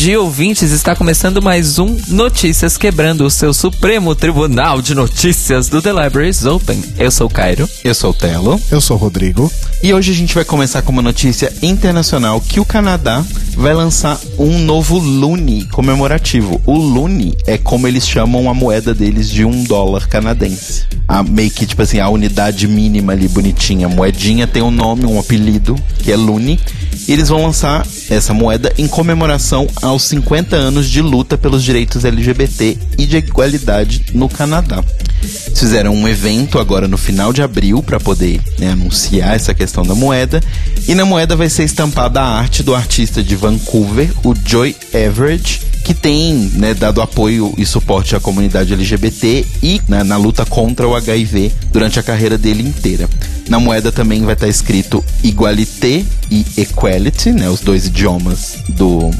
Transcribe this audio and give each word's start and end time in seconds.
Dia, 0.00 0.18
ouvintes. 0.18 0.70
Está 0.72 0.96
começando 0.96 1.42
mais 1.42 1.78
um 1.78 1.94
Notícias 2.08 2.78
Quebrando 2.78 3.26
o 3.26 3.30
seu 3.30 3.52
Supremo 3.52 4.14
Tribunal 4.14 4.80
de 4.80 4.94
Notícias 4.94 5.68
do 5.68 5.82
The 5.82 5.92
Libraries 5.92 6.42
Open. 6.46 6.82
Eu 6.96 7.10
sou 7.10 7.26
o 7.26 7.30
Cairo. 7.30 7.68
Eu 7.84 7.94
sou 7.94 8.10
o 8.10 8.14
Telo. 8.14 8.58
Eu 8.70 8.80
sou 8.80 8.96
o 8.96 8.98
Rodrigo. 8.98 9.52
E 9.82 9.94
hoje 9.94 10.12
a 10.12 10.14
gente 10.14 10.34
vai 10.34 10.44
começar 10.44 10.82
com 10.82 10.92
uma 10.92 11.00
notícia 11.00 11.50
internacional 11.62 12.38
que 12.38 12.60
o 12.60 12.66
Canadá 12.66 13.24
vai 13.56 13.72
lançar 13.72 14.20
um 14.38 14.58
novo 14.58 14.98
Lune 14.98 15.64
comemorativo. 15.68 16.60
O 16.66 16.76
Lune 16.76 17.34
é 17.46 17.56
como 17.56 17.88
eles 17.88 18.06
chamam 18.06 18.50
a 18.50 18.54
moeda 18.54 18.92
deles 18.92 19.30
de 19.30 19.42
um 19.42 19.64
dólar 19.64 20.06
canadense. 20.06 20.84
A, 21.08 21.22
meio 21.22 21.50
que, 21.50 21.64
tipo 21.64 21.80
assim, 21.80 21.98
a 21.98 22.10
unidade 22.10 22.68
mínima 22.68 23.12
ali 23.12 23.26
bonitinha. 23.26 23.86
A 23.86 23.88
moedinha 23.88 24.46
tem 24.46 24.62
um 24.62 24.70
nome, 24.70 25.06
um 25.06 25.18
apelido, 25.18 25.74
que 26.00 26.12
é 26.12 26.16
Lune. 26.16 26.60
E 27.08 27.12
eles 27.12 27.30
vão 27.30 27.42
lançar 27.42 27.86
essa 28.10 28.34
moeda 28.34 28.70
em 28.76 28.86
comemoração 28.86 29.66
aos 29.80 30.02
50 30.02 30.56
anos 30.56 30.90
de 30.90 31.00
luta 31.00 31.38
pelos 31.38 31.64
direitos 31.64 32.04
LGBT 32.04 32.76
e 32.98 33.06
de 33.06 33.16
igualdade 33.16 34.04
no 34.12 34.28
Canadá. 34.28 34.84
Fizeram 35.22 35.94
um 35.94 36.08
evento 36.08 36.58
agora 36.58 36.88
no 36.88 36.96
final 36.96 37.32
de 37.32 37.42
abril 37.42 37.82
para 37.82 38.00
poder 38.00 38.40
né, 38.58 38.70
anunciar 38.72 39.34
essa 39.34 39.52
questão 39.52 39.84
da 39.84 39.94
moeda. 39.94 40.40
E 40.88 40.94
na 40.94 41.04
moeda 41.04 41.36
vai 41.36 41.48
ser 41.48 41.64
estampada 41.64 42.20
a 42.20 42.38
arte 42.38 42.62
do 42.62 42.74
artista 42.74 43.22
de 43.22 43.36
Vancouver, 43.36 44.10
o 44.24 44.34
Joy 44.44 44.74
Everett, 44.92 45.60
que 45.84 45.94
tem 45.94 46.34
né, 46.54 46.74
dado 46.74 47.02
apoio 47.02 47.52
e 47.56 47.66
suporte 47.66 48.14
à 48.14 48.20
comunidade 48.20 48.72
LGBT 48.72 49.44
e 49.62 49.80
né, 49.88 50.02
na 50.02 50.16
luta 50.16 50.44
contra 50.46 50.86
o 50.86 50.94
HIV 50.94 51.52
durante 51.72 51.98
a 51.98 52.02
carreira 52.02 52.38
dele 52.38 52.62
inteira. 52.62 53.08
Na 53.48 53.58
moeda 53.58 53.90
também 53.90 54.22
vai 54.24 54.34
estar 54.34 54.48
escrito 54.48 55.04
igualité 55.22 56.04
e 56.30 56.46
equality, 56.56 57.32
né, 57.32 57.48
os 57.48 57.60
dois 57.60 57.86
idiomas 57.86 58.58
do 58.68 59.10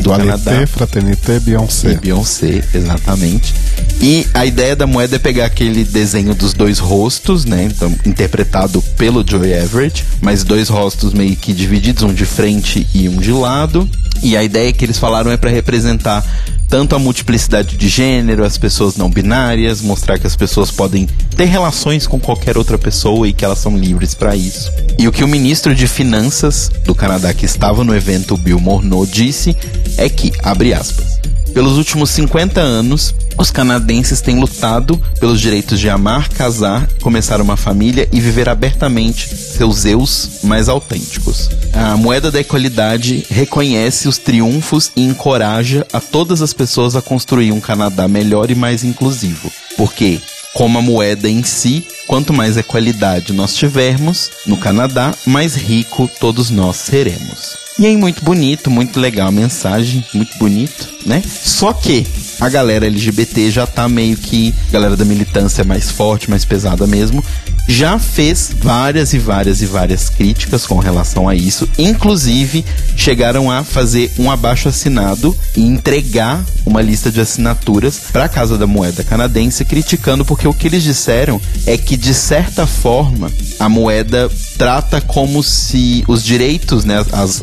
Dualité, 0.00 0.66
Fraternité, 0.66 1.40
Beyoncé. 1.40 1.92
E 1.92 1.96
Beyoncé, 1.96 2.62
exatamente. 2.74 3.54
E 4.00 4.26
a 4.34 4.44
ideia 4.44 4.76
da 4.76 4.86
moeda 4.86 5.16
é 5.16 5.18
pegar 5.18 5.46
aquele 5.46 5.84
desenho 5.84 6.34
dos 6.34 6.52
dois 6.52 6.78
rostos, 6.78 7.44
né? 7.44 7.64
Então, 7.64 7.94
interpretado 8.04 8.82
pelo 8.96 9.24
Joey 9.26 9.52
Everett, 9.52 10.04
mas 10.20 10.44
dois 10.44 10.68
rostos 10.68 11.12
meio 11.12 11.36
que 11.36 11.52
divididos, 11.52 12.02
um 12.02 12.12
de 12.12 12.26
frente 12.26 12.86
e 12.94 13.08
um 13.08 13.16
de 13.16 13.32
lado. 13.32 13.88
E 14.22 14.36
a 14.36 14.42
ideia 14.42 14.72
que 14.72 14.84
eles 14.84 14.98
falaram 14.98 15.30
é 15.30 15.36
para 15.36 15.50
representar 15.50 16.24
tanto 16.68 16.94
a 16.94 16.98
multiplicidade 16.98 17.76
de 17.76 17.88
gênero, 17.88 18.44
as 18.44 18.58
pessoas 18.58 18.96
não 18.96 19.10
binárias, 19.10 19.80
mostrar 19.80 20.18
que 20.18 20.26
as 20.26 20.36
pessoas 20.36 20.70
podem 20.70 21.06
ter 21.36 21.44
relações 21.44 22.06
com 22.06 22.18
qualquer 22.18 22.56
outra 22.58 22.78
pessoa 22.78 23.28
e 23.28 23.32
que 23.32 23.44
elas 23.44 23.58
são 23.58 23.76
livres 23.76 24.14
para 24.14 24.34
isso. 24.36 24.70
E 24.98 25.06
o 25.06 25.12
que 25.12 25.24
o 25.24 25.28
ministro 25.28 25.74
de 25.74 25.86
Finanças 25.86 26.70
do 26.84 26.94
Canadá 26.94 27.32
que 27.32 27.44
estava 27.44 27.84
no 27.84 27.94
evento, 27.94 28.36
Bill 28.36 28.60
Morneau, 28.60 29.06
disse 29.06 29.56
é 29.96 30.08
que, 30.08 30.32
abre 30.42 30.74
aspas, 30.74 31.15
pelos 31.56 31.78
últimos 31.78 32.10
50 32.10 32.60
anos, 32.60 33.14
os 33.38 33.50
canadenses 33.50 34.20
têm 34.20 34.38
lutado 34.38 35.00
pelos 35.18 35.40
direitos 35.40 35.80
de 35.80 35.88
amar, 35.88 36.28
casar, 36.28 36.86
começar 37.00 37.40
uma 37.40 37.56
família 37.56 38.06
e 38.12 38.20
viver 38.20 38.46
abertamente 38.46 39.34
seus 39.34 39.86
eus 39.86 40.40
mais 40.42 40.68
autênticos. 40.68 41.48
A 41.72 41.96
moeda 41.96 42.30
da 42.30 42.42
equalidade 42.42 43.24
reconhece 43.30 44.06
os 44.06 44.18
triunfos 44.18 44.92
e 44.94 45.02
encoraja 45.02 45.86
a 45.94 45.98
todas 45.98 46.42
as 46.42 46.52
pessoas 46.52 46.94
a 46.94 47.00
construir 47.00 47.52
um 47.52 47.60
Canadá 47.60 48.06
melhor 48.06 48.50
e 48.50 48.54
mais 48.54 48.84
inclusivo. 48.84 49.50
Porque, 49.78 50.20
como 50.56 50.78
a 50.78 50.82
moeda 50.82 51.28
em 51.28 51.42
si, 51.42 51.86
quanto 52.06 52.32
mais 52.32 52.56
equalidade 52.56 53.34
nós 53.34 53.54
tivermos 53.54 54.30
no 54.46 54.56
Canadá, 54.56 55.14
mais 55.26 55.54
rico 55.54 56.10
todos 56.18 56.48
nós 56.48 56.76
seremos. 56.76 57.58
E 57.78 57.84
aí, 57.84 57.94
muito 57.94 58.24
bonito, 58.24 58.70
muito 58.70 58.98
legal 58.98 59.28
a 59.28 59.30
mensagem, 59.30 60.02
muito 60.14 60.34
bonito, 60.38 60.88
né? 61.04 61.22
Só 61.22 61.74
que 61.74 62.06
a 62.40 62.48
galera 62.48 62.86
LGBT 62.86 63.50
já 63.50 63.66
tá 63.66 63.86
meio 63.86 64.16
que. 64.16 64.54
A 64.70 64.72
galera 64.72 64.96
da 64.96 65.04
militância 65.04 65.62
mais 65.62 65.90
forte, 65.90 66.30
mais 66.30 66.42
pesada 66.42 66.86
mesmo, 66.86 67.22
já 67.68 67.98
fez 67.98 68.50
várias 68.58 69.12
e 69.12 69.18
várias 69.18 69.62
e 69.62 69.66
várias 69.66 70.08
críticas 70.08 70.66
com 70.66 70.78
relação 70.78 71.28
a 71.28 71.34
isso. 71.34 71.68
Inclusive, 71.78 72.64
chegaram 72.96 73.50
a 73.50 73.64
fazer 73.64 74.12
um 74.18 74.30
abaixo 74.30 74.68
assinado 74.68 75.36
e 75.56 75.62
entregar 75.62 76.44
uma 76.64 76.82
lista 76.82 77.10
de 77.10 77.20
assinaturas 77.20 78.00
para 78.12 78.24
a 78.24 78.28
Casa 78.28 78.58
da 78.58 78.66
Moeda 78.66 79.04
Canadense, 79.04 79.64
criticando 79.64 80.24
porque 80.24 80.48
o 80.48 80.54
que 80.54 80.66
eles 80.66 80.82
disseram 80.82 81.40
é 81.66 81.76
que, 81.76 81.96
de 81.96 82.12
certa 82.12 82.66
forma, 82.66 83.30
a 83.58 83.68
moeda 83.68 84.30
trata 84.56 85.00
como 85.00 85.42
se 85.42 86.04
os 86.08 86.24
direitos, 86.24 86.84
né, 86.84 87.04
as, 87.12 87.42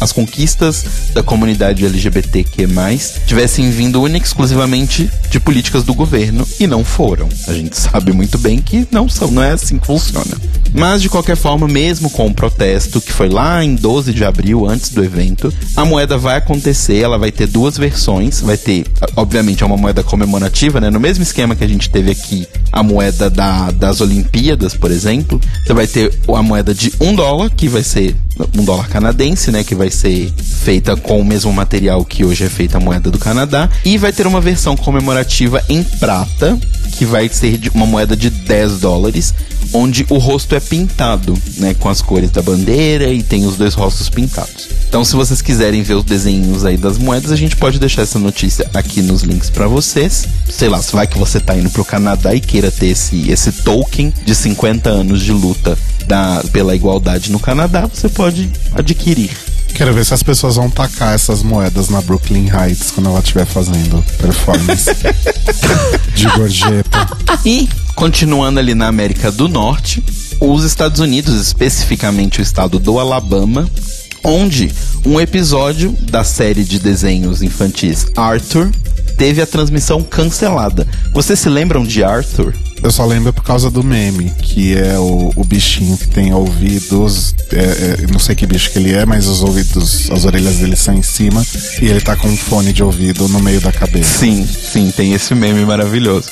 as 0.00 0.12
conquistas 0.12 0.84
da 1.12 1.22
comunidade 1.22 1.84
LGBTQ+, 1.84 2.68
tivessem 3.26 3.70
vindo 3.70 4.00
única 4.02 4.24
e 4.24 4.28
exclusivamente 4.28 5.10
de 5.30 5.40
políticas 5.40 5.84
do 5.84 5.94
governo 5.94 6.46
e 6.58 6.66
não 6.66 6.84
foram. 6.84 7.28
A 7.46 7.52
gente 7.52 7.76
sabe 7.78 8.12
muito 8.12 8.38
bem 8.38 8.58
que 8.58 8.86
não 8.90 9.08
são, 9.08 9.30
não 9.30 9.42
é 9.42 9.52
assim 9.52 9.78
que 9.78 9.86
funciona. 9.86 10.36
Mas 10.72 11.02
de 11.02 11.08
qualquer 11.08 11.36
forma, 11.36 11.66
mesmo 11.66 12.10
com 12.10 12.26
o 12.26 12.34
protesto 12.34 13.00
que 13.00 13.12
foi 13.12 13.28
lá 13.28 13.64
em 13.64 13.74
12 13.74 14.12
de 14.12 14.24
abril, 14.24 14.66
antes 14.66 14.90
do 14.90 15.02
evento, 15.02 15.52
a 15.74 15.84
moeda 15.84 16.18
vai 16.18 16.36
acontecer, 16.36 16.98
ela 16.98 17.18
vai 17.18 17.32
ter 17.32 17.46
duas 17.46 17.76
versões, 17.76 18.40
vai 18.40 18.56
ter, 18.56 18.86
obviamente, 19.16 19.62
é 19.62 19.66
uma 19.66 19.76
moeda 19.76 20.02
comemorativa, 20.02 20.80
né, 20.80 20.90
no 20.90 21.00
mesmo 21.00 21.22
esquema 21.22 21.56
que 21.56 21.64
a 21.64 21.68
gente 21.68 21.88
teve 21.88 22.10
aqui 22.10 22.46
a 22.70 22.82
moeda 22.82 23.30
da, 23.30 23.70
das 23.70 24.00
Olimpíadas, 24.00 24.74
por 24.74 24.90
exemplo, 24.90 25.37
você 25.64 25.74
vai 25.74 25.86
ter 25.86 26.12
a 26.34 26.42
moeda 26.42 26.74
de 26.74 26.92
um 27.00 27.14
dólar, 27.14 27.50
que 27.50 27.68
vai 27.68 27.82
ser 27.82 28.16
um 28.56 28.64
dólar 28.64 28.88
canadense, 28.88 29.50
né? 29.50 29.64
Que 29.64 29.74
vai 29.74 29.90
ser 29.90 30.32
feita 30.36 30.96
com 30.96 31.20
o 31.20 31.24
mesmo 31.24 31.52
material 31.52 32.04
que 32.04 32.24
hoje 32.24 32.44
é 32.44 32.48
feita 32.48 32.78
a 32.78 32.80
moeda 32.80 33.10
do 33.10 33.18
Canadá. 33.18 33.68
E 33.84 33.98
vai 33.98 34.12
ter 34.12 34.26
uma 34.26 34.40
versão 34.40 34.76
comemorativa 34.76 35.62
em 35.68 35.82
prata, 35.82 36.58
que 36.96 37.04
vai 37.04 37.28
ser 37.28 37.60
uma 37.74 37.86
moeda 37.86 38.16
de 38.16 38.30
10 38.30 38.80
dólares, 38.80 39.34
onde 39.72 40.06
o 40.08 40.18
rosto 40.18 40.54
é 40.54 40.60
pintado, 40.60 41.36
né? 41.56 41.74
Com 41.74 41.88
as 41.88 42.00
cores 42.00 42.30
da 42.30 42.42
bandeira 42.42 43.12
e 43.12 43.22
tem 43.22 43.46
os 43.46 43.56
dois 43.56 43.74
rostos 43.74 44.08
pintados. 44.08 44.68
Então, 44.88 45.04
se 45.04 45.14
vocês 45.14 45.42
quiserem 45.42 45.82
ver 45.82 45.94
os 45.94 46.04
desenhos 46.04 46.64
aí 46.64 46.76
das 46.76 46.96
moedas, 46.96 47.30
a 47.30 47.36
gente 47.36 47.56
pode 47.56 47.78
deixar 47.78 48.02
essa 48.02 48.18
notícia 48.18 48.68
aqui 48.72 49.02
nos 49.02 49.22
links 49.22 49.50
para 49.50 49.66
vocês. 49.66 50.26
Sei 50.48 50.68
lá, 50.68 50.80
se 50.80 50.92
vai 50.92 51.06
que 51.06 51.18
você 51.18 51.38
tá 51.38 51.56
indo 51.56 51.68
pro 51.70 51.84
Canadá 51.84 52.34
e 52.34 52.40
queira 52.40 52.70
ter 52.70 52.86
esse, 52.86 53.30
esse 53.30 53.52
token 53.52 54.12
de 54.24 54.34
50 54.34 54.88
anos 54.88 55.20
de 55.20 55.32
luta 55.32 55.78
da, 56.06 56.42
pela 56.52 56.74
igualdade 56.74 57.30
no 57.30 57.38
Canadá, 57.38 57.86
você 57.86 58.08
pode 58.08 58.50
adquirir. 58.74 59.30
Quero 59.74 59.92
ver 59.92 60.04
se 60.04 60.14
as 60.14 60.22
pessoas 60.22 60.56
vão 60.56 60.68
tacar 60.68 61.14
essas 61.14 61.42
moedas 61.42 61.88
na 61.88 62.00
Brooklyn 62.00 62.48
Heights 62.48 62.90
quando 62.90 63.10
ela 63.10 63.20
estiver 63.20 63.44
fazendo 63.44 64.04
performance 64.18 64.90
de 66.16 66.28
gorjeta. 66.30 67.06
E, 67.44 67.68
continuando 67.98 68.60
ali 68.60 68.76
na 68.76 68.86
América 68.86 69.32
do 69.32 69.48
Norte, 69.48 70.04
os 70.40 70.62
Estados 70.62 71.00
Unidos, 71.00 71.34
especificamente 71.34 72.38
o 72.38 72.42
estado 72.42 72.78
do 72.78 72.96
Alabama, 72.96 73.68
onde 74.22 74.72
um 75.04 75.20
episódio 75.20 75.90
da 76.02 76.22
série 76.22 76.62
de 76.62 76.78
desenhos 76.78 77.42
infantis 77.42 78.06
Arthur 78.16 78.70
teve 79.16 79.42
a 79.42 79.46
transmissão 79.46 80.00
cancelada. 80.00 80.86
Vocês 81.12 81.40
se 81.40 81.48
lembram 81.48 81.84
de 81.84 82.04
Arthur? 82.04 82.54
Eu 82.80 82.92
só 82.92 83.04
lembro 83.04 83.32
por 83.32 83.42
causa 83.42 83.68
do 83.68 83.82
meme, 83.82 84.30
que 84.42 84.76
é 84.76 84.96
o, 84.96 85.32
o 85.34 85.42
bichinho 85.42 85.96
que 85.96 86.06
tem 86.06 86.32
ouvidos. 86.32 87.34
É, 87.50 88.04
é, 88.04 88.06
não 88.12 88.20
sei 88.20 88.36
que 88.36 88.46
bicho 88.46 88.70
que 88.70 88.78
ele 88.78 88.92
é, 88.92 89.04
mas 89.04 89.26
os 89.26 89.42
ouvidos, 89.42 90.08
as 90.12 90.24
orelhas 90.24 90.58
dele 90.58 90.76
são 90.76 90.94
em 90.94 91.02
cima. 91.02 91.44
E 91.82 91.86
ele 91.86 92.00
tá 92.00 92.14
com 92.14 92.28
um 92.28 92.36
fone 92.36 92.72
de 92.72 92.84
ouvido 92.84 93.26
no 93.26 93.40
meio 93.40 93.60
da 93.60 93.72
cabeça. 93.72 94.20
Sim, 94.20 94.46
sim, 94.46 94.92
tem 94.96 95.14
esse 95.14 95.34
meme 95.34 95.64
maravilhoso. 95.64 96.28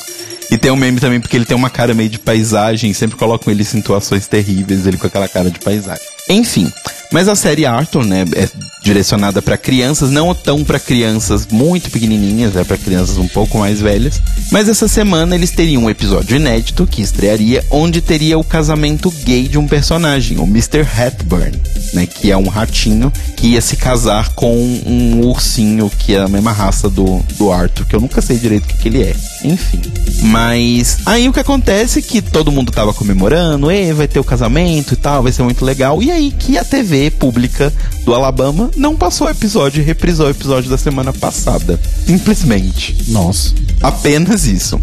E 0.50 0.56
tem 0.56 0.70
um 0.70 0.76
meme 0.76 1.00
também 1.00 1.20
porque 1.20 1.36
ele 1.36 1.44
tem 1.44 1.56
uma 1.56 1.70
cara 1.70 1.94
meio 1.94 2.08
de 2.08 2.18
paisagem, 2.18 2.92
sempre 2.92 3.16
colocam 3.16 3.52
ele 3.52 3.62
em 3.62 3.66
situações 3.66 4.26
terríveis, 4.26 4.86
ele 4.86 4.96
com 4.96 5.06
aquela 5.06 5.28
cara 5.28 5.50
de 5.50 5.58
paisagem. 5.58 6.04
Enfim, 6.28 6.72
mas 7.12 7.28
a 7.28 7.34
série 7.34 7.64
Arthur, 7.64 8.04
né, 8.04 8.24
é 8.34 8.48
direcionada 8.82 9.42
para 9.42 9.56
crianças, 9.56 10.10
não 10.10 10.32
tão 10.34 10.62
para 10.62 10.78
crianças 10.78 11.46
muito 11.50 11.90
pequenininhas, 11.90 12.54
é 12.54 12.62
para 12.62 12.78
crianças 12.78 13.16
um 13.16 13.26
pouco 13.26 13.58
mais 13.58 13.80
velhas. 13.80 14.20
Mas 14.52 14.68
essa 14.68 14.86
semana 14.86 15.34
eles 15.34 15.50
teriam 15.50 15.84
um 15.84 15.90
episódio 15.90 16.36
inédito 16.36 16.86
que 16.86 17.02
estrearia, 17.02 17.64
onde 17.70 18.00
teria 18.00 18.38
o 18.38 18.44
casamento 18.44 19.10
gay 19.24 19.48
de 19.48 19.58
um 19.58 19.66
personagem, 19.66 20.38
o 20.38 20.44
Mr. 20.44 20.82
Hatburn, 20.82 21.60
né, 21.94 22.06
que 22.06 22.30
é 22.30 22.36
um 22.36 22.48
ratinho 22.48 23.12
que 23.36 23.48
ia 23.48 23.60
se 23.60 23.76
casar 23.76 24.30
com 24.34 24.56
um 24.56 25.20
ursinho 25.26 25.90
que 25.98 26.14
é 26.14 26.20
a 26.20 26.28
mesma 26.28 26.52
raça 26.52 26.88
do, 26.88 27.20
do 27.36 27.50
Arthur, 27.50 27.86
que 27.86 27.96
eu 27.96 28.00
nunca 28.00 28.22
sei 28.22 28.38
direito 28.38 28.64
o 28.64 28.68
que, 28.68 28.76
que 28.76 28.88
ele 28.88 29.02
é. 29.02 29.16
Enfim. 29.44 29.82
Mas 30.22 30.98
aí 31.04 31.28
o 31.28 31.32
que 31.32 31.40
acontece 31.40 31.98
é 31.98 32.02
que 32.02 32.22
todo 32.22 32.52
mundo 32.52 32.70
tava 32.70 32.94
comemorando, 32.94 33.70
e 33.70 33.92
vai 33.92 34.06
ter 34.06 34.20
o 34.20 34.24
casamento 34.24 34.94
e 34.94 34.96
tal, 34.96 35.22
vai 35.22 35.32
ser 35.32 35.42
muito 35.42 35.64
legal. 35.64 36.02
E 36.02 36.10
aí 36.10 36.30
que 36.30 36.56
a 36.56 36.64
TV 36.64 36.95
pública 37.18 37.72
do 38.04 38.14
Alabama 38.14 38.70
não 38.76 38.96
passou 38.96 39.26
o 39.26 39.30
episódio 39.30 39.80
e 39.80 39.84
reprisou 39.84 40.26
o 40.26 40.30
episódio 40.30 40.70
da 40.70 40.78
semana 40.78 41.12
passada. 41.12 41.78
Simplesmente. 42.06 42.96
Nossa. 43.08 43.54
Apenas 43.82 44.46
isso. 44.46 44.80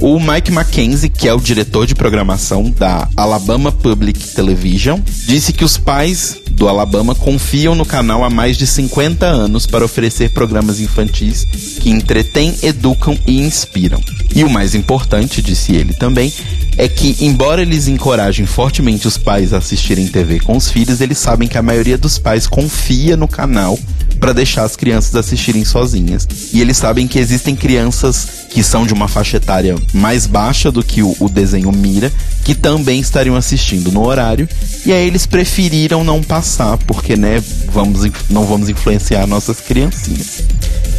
O 0.00 0.20
Mike 0.20 0.52
Mackenzie, 0.52 1.08
que 1.08 1.28
é 1.28 1.34
o 1.34 1.40
diretor 1.40 1.86
de 1.86 1.94
programação 1.94 2.70
da 2.70 3.08
Alabama 3.16 3.72
Public 3.72 4.34
Television, 4.34 5.00
disse 5.26 5.52
que 5.52 5.64
os 5.64 5.76
pais 5.76 6.38
do 6.56 6.68
Alabama 6.68 7.14
confiam 7.14 7.74
no 7.74 7.84
canal 7.84 8.24
há 8.24 8.30
mais 8.30 8.56
de 8.56 8.66
50 8.66 9.26
anos 9.26 9.66
para 9.66 9.84
oferecer 9.84 10.30
programas 10.30 10.80
infantis 10.80 11.44
que 11.80 11.90
entretêm, 11.90 12.54
educam 12.62 13.16
e 13.26 13.38
inspiram. 13.38 14.00
E 14.34 14.42
o 14.42 14.48
mais 14.48 14.74
importante, 14.74 15.42
disse 15.42 15.76
ele 15.76 15.92
também, 15.92 16.32
é 16.78 16.88
que, 16.88 17.16
embora 17.20 17.62
eles 17.62 17.88
encorajem 17.88 18.46
fortemente 18.46 19.06
os 19.06 19.18
pais 19.18 19.52
a 19.52 19.58
assistirem 19.58 20.06
TV 20.08 20.40
com 20.40 20.56
os 20.56 20.70
filhos, 20.70 21.00
eles 21.00 21.18
sabem 21.18 21.46
que 21.46 21.58
a 21.58 21.62
maioria 21.62 21.98
dos 21.98 22.18
pais 22.18 22.46
confia 22.46 23.16
no 23.16 23.28
canal 23.28 23.78
para 24.18 24.32
deixar 24.32 24.64
as 24.64 24.76
crianças 24.76 25.14
assistirem 25.14 25.64
sozinhas. 25.64 26.26
E 26.52 26.60
eles 26.60 26.76
sabem 26.76 27.06
que 27.06 27.18
existem 27.18 27.54
crianças 27.54 28.46
que 28.50 28.62
são 28.62 28.86
de 28.86 28.92
uma 28.92 29.08
faixa 29.08 29.36
etária 29.36 29.76
mais 29.92 30.26
baixa 30.26 30.70
do 30.72 30.82
que 30.82 31.02
o, 31.02 31.14
o 31.20 31.28
desenho 31.28 31.70
mira, 31.72 32.12
que 32.44 32.54
também 32.54 33.00
estariam 33.00 33.36
assistindo 33.36 33.92
no 33.92 34.06
horário, 34.06 34.48
e 34.84 34.92
aí 34.92 35.06
eles 35.06 35.26
preferiram 35.26 36.02
não 36.02 36.22
passar, 36.22 36.78
porque, 36.78 37.16
né, 37.16 37.42
vamos, 37.72 38.02
não 38.30 38.44
vamos 38.44 38.68
influenciar 38.68 39.26
nossas 39.26 39.60
criancinhas. 39.60 40.42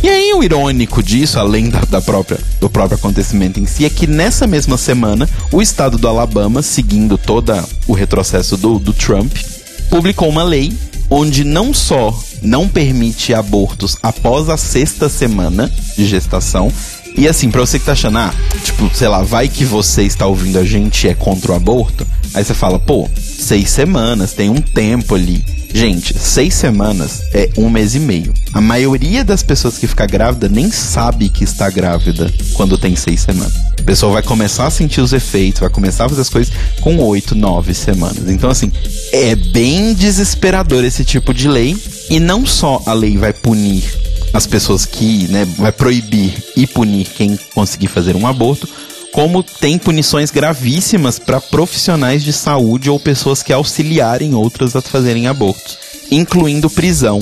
E 0.03 0.09
aí 0.09 0.31
o 0.33 0.43
irônico 0.43 1.01
disso, 1.01 1.39
além 1.39 1.69
da, 1.69 1.79
da, 1.81 2.01
própria, 2.01 2.39
do 2.61 2.69
próprio 2.69 2.97
acontecimento 2.97 3.59
em 3.59 3.65
si, 3.65 3.85
é 3.85 3.89
que 3.89 4.05
nessa 4.05 4.45
mesma 4.45 4.77
semana, 4.77 5.27
o 5.51 5.61
estado 5.61 5.97
do 5.97 6.07
Alabama, 6.07 6.61
seguindo 6.61 7.17
todo 7.17 7.53
o 7.87 7.93
retrocesso 7.93 8.55
do, 8.55 8.77
do 8.77 8.93
Trump, 8.93 9.33
publicou 9.89 10.29
uma 10.29 10.43
lei 10.43 10.71
onde 11.09 11.43
não 11.43 11.73
só 11.73 12.17
não 12.41 12.67
permite 12.67 13.33
abortos 13.33 13.97
após 14.03 14.49
a 14.49 14.57
sexta 14.57 15.09
semana 15.09 15.71
de 15.95 16.05
gestação, 16.05 16.71
e 17.17 17.27
assim, 17.27 17.49
pra 17.49 17.61
você 17.61 17.79
que 17.79 17.85
tá 17.85 17.93
achando, 17.93 18.19
ah, 18.19 18.33
tipo, 18.63 18.89
sei 18.93 19.07
lá, 19.07 19.23
vai 19.23 19.47
que 19.47 19.65
você 19.65 20.03
está 20.03 20.27
ouvindo 20.27 20.59
a 20.59 20.63
gente 20.63 21.07
é 21.07 21.15
contra 21.15 21.51
o 21.51 21.55
aborto, 21.55 22.05
aí 22.33 22.43
você 22.43 22.53
fala, 22.53 22.77
pô, 22.77 23.09
seis 23.15 23.71
semanas, 23.71 24.33
tem 24.33 24.49
um 24.49 24.61
tempo 24.61 25.15
ali. 25.15 25.43
Gente, 25.73 26.17
seis 26.17 26.53
semanas 26.53 27.21
é 27.33 27.49
um 27.57 27.69
mês 27.69 27.93
e 27.95 27.99
meio. 27.99 28.33
A 28.53 28.61
maioria 28.61 29.23
das 29.23 29.43
pessoas 29.43 29.77
que 29.77 29.87
fica 29.87 30.05
grávida 30.05 30.49
nem 30.49 30.71
sabe 30.71 31.29
que 31.29 31.43
está 31.43 31.69
grávida 31.69 32.31
quando 32.53 32.77
tem 32.77 32.95
seis 32.95 33.21
semanas. 33.21 33.53
A 33.79 33.83
pessoa 33.83 34.13
vai 34.13 34.23
começar 34.23 34.67
a 34.67 34.71
sentir 34.71 35.01
os 35.01 35.13
efeitos, 35.13 35.61
vai 35.61 35.69
começar 35.69 36.05
a 36.05 36.09
fazer 36.09 36.21
as 36.21 36.29
coisas 36.29 36.53
com 36.81 36.97
oito, 36.97 37.35
nove 37.35 37.73
semanas. 37.73 38.27
Então, 38.27 38.49
assim, 38.49 38.71
é 39.11 39.35
bem 39.35 39.93
desesperador 39.93 40.83
esse 40.83 41.05
tipo 41.05 41.33
de 41.33 41.47
lei. 41.47 41.77
E 42.09 42.19
não 42.19 42.45
só 42.45 42.81
a 42.85 42.93
lei 42.93 43.17
vai 43.17 43.33
punir 43.33 43.83
as 44.33 44.47
pessoas 44.47 44.85
que, 44.85 45.27
né, 45.29 45.45
vai 45.57 45.71
proibir 45.71 46.33
e 46.55 46.65
punir 46.67 47.05
quem 47.05 47.37
conseguir 47.53 47.87
fazer 47.87 48.15
um 48.15 48.27
aborto, 48.27 48.67
como 49.17 49.41
tem 49.41 49.79
punições 49.79 50.29
gravíssimas 50.29 51.17
para 51.17 51.41
profissionais 51.41 52.23
de 52.23 52.31
saúde 52.31 52.87
ou 52.87 52.99
pessoas 52.99 53.41
que 53.41 53.51
auxiliarem 53.51 54.35
outras 54.35 54.75
a 54.75 54.81
fazerem 54.81 55.25
abortos, 55.25 55.79
incluindo 56.11 56.69
prisão 56.69 57.17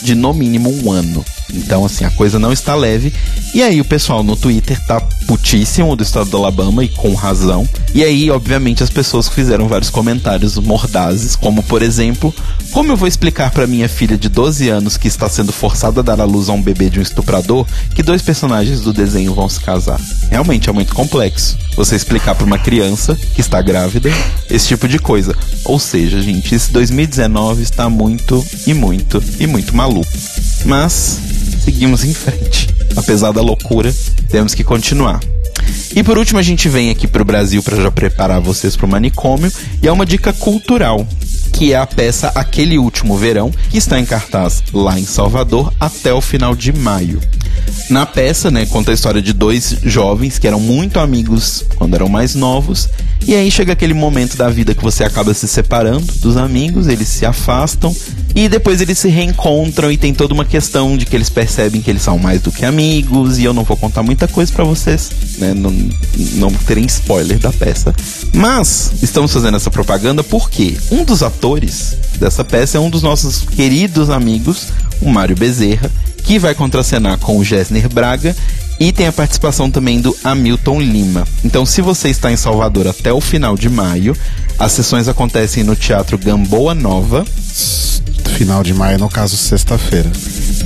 de 0.00 0.14
no 0.14 0.32
mínimo 0.32 0.70
um 0.70 0.92
ano. 0.92 1.24
Então, 1.52 1.84
assim, 1.84 2.04
a 2.04 2.10
coisa 2.12 2.38
não 2.38 2.52
está 2.52 2.76
leve. 2.76 3.12
E 3.52 3.62
aí 3.62 3.80
o 3.80 3.84
pessoal 3.84 4.22
no 4.22 4.36
Twitter 4.36 4.78
tá 4.86 5.00
putíssimo 5.26 5.96
do 5.96 6.04
estado 6.04 6.30
do 6.30 6.36
Alabama 6.36 6.84
e 6.84 6.88
com 6.88 7.14
razão. 7.14 7.68
E 7.92 8.04
aí, 8.04 8.30
obviamente, 8.30 8.84
as 8.84 8.90
pessoas 8.90 9.28
fizeram 9.28 9.66
vários 9.66 9.90
comentários 9.90 10.56
mordazes, 10.56 11.34
como 11.34 11.60
por 11.64 11.82
exemplo, 11.82 12.32
como 12.70 12.92
eu 12.92 12.96
vou 12.96 13.08
explicar 13.08 13.50
para 13.50 13.66
minha 13.66 13.88
filha 13.88 14.16
de 14.16 14.28
12 14.28 14.68
anos 14.68 14.96
que 14.96 15.08
está 15.08 15.28
sendo 15.28 15.52
forçada 15.52 16.00
a 16.00 16.02
dar 16.02 16.20
à 16.20 16.24
luz 16.24 16.48
a 16.48 16.52
um 16.52 16.62
bebê 16.62 16.88
de 16.88 17.00
um 17.00 17.02
estuprador 17.02 17.66
que 17.92 18.02
dois 18.02 18.22
personagens 18.22 18.80
do 18.80 18.92
desenho 18.92 19.34
vão 19.34 19.48
se 19.48 19.58
casar? 19.58 20.00
Realmente 20.30 20.70
é 20.70 20.72
muito 20.72 20.94
complexo 20.94 21.58
você 21.74 21.96
explicar 21.96 22.36
para 22.36 22.46
uma 22.46 22.58
criança 22.58 23.16
que 23.34 23.40
está 23.40 23.60
grávida 23.60 24.10
esse 24.48 24.68
tipo 24.68 24.86
de 24.86 25.00
coisa. 25.00 25.36
Ou 25.64 25.80
seja, 25.80 26.20
gente, 26.20 26.54
esse 26.54 26.70
2019 26.70 27.62
está 27.62 27.88
muito 27.88 28.44
e 28.66 28.72
muito 28.72 29.22
e 29.40 29.46
muito 29.48 29.74
maluco. 29.74 30.06
Mas 30.64 31.18
seguimos 31.70 32.04
em 32.04 32.12
frente. 32.12 32.68
Apesar 32.96 33.30
da 33.30 33.40
loucura, 33.40 33.94
temos 34.28 34.54
que 34.54 34.64
continuar. 34.64 35.20
E 35.94 36.02
por 36.02 36.18
último, 36.18 36.40
a 36.40 36.42
gente 36.42 36.68
vem 36.68 36.90
aqui 36.90 37.06
para 37.06 37.22
o 37.22 37.24
Brasil 37.24 37.62
para 37.62 37.80
já 37.80 37.90
preparar 37.90 38.40
vocês 38.40 38.74
para 38.76 38.86
o 38.86 38.88
manicômio 38.88 39.50
e 39.80 39.86
é 39.86 39.92
uma 39.92 40.04
dica 40.04 40.32
cultural 40.32 41.06
que 41.52 41.72
é 41.72 41.76
a 41.76 41.86
peça 41.86 42.28
Aquele 42.34 42.78
Último 42.78 43.16
Verão, 43.16 43.52
que 43.70 43.76
está 43.76 43.98
em 43.98 44.04
cartaz 44.04 44.62
lá 44.72 44.98
em 44.98 45.04
Salvador 45.04 45.72
até 45.78 46.12
o 46.12 46.20
final 46.20 46.54
de 46.54 46.72
maio. 46.72 47.20
Na 47.90 48.06
peça, 48.06 48.50
né, 48.50 48.64
conta 48.66 48.92
a 48.92 48.94
história 48.94 49.20
de 49.20 49.32
dois 49.32 49.76
jovens 49.84 50.38
que 50.38 50.46
eram 50.46 50.60
muito 50.60 50.98
amigos 50.98 51.64
quando 51.76 51.94
eram 51.94 52.08
mais 52.08 52.34
novos, 52.34 52.88
e 53.26 53.34
aí 53.34 53.50
chega 53.50 53.72
aquele 53.72 53.92
momento 53.92 54.36
da 54.36 54.48
vida 54.48 54.74
que 54.74 54.82
você 54.82 55.04
acaba 55.04 55.34
se 55.34 55.46
separando 55.46 56.10
dos 56.18 56.36
amigos, 56.36 56.86
eles 56.86 57.08
se 57.08 57.26
afastam 57.26 57.94
e 58.34 58.48
depois 58.48 58.80
eles 58.80 58.98
se 58.98 59.08
reencontram 59.08 59.90
e 59.90 59.96
tem 59.96 60.14
toda 60.14 60.34
uma 60.34 60.44
questão 60.44 60.96
de 60.96 61.04
que 61.04 61.16
eles 61.16 61.28
percebem 61.28 61.80
que 61.80 61.90
eles 61.90 62.02
são 62.02 62.18
mais 62.18 62.40
do 62.40 62.52
que 62.52 62.64
amigos, 62.64 63.38
e 63.38 63.44
eu 63.44 63.52
não 63.52 63.64
vou 63.64 63.76
contar 63.76 64.02
muita 64.02 64.28
coisa 64.28 64.52
para 64.52 64.64
vocês, 64.64 65.10
né, 65.38 65.54
não, 65.54 65.74
não 66.34 66.50
terem 66.50 66.84
spoiler 66.86 67.38
da 67.38 67.52
peça. 67.52 67.94
Mas 68.34 68.92
estamos 69.02 69.32
fazendo 69.32 69.56
essa 69.56 69.70
propaganda 69.70 70.22
porque 70.22 70.76
um 70.90 71.04
dos 71.04 71.22
atores 71.22 71.96
dessa 72.18 72.44
peça 72.44 72.78
é 72.78 72.80
um 72.80 72.90
dos 72.90 73.02
nossos 73.02 73.40
queridos 73.40 74.10
amigos, 74.10 74.68
o 75.00 75.10
Mário 75.10 75.36
Bezerra, 75.36 75.90
que 76.24 76.38
vai 76.38 76.54
contracenar 76.54 77.18
com 77.18 77.38
o 77.38 77.44
Gessner 77.44 77.88
Braga 77.88 78.36
e 78.78 78.92
tem 78.92 79.06
a 79.06 79.12
participação 79.12 79.70
também 79.70 80.00
do 80.00 80.16
Hamilton 80.24 80.80
Lima. 80.80 81.28
Então, 81.44 81.66
se 81.66 81.82
você 81.82 82.08
está 82.08 82.32
em 82.32 82.36
Salvador 82.36 82.88
até 82.88 83.12
o 83.12 83.20
final 83.20 83.56
de 83.56 83.68
maio, 83.68 84.16
as 84.58 84.72
sessões 84.72 85.06
acontecem 85.06 85.62
no 85.62 85.76
Teatro 85.76 86.16
Gamboa 86.16 86.74
Nova. 86.74 87.24
Final 88.40 88.62
de 88.62 88.72
maio, 88.72 88.98
no 88.98 89.06
caso, 89.06 89.36
sexta-feira. 89.36 90.10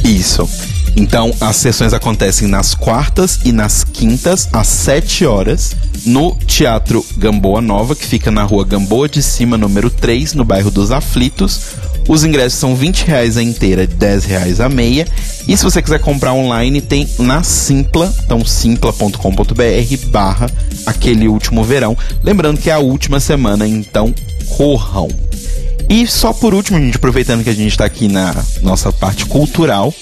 Isso. 0.05 0.49
Então, 0.95 1.35
as 1.41 1.57
sessões 1.57 1.93
acontecem 1.93 2.47
nas 2.47 2.73
quartas 2.73 3.41
e 3.45 3.51
nas 3.51 3.83
quintas, 3.83 4.49
às 4.53 4.69
7 4.69 5.27
horas, 5.27 5.75
no 6.07 6.37
Teatro 6.47 7.05
Gamboa 7.17 7.61
Nova, 7.61 7.97
que 7.97 8.07
fica 8.07 8.31
na 8.31 8.45
rua 8.45 8.65
Gamboa 8.65 9.09
de 9.09 9.21
Cima, 9.21 9.59
número 9.59 9.91
3, 9.91 10.35
no 10.35 10.45
bairro 10.45 10.71
dos 10.71 10.93
Aflitos. 10.93 11.63
Os 12.09 12.23
ingressos 12.23 12.61
são 12.61 12.77
20 12.77 13.07
reais 13.07 13.37
a 13.37 13.43
inteira, 13.43 13.89
10 13.89 14.25
reais 14.25 14.61
a 14.61 14.69
meia. 14.69 15.05
E 15.49 15.57
se 15.57 15.65
você 15.65 15.83
quiser 15.83 15.99
comprar 15.99 16.33
online, 16.33 16.81
tem 16.81 17.09
na 17.19 17.43
Simpla, 17.43 18.15
então 18.25 18.45
simpla.com.br 18.45 20.07
barra 20.13 20.49
aquele 20.87 21.27
último 21.27 21.65
verão. 21.65 21.99
Lembrando 22.23 22.61
que 22.61 22.71
é 22.71 22.75
a 22.75 22.79
última 22.79 23.19
semana, 23.19 23.67
então 23.67 24.15
corram. 24.57 25.09
E 25.89 26.07
só 26.07 26.33
por 26.33 26.55
último, 26.55 26.79
gente, 26.79 26.97
aproveitando 26.97 27.45
que 27.45 27.51
a 27.51 27.55
gente 27.55 27.71
está 27.71 27.85
aqui 27.85 28.09
na 28.09 28.35
nossa 28.63 28.93
parte 28.93 29.27
cultural, 29.27 29.95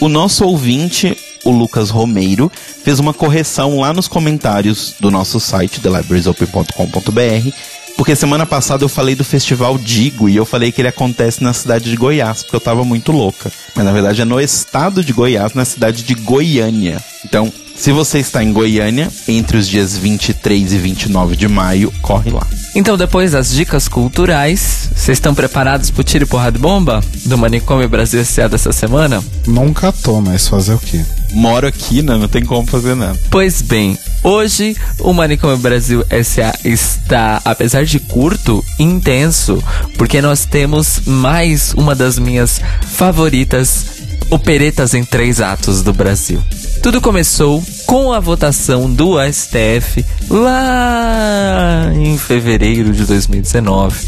o 0.00 0.08
nosso 0.08 0.44
ouvinte, 0.44 1.16
o 1.44 1.50
Lucas 1.50 1.90
Romeiro, 1.90 2.50
fez 2.82 2.98
uma 2.98 3.12
correção 3.12 3.80
lá 3.80 3.92
nos 3.92 4.08
comentários 4.08 4.94
do 5.00 5.10
noso 5.10 5.38
site, 5.40 5.80
thelibrariesopen.com.br, 5.80 7.50
porque 7.96 8.16
semana 8.16 8.44
passada 8.44 8.84
eu 8.84 8.88
falei 8.88 9.14
do 9.14 9.24
Festival 9.24 9.78
Digo 9.78 10.28
e 10.28 10.36
eu 10.36 10.44
falei 10.44 10.72
que 10.72 10.80
ele 10.80 10.88
acontece 10.88 11.42
na 11.42 11.52
cidade 11.52 11.90
de 11.90 11.96
Goiás, 11.96 12.42
porque 12.42 12.56
eu 12.56 12.60
tava 12.60 12.84
muito 12.84 13.12
louca. 13.12 13.52
Mas 13.74 13.84
na 13.84 13.92
verdade 13.92 14.20
é 14.20 14.24
no 14.24 14.40
estado 14.40 15.04
de 15.04 15.12
Goiás, 15.12 15.54
na 15.54 15.64
cidade 15.64 16.02
de 16.02 16.14
Goiânia. 16.14 17.02
Então, 17.24 17.52
se 17.76 17.92
você 17.92 18.18
está 18.18 18.42
em 18.42 18.52
Goiânia, 18.52 19.10
entre 19.26 19.56
os 19.56 19.68
dias 19.68 19.96
23 19.96 20.72
e 20.72 20.78
29 20.78 21.36
de 21.36 21.48
maio, 21.48 21.92
corre 22.00 22.30
lá. 22.30 22.46
Então, 22.74 22.96
depois 22.96 23.32
das 23.32 23.50
dicas 23.50 23.88
culturais, 23.88 24.90
vocês 24.94 25.16
estão 25.16 25.34
preparados 25.34 25.90
pro 25.90 26.02
tiro 26.04 26.24
e 26.24 26.26
porra 26.26 26.50
de 26.50 26.58
bomba 26.58 27.02
do 27.24 27.36
Manicômio 27.36 27.88
Brasil 27.88 28.20
S.A. 28.20 28.48
dessa 28.48 28.72
semana? 28.72 29.22
Nunca 29.46 29.92
tô, 29.92 30.20
mas 30.20 30.48
fazer 30.48 30.74
o 30.74 30.78
quê? 30.78 31.04
Moro 31.32 31.66
aqui, 31.66 32.00
né? 32.00 32.16
Não 32.16 32.28
tem 32.28 32.44
como 32.44 32.66
fazer 32.66 32.94
nada. 32.94 33.18
Pois 33.28 33.60
bem, 33.60 33.98
hoje 34.22 34.76
o 34.98 35.12
Manicômio 35.12 35.58
Brasil 35.58 36.04
S.A. 36.08 36.54
está, 36.64 37.40
apesar 37.44 37.84
de 37.84 37.98
curto, 37.98 38.64
intenso, 38.78 39.62
porque 39.98 40.22
nós 40.22 40.44
temos 40.44 41.00
mais 41.06 41.74
uma 41.74 41.94
das 41.94 42.18
minhas 42.18 42.60
favoritas 42.92 43.86
operetas 44.30 44.94
em 44.94 45.04
três 45.04 45.40
atos 45.40 45.82
do 45.82 45.92
Brasil. 45.92 46.42
Tudo 46.84 47.00
começou 47.00 47.64
com 47.86 48.12
a 48.12 48.20
votação 48.20 48.92
do 48.92 49.14
STF 49.32 50.04
lá 50.28 51.90
em 51.94 52.18
fevereiro 52.18 52.92
de 52.92 53.06
2019, 53.06 54.06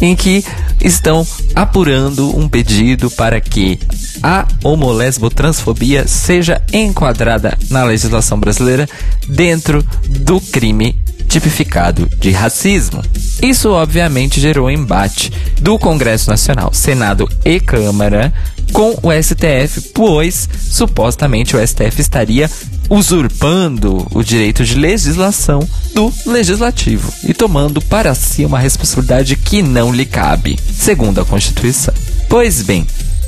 em 0.00 0.16
que 0.16 0.42
estão 0.80 1.26
apurando 1.54 2.34
um 2.34 2.48
pedido 2.48 3.10
para 3.10 3.38
que 3.42 3.78
a 4.22 4.48
homolesbotransfobia 4.64 6.08
seja 6.08 6.62
enquadrada 6.72 7.58
na 7.68 7.84
legislação 7.84 8.40
brasileira 8.40 8.88
dentro 9.28 9.84
do 10.08 10.40
crime 10.40 10.96
tipificado 11.28 12.08
de 12.18 12.30
racismo. 12.30 13.02
Isso 13.42 13.70
obviamente 13.70 14.40
gerou 14.40 14.70
embate 14.70 15.32
do 15.60 15.78
Congresso 15.78 16.30
Nacional, 16.30 16.72
Senado 16.72 17.28
e 17.44 17.60
Câmara 17.60 18.32
com 18.72 18.98
o 19.02 19.12
STF, 19.12 19.92
pois 19.94 20.48
supostamente 20.70 21.56
o 21.56 21.66
STF 21.66 22.00
estaria 22.00 22.50
usurpando 22.88 24.06
o 24.10 24.22
direito 24.22 24.64
de 24.64 24.74
legislação 24.74 25.66
do 25.94 26.12
legislativo 26.26 27.12
e 27.22 27.32
tomando 27.32 27.80
para 27.80 28.14
si 28.14 28.44
uma 28.44 28.58
responsabilidade 28.58 29.36
que 29.36 29.62
não 29.62 29.92
lhe 29.92 30.04
cabe, 30.04 30.58
segundo 30.72 31.20
a 31.20 31.24
Constituição. 31.24 31.94
Pois 32.28 32.62
bem, 32.62 32.86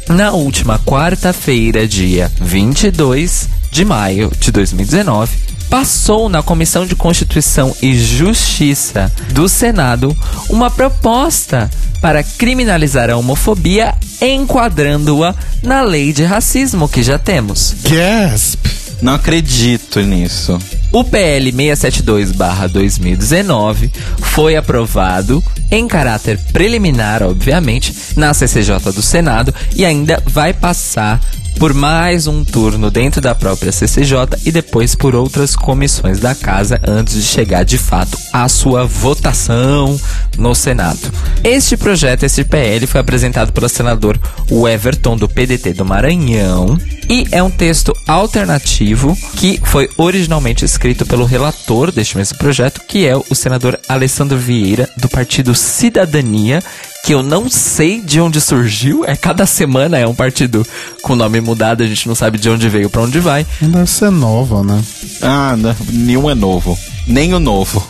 na 0.08 0.32
última 0.32 0.78
quarta-feira, 0.78 1.86
dia 1.86 2.30
22 2.40 3.48
de 3.70 3.84
maio 3.84 4.30
de 4.38 4.50
2019, 4.50 5.36
passou 5.76 6.30
na 6.30 6.42
Comissão 6.42 6.86
de 6.86 6.96
Constituição 6.96 7.76
e 7.82 7.98
Justiça 7.98 9.12
do 9.34 9.46
Senado 9.46 10.16
uma 10.48 10.70
proposta 10.70 11.70
para 12.00 12.22
criminalizar 12.22 13.10
a 13.10 13.16
homofobia, 13.18 13.94
enquadrando-a 14.18 15.34
na 15.62 15.82
lei 15.82 16.14
de 16.14 16.24
racismo 16.24 16.88
que 16.88 17.02
já 17.02 17.18
temos. 17.18 17.76
Gasp! 17.82 18.58
Não 19.02 19.12
acredito 19.12 20.00
nisso. 20.00 20.58
O 20.90 21.04
PL 21.04 21.52
672-2019 21.52 23.90
foi 24.18 24.56
aprovado 24.56 25.44
em 25.70 25.86
caráter 25.86 26.38
preliminar, 26.54 27.22
obviamente, 27.22 27.94
na 28.16 28.32
CCJ 28.32 28.92
do 28.94 29.02
Senado 29.02 29.54
e 29.74 29.84
ainda 29.84 30.22
vai 30.24 30.54
passar 30.54 31.20
por 31.58 31.72
mais 31.72 32.26
um 32.26 32.44
turno 32.44 32.90
dentro 32.90 33.20
da 33.20 33.34
própria 33.34 33.72
CCJ 33.72 34.16
e 34.44 34.52
depois 34.52 34.94
por 34.94 35.14
outras 35.14 35.56
comissões 35.56 36.20
da 36.20 36.34
casa 36.34 36.80
antes 36.86 37.14
de 37.14 37.22
chegar 37.22 37.64
de 37.64 37.78
fato 37.78 38.18
à 38.32 38.48
sua 38.48 38.84
votação 38.84 39.98
no 40.36 40.54
Senado. 40.54 41.12
Este 41.42 41.76
projeto, 41.76 42.24
este 42.24 42.44
PL, 42.44 42.86
foi 42.86 43.00
apresentado 43.00 43.52
pelo 43.52 43.68
senador 43.68 44.18
Everton 44.50 45.16
do 45.16 45.28
PDT 45.28 45.72
do 45.72 45.84
Maranhão 45.84 46.78
e 47.08 47.26
é 47.30 47.42
um 47.42 47.50
texto 47.50 47.92
alternativo 48.06 49.16
que 49.36 49.60
foi 49.64 49.88
originalmente 49.96 50.64
escrito 50.64 51.06
pelo 51.06 51.24
relator 51.24 51.90
deste 51.90 52.16
mesmo 52.16 52.36
projeto, 52.38 52.80
que 52.86 53.06
é 53.06 53.16
o 53.16 53.34
senador 53.34 53.78
Alessandro 53.88 54.36
Vieira 54.36 54.88
do 54.96 55.08
Partido 55.08 55.54
Cidadania, 55.54 56.62
que 57.06 57.14
eu 57.14 57.22
não 57.22 57.48
sei 57.48 58.00
de 58.00 58.20
onde 58.20 58.40
surgiu. 58.40 59.04
É 59.04 59.14
cada 59.14 59.46
semana 59.46 59.96
é 59.96 60.04
um 60.04 60.14
partido 60.14 60.66
com 61.02 61.14
nome 61.14 61.40
mudado, 61.40 61.84
a 61.84 61.86
gente 61.86 62.08
não 62.08 62.16
sabe 62.16 62.36
de 62.36 62.50
onde 62.50 62.68
veio 62.68 62.90
para 62.90 63.02
onde 63.02 63.20
vai. 63.20 63.46
Não 63.62 63.70
deve 63.70 63.88
ser 63.88 64.10
novo, 64.10 64.64
né? 64.64 64.82
Ah, 65.22 65.54
não, 65.56 65.76
nenhum 65.88 66.28
é 66.28 66.34
novo. 66.34 66.76
Nem 67.06 67.32
o 67.32 67.38
novo. 67.38 67.86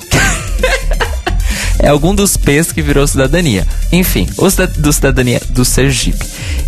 é 1.81 1.89
algum 1.89 2.15
dos 2.15 2.37
P's 2.37 2.73
que 2.73 2.83
virou 2.83 3.07
cidadania. 3.07 3.67
Enfim, 3.91 4.29
o 4.37 4.51
do 4.79 4.93
cidadania 4.93 5.41
do 5.49 5.65
Sergipe, 5.65 6.27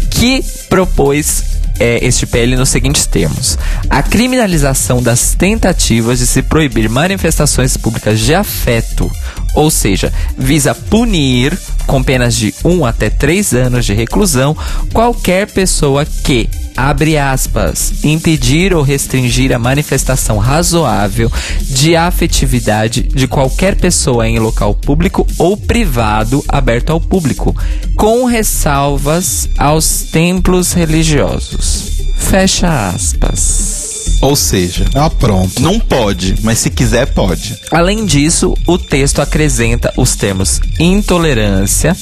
que 0.09 0.43
propôs 0.71 1.45
é, 1.79 2.05
este 2.05 2.27
PL 2.27 2.57
nos 2.57 2.69
seguintes 2.69 3.07
termos: 3.07 3.59
a 3.89 4.03
criminalização 4.03 5.03
das 5.03 5.35
tentativas 5.35 6.19
de 6.19 6.27
se 6.27 6.43
proibir 6.43 6.89
manifestações 6.89 7.77
públicas 7.77 8.21
de 8.21 8.35
afeto, 8.35 9.11
ou 9.55 9.71
seja, 9.71 10.13
visa 10.37 10.75
punir 10.75 11.57
com 11.87 12.03
penas 12.03 12.37
de 12.37 12.55
1 12.65 12.85
até 12.85 13.09
3 13.09 13.55
anos 13.55 13.87
de 13.87 13.95
reclusão 13.95 14.55
qualquer 14.93 15.51
pessoa 15.51 16.05
que 16.05 16.49
abre 16.77 17.19
aspas, 17.19 18.05
impedir 18.05 18.73
ou 18.73 18.83
restringir 18.83 19.53
a 19.53 19.59
manifestação 19.59 20.39
razoável 20.39 21.29
de 21.61 21.97
afetividade 21.97 23.03
de 23.03 23.27
qualquer 23.27 23.75
pessoa 23.75 24.29
em 24.29 24.39
local 24.39 24.75
público 24.75 25.27
ou 25.39 25.57
privado 25.57 26.45
aberto 26.47 26.91
ao 26.91 27.01
público, 27.01 27.57
com 27.97 28.27
ressalvas 28.27 29.49
aos 29.59 30.03
templos 30.03 30.73
religiosos. 30.73 31.68
Fecha 32.17 32.91
aspas. 32.91 33.89
Ou 34.21 34.35
seja, 34.35 34.85
ah, 34.95 35.09
pronto. 35.09 35.61
Não 35.63 35.79
pode, 35.79 36.37
mas 36.43 36.59
se 36.59 36.71
quiser, 36.71 37.07
pode. 37.07 37.57
Além 37.71 38.05
disso, 38.05 38.57
o 38.67 38.77
texto 38.77 39.21
acrescenta 39.21 39.93
os 39.97 40.17
termos 40.17 40.61
intolerância 40.79 41.97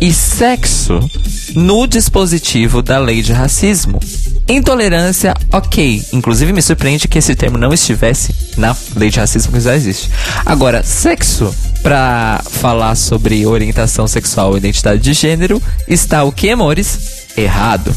e 0.00 0.12
sexo 0.12 0.98
no 1.54 1.86
dispositivo 1.86 2.82
da 2.82 2.98
lei 2.98 3.22
de 3.22 3.32
racismo. 3.32 4.00
Intolerância, 4.48 5.34
ok. 5.52 6.02
Inclusive 6.12 6.52
me 6.52 6.62
surpreende 6.62 7.06
que 7.06 7.18
esse 7.18 7.34
termo 7.34 7.58
não 7.58 7.72
estivesse 7.72 8.34
na 8.56 8.74
lei 8.96 9.10
de 9.10 9.18
racismo 9.20 9.52
que 9.52 9.60
já 9.60 9.74
existe. 9.76 10.08
Agora, 10.46 10.82
sexo, 10.82 11.54
para 11.82 12.42
falar 12.50 12.94
sobre 12.94 13.44
orientação 13.44 14.08
sexual 14.08 14.54
e 14.54 14.58
identidade 14.58 15.02
de 15.02 15.12
gênero, 15.12 15.62
está 15.86 16.24
o 16.24 16.32
que, 16.32 16.48
amores? 16.48 17.26
Errado. 17.36 17.94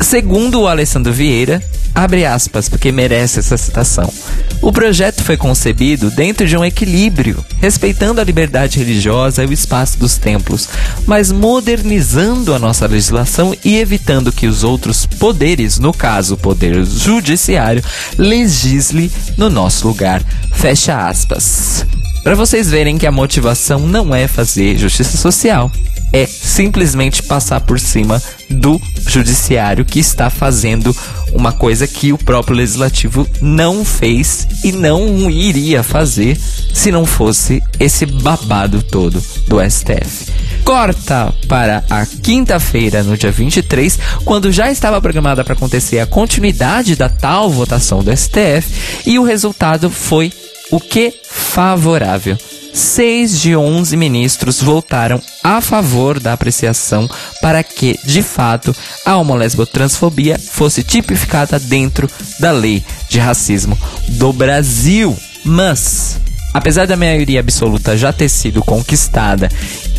Segundo 0.00 0.60
o 0.60 0.68
Alessandro 0.68 1.12
Vieira, 1.12 1.62
abre 1.94 2.26
aspas, 2.26 2.68
porque 2.68 2.90
merece 2.90 3.38
essa 3.38 3.56
citação. 3.56 4.12
O 4.60 4.72
projeto 4.72 5.22
foi 5.22 5.36
concebido 5.36 6.10
dentro 6.10 6.46
de 6.46 6.56
um 6.56 6.64
equilíbrio, 6.64 7.44
respeitando 7.60 8.20
a 8.20 8.24
liberdade 8.24 8.78
religiosa 8.78 9.44
e 9.44 9.46
o 9.46 9.52
espaço 9.52 9.98
dos 9.98 10.16
templos, 10.16 10.68
mas 11.06 11.30
modernizando 11.30 12.54
a 12.54 12.58
nossa 12.58 12.86
legislação 12.86 13.54
e 13.64 13.76
evitando 13.76 14.32
que 14.32 14.46
os 14.46 14.64
outros 14.64 15.06
poderes, 15.06 15.78
no 15.78 15.92
caso 15.92 16.34
o 16.34 16.38
poder 16.38 16.84
judiciário, 16.84 17.84
legisle 18.16 19.12
no 19.36 19.50
nosso 19.50 19.86
lugar. 19.86 20.22
Fecha 20.54 21.08
aspas. 21.08 21.84
Para 22.22 22.34
vocês 22.34 22.70
verem 22.70 22.96
que 22.96 23.06
a 23.06 23.12
motivação 23.12 23.80
não 23.80 24.14
é 24.14 24.26
fazer 24.26 24.78
justiça 24.78 25.18
social, 25.18 25.70
é 26.14 26.26
simplesmente 26.26 27.24
passar 27.24 27.60
por 27.62 27.80
cima 27.80 28.22
do 28.48 28.80
judiciário 29.04 29.84
que 29.84 29.98
está 29.98 30.30
fazendo 30.30 30.96
uma 31.32 31.50
coisa 31.50 31.88
que 31.88 32.12
o 32.12 32.18
próprio 32.18 32.56
legislativo 32.56 33.28
não 33.42 33.84
fez 33.84 34.46
e 34.62 34.70
não 34.70 35.28
iria 35.28 35.82
fazer 35.82 36.38
se 36.72 36.92
não 36.92 37.04
fosse 37.04 37.60
esse 37.80 38.06
babado 38.06 38.80
todo 38.80 39.20
do 39.48 39.58
STF. 39.68 40.32
Corta 40.64 41.34
para 41.48 41.84
a 41.90 42.06
quinta-feira, 42.06 43.02
no 43.02 43.16
dia 43.16 43.32
23, 43.32 43.98
quando 44.24 44.52
já 44.52 44.70
estava 44.70 45.00
programada 45.00 45.42
para 45.42 45.54
acontecer 45.54 45.98
a 45.98 46.06
continuidade 46.06 46.94
da 46.94 47.08
tal 47.08 47.50
votação 47.50 48.04
do 48.04 48.16
STF, 48.16 49.02
e 49.04 49.18
o 49.18 49.24
resultado 49.24 49.90
foi 49.90 50.32
o 50.70 50.80
que? 50.80 51.14
Favorável 51.28 52.36
seis 52.74 53.40
de 53.40 53.54
onze 53.54 53.96
ministros 53.96 54.60
votaram 54.60 55.22
a 55.42 55.60
favor 55.60 56.18
da 56.18 56.32
apreciação 56.32 57.08
para 57.40 57.62
que, 57.62 57.98
de 58.04 58.20
fato, 58.20 58.74
a 59.06 59.16
homolesbotransfobia 59.16 60.38
fosse 60.38 60.82
tipificada 60.82 61.58
dentro 61.58 62.10
da 62.40 62.50
lei 62.50 62.82
de 63.08 63.20
racismo 63.20 63.78
do 64.08 64.32
Brasil. 64.32 65.16
Mas, 65.44 66.18
apesar 66.54 66.86
da 66.86 66.96
maioria 66.96 67.40
absoluta 67.40 67.98
já 67.98 68.12
ter 68.12 68.28
sido 68.28 68.62
conquistada 68.62 69.50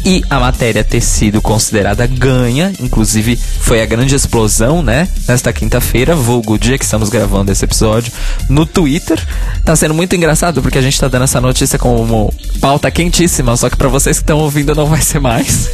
e 0.06 0.24
a 0.30 0.40
matéria 0.40 0.84
ter 0.84 1.02
sido 1.02 1.42
considerada 1.42 2.08
ganha, 2.08 2.72
inclusive 2.80 3.36
foi 3.36 3.82
a 3.82 3.86
grande 3.86 4.16
explosão, 4.16 4.82
né? 4.82 5.10
Nesta 5.28 5.52
quinta-feira, 5.52 6.16
vulgo 6.16 6.54
o 6.54 6.60
dia 6.60 6.78
que 6.78 6.86
estamos 6.86 7.10
gravando 7.10 7.52
esse 7.52 7.66
episódio, 7.66 8.14
no 8.48 8.66
Twitter. 8.66 9.22
Tá 9.66 9.76
sendo 9.76 9.94
muito 9.94 10.16
engraçado 10.16 10.62
porque 10.62 10.78
a 10.78 10.82
gente 10.82 11.00
tá 11.00 11.08
dando 11.08 11.24
essa 11.24 11.42
notícia 11.42 11.78
como 11.78 12.34
pauta 12.62 12.90
quentíssima, 12.90 13.58
só 13.58 13.70
que 13.70 13.76
para 13.76 13.90
vocês 13.90 14.18
que 14.18 14.24
estão 14.24 14.38
ouvindo 14.40 14.74
não 14.74 14.86
vai 14.86 15.02
ser 15.02 15.20
mais. 15.20 15.70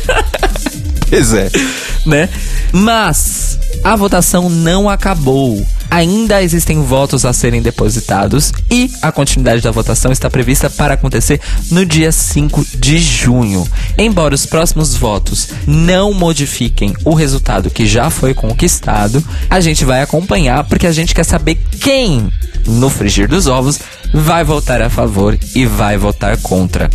pois 1.09 1.33
é. 1.33 1.49
Né? 2.03 2.27
Mas 2.71 3.59
a 3.83 3.95
votação 3.95 4.49
não 4.49 4.89
acabou. 4.89 5.63
Ainda 5.91 6.41
existem 6.41 6.81
votos 6.81 7.25
a 7.25 7.33
serem 7.33 7.61
depositados 7.61 8.53
e 8.71 8.89
a 9.01 9.11
continuidade 9.11 9.61
da 9.61 9.71
votação 9.71 10.09
está 10.09 10.29
prevista 10.29 10.69
para 10.69 10.93
acontecer 10.93 11.41
no 11.69 11.85
dia 11.85 12.13
5 12.13 12.65
de 12.79 12.97
junho. 12.97 13.67
Embora 13.97 14.33
os 14.33 14.45
próximos 14.45 14.95
votos 14.95 15.49
não 15.67 16.13
modifiquem 16.13 16.95
o 17.03 17.13
resultado 17.13 17.69
que 17.69 17.85
já 17.85 18.09
foi 18.09 18.33
conquistado, 18.33 19.21
a 19.49 19.59
gente 19.59 19.83
vai 19.83 20.01
acompanhar 20.01 20.63
porque 20.63 20.87
a 20.87 20.93
gente 20.93 21.13
quer 21.13 21.25
saber 21.25 21.59
quem 21.81 22.31
no 22.65 22.89
frigir 22.89 23.27
dos 23.27 23.47
ovos, 23.47 23.77
vai 24.13 24.43
votar 24.43 24.81
a 24.81 24.89
favor 24.89 25.37
e 25.55 25.65
vai 25.65 25.97
votar 25.97 26.37
contra. 26.37 26.89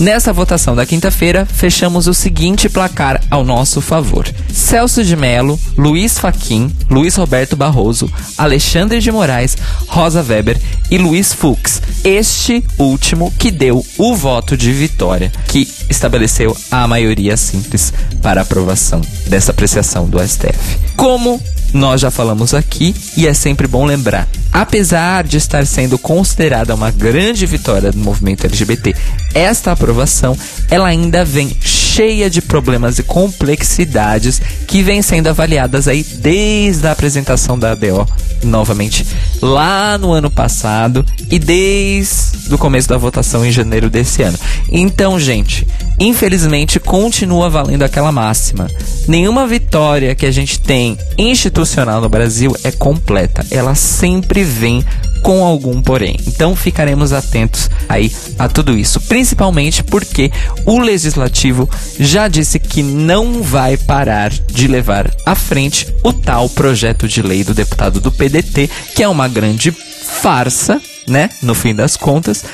Nessa 0.00 0.32
votação 0.32 0.74
da 0.74 0.86
quinta-feira, 0.86 1.46
fechamos 1.46 2.06
o 2.06 2.14
seguinte 2.14 2.68
placar 2.68 3.20
ao 3.30 3.44
nosso 3.44 3.80
favor: 3.80 4.28
Celso 4.52 5.04
de 5.04 5.16
Melo, 5.16 5.58
Luiz 5.76 6.18
Faquim, 6.18 6.74
Luiz 6.90 7.16
Roberto 7.16 7.56
Barroso, 7.56 8.10
Alexandre 8.36 9.00
de 9.00 9.12
Moraes, 9.12 9.56
Rosa 9.86 10.22
Weber 10.22 10.60
e 10.90 10.98
Luiz 10.98 11.32
Fux. 11.32 11.82
Este 12.04 12.64
último 12.78 13.32
que 13.38 13.50
deu 13.50 13.84
o 13.98 14.14
voto 14.14 14.56
de 14.56 14.72
vitória, 14.72 15.30
que 15.48 15.68
estabeleceu 15.88 16.56
a 16.70 16.86
maioria 16.88 17.36
simples 17.36 17.92
para 18.22 18.42
aprovação 18.42 19.00
dessa 19.26 19.52
apreciação 19.52 20.08
do 20.08 20.18
STF. 20.18 20.78
Como 20.96 21.40
nós 21.72 22.00
já 22.00 22.10
falamos 22.10 22.52
aqui 22.54 22.94
e 23.16 23.26
é 23.26 23.34
sempre 23.34 23.66
bom 23.66 23.84
lembrar. 23.84 24.28
Apesar 24.52 25.24
de 25.24 25.38
estar 25.38 25.66
sendo 25.66 25.98
considerada 25.98 26.74
uma 26.74 26.90
grande 26.90 27.46
vitória 27.46 27.90
do 27.90 27.98
movimento 27.98 28.44
LGBT, 28.44 28.94
esta 29.34 29.72
aprovação 29.72 30.36
ela 30.70 30.88
ainda 30.88 31.24
vem 31.24 31.56
cheia 31.60 32.28
de 32.28 32.42
problemas 32.42 32.98
e 32.98 33.02
complexidades 33.02 34.40
que 34.66 34.82
vêm 34.82 35.02
sendo 35.02 35.28
avaliadas 35.28 35.88
aí 35.88 36.02
desde 36.02 36.86
a 36.86 36.92
apresentação 36.92 37.58
da 37.58 37.72
ADO, 37.72 38.06
novamente 38.42 39.06
lá 39.40 39.96
no 39.98 40.12
ano 40.12 40.30
passado 40.30 41.04
e 41.30 41.38
desde 41.38 42.54
o 42.54 42.58
começo 42.58 42.88
da 42.88 42.96
votação 42.96 43.44
em 43.44 43.52
janeiro 43.52 43.88
desse 43.88 44.22
ano. 44.22 44.38
Então, 44.70 45.18
gente, 45.18 45.66
infelizmente 45.98 46.78
continua 46.78 47.48
valendo 47.48 47.82
aquela 47.82 48.12
máxima. 48.12 48.68
Nenhuma 49.08 49.46
vitória 49.46 50.14
que 50.14 50.26
a 50.26 50.30
gente 50.30 50.60
tem 50.60 50.96
institucional 51.16 51.61
no 52.00 52.08
Brasil 52.08 52.56
é 52.64 52.70
completa. 52.70 53.46
Ela 53.50 53.74
sempre 53.74 54.42
vem 54.42 54.84
com 55.22 55.44
algum 55.44 55.80
porém. 55.80 56.16
Então 56.26 56.56
ficaremos 56.56 57.12
atentos 57.12 57.70
aí 57.88 58.10
a 58.38 58.48
tudo 58.48 58.76
isso, 58.76 59.00
principalmente 59.02 59.84
porque 59.84 60.30
o 60.66 60.80
legislativo 60.80 61.68
já 61.98 62.26
disse 62.28 62.58
que 62.58 62.82
não 62.82 63.42
vai 63.42 63.76
parar 63.76 64.30
de 64.30 64.66
levar 64.66 65.10
à 65.24 65.34
frente 65.34 65.86
o 66.02 66.12
tal 66.12 66.48
projeto 66.48 67.06
de 67.06 67.22
lei 67.22 67.44
do 67.44 67.54
deputado 67.54 68.00
do 68.00 68.10
PDT, 68.10 68.68
que 68.94 69.02
é 69.02 69.08
uma 69.08 69.28
grande 69.28 69.70
farsa, 69.70 70.80
né, 71.06 71.30
no 71.42 71.54
fim 71.54 71.74
das 71.74 71.96
contas, 71.96 72.44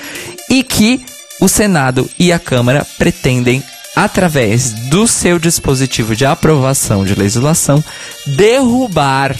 e 0.50 0.62
que 0.62 1.00
o 1.40 1.48
Senado 1.48 2.08
e 2.18 2.32
a 2.32 2.38
Câmara 2.38 2.86
pretendem 2.98 3.62
através 3.98 4.70
do 4.70 5.08
seu 5.08 5.40
dispositivo 5.40 6.14
de 6.14 6.24
aprovação 6.24 7.04
de 7.04 7.16
legislação 7.16 7.82
derrubar 8.24 9.36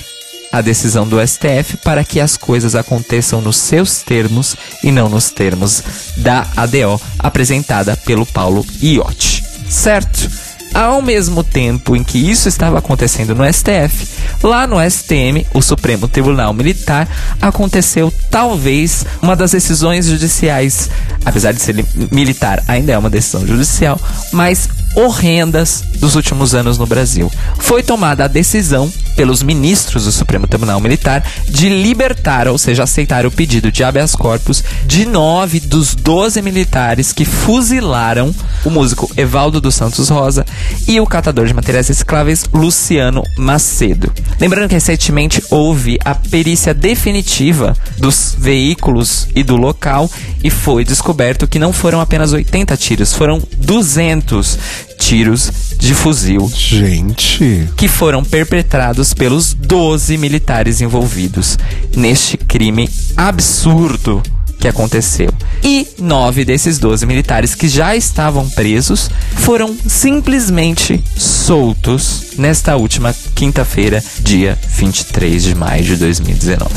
a 0.51 0.61
decisão 0.61 1.07
do 1.07 1.25
STF 1.25 1.77
para 1.77 2.03
que 2.03 2.19
as 2.19 2.37
coisas 2.37 2.75
aconteçam 2.75 3.41
nos 3.41 3.57
seus 3.57 4.03
termos 4.03 4.57
e 4.83 4.91
não 4.91 5.09
nos 5.09 5.31
termos 5.31 5.85
da 6.17 6.45
ADO 6.57 7.01
apresentada 7.21 7.97
pelo 7.99 8.27
Paulo 8.27 8.67
Iotti. 8.83 9.45
Certo? 9.69 10.29
Ao 10.75 11.03
mesmo 11.03 11.43
tempo 11.43 11.97
em 11.97 12.05
que 12.05 12.19
isso 12.19 12.49
estava 12.49 12.79
acontecendo 12.79 13.35
no 13.35 13.45
STF, 13.45 14.07
lá 14.43 14.67
no 14.67 14.77
STM, 14.81 15.47
o 15.55 15.63
Supremo 15.63 16.07
Tribunal 16.07 16.53
Militar, 16.53 17.09
aconteceu 17.41 18.13
talvez 18.31 19.05
uma 19.23 19.35
das 19.35 19.53
decisões 19.53 20.07
judiciais, 20.07 20.91
apesar 21.25 21.53
de 21.53 21.61
ser 21.61 21.85
militar, 22.11 22.63
ainda 22.69 22.93
é 22.93 22.99
uma 22.99 23.11
decisão 23.11 23.47
judicial, 23.47 23.99
mas 24.33 24.69
horrendas 24.95 25.85
dos 25.97 26.15
últimos 26.15 26.55
anos 26.55 26.79
no 26.79 26.87
Brasil. 26.87 27.31
Foi 27.59 27.83
tomada 27.83 28.25
a 28.25 28.29
decisão 28.29 28.91
pelos 29.17 29.43
ministros 29.43 30.05
do 30.05 30.13
Supremo 30.13 30.47
Tribunal 30.47 30.81
Militar 30.81 31.25
de 31.49 31.69
libertar, 31.69 32.47
ou 32.47 32.57
seja, 32.57 32.85
aceitar 32.85 33.27
o 33.27 33.31
pedido 33.31 33.73
de 33.73 33.83
habeas 33.83 34.15
corpus 34.15 34.63
de 34.87 35.05
nove 35.05 35.59
dos 35.59 35.95
doze 35.95 36.41
militares 36.41 37.13
que 37.13 37.25
fuzilaram 37.25 38.33
o 38.65 38.71
músico 38.71 39.11
Evaldo 39.17 39.61
dos 39.61 39.75
Santos 39.75 40.09
Rosa 40.09 40.47
e 40.87 41.01
o 41.01 41.07
catador 41.07 41.47
de 41.47 41.55
materiais 41.55 41.89
recicláveis 41.89 42.45
Luciano 42.53 43.25
Macedo. 43.37 44.13
Lembrando 44.39 44.69
que 44.69 44.75
recentemente 44.75 45.43
houve 45.51 45.99
a 46.05 46.15
perícia 46.15 46.73
definitiva 46.73 47.77
dos 47.99 48.37
veículos 48.39 49.27
e 49.35 49.43
do 49.43 49.57
local 49.57 50.09
e 50.45 50.51
foi 50.51 50.85
descoberto 50.85 51.49
que 51.49 51.59
não 51.59 51.73
foram 51.73 52.01
apenas 52.01 52.33
80 52.33 52.77
tiros, 52.77 53.13
foram 53.13 53.43
200 53.57 54.59
tiros 54.99 55.51
de 55.79 55.95
fuzil. 55.95 56.51
Gente. 56.55 57.69
Que 57.77 57.89
foram 57.89 58.25
perpetrados 58.25 59.15
pelos 59.15 59.55
12 59.55 60.17
militares 60.19 60.81
envolvidos 60.81 61.59
neste 61.95 62.37
crime 62.37 62.89
absurdo 63.17 64.23
que 64.59 64.69
aconteceu. 64.69 65.31
E 65.63 65.87
nove 65.99 66.45
desses 66.45 66.79
12 66.79 67.07
militares 67.07 67.55
que 67.55 67.69
já 67.69 67.95
estavam 67.97 68.49
presos 68.51 69.11
foram 69.37 69.75
simplesmente 69.87 71.03
soltos 71.17 72.33
nesta 72.37 72.77
última 72.77 73.15
quinta-feira, 73.35 74.03
dia 74.21 74.59
23 74.77 75.43
de 75.43 75.55
maio 75.55 75.85
de 75.85 75.97
2019. 75.97 76.69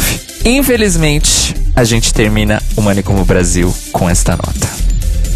Infelizmente, 0.46 1.56
a 1.76 1.84
gente 1.84 2.14
termina 2.14 2.62
o 2.76 2.82
Manicomo 2.82 3.24
Brasil 3.24 3.74
com 3.92 4.10
esta 4.10 4.32
nota. 4.32 4.81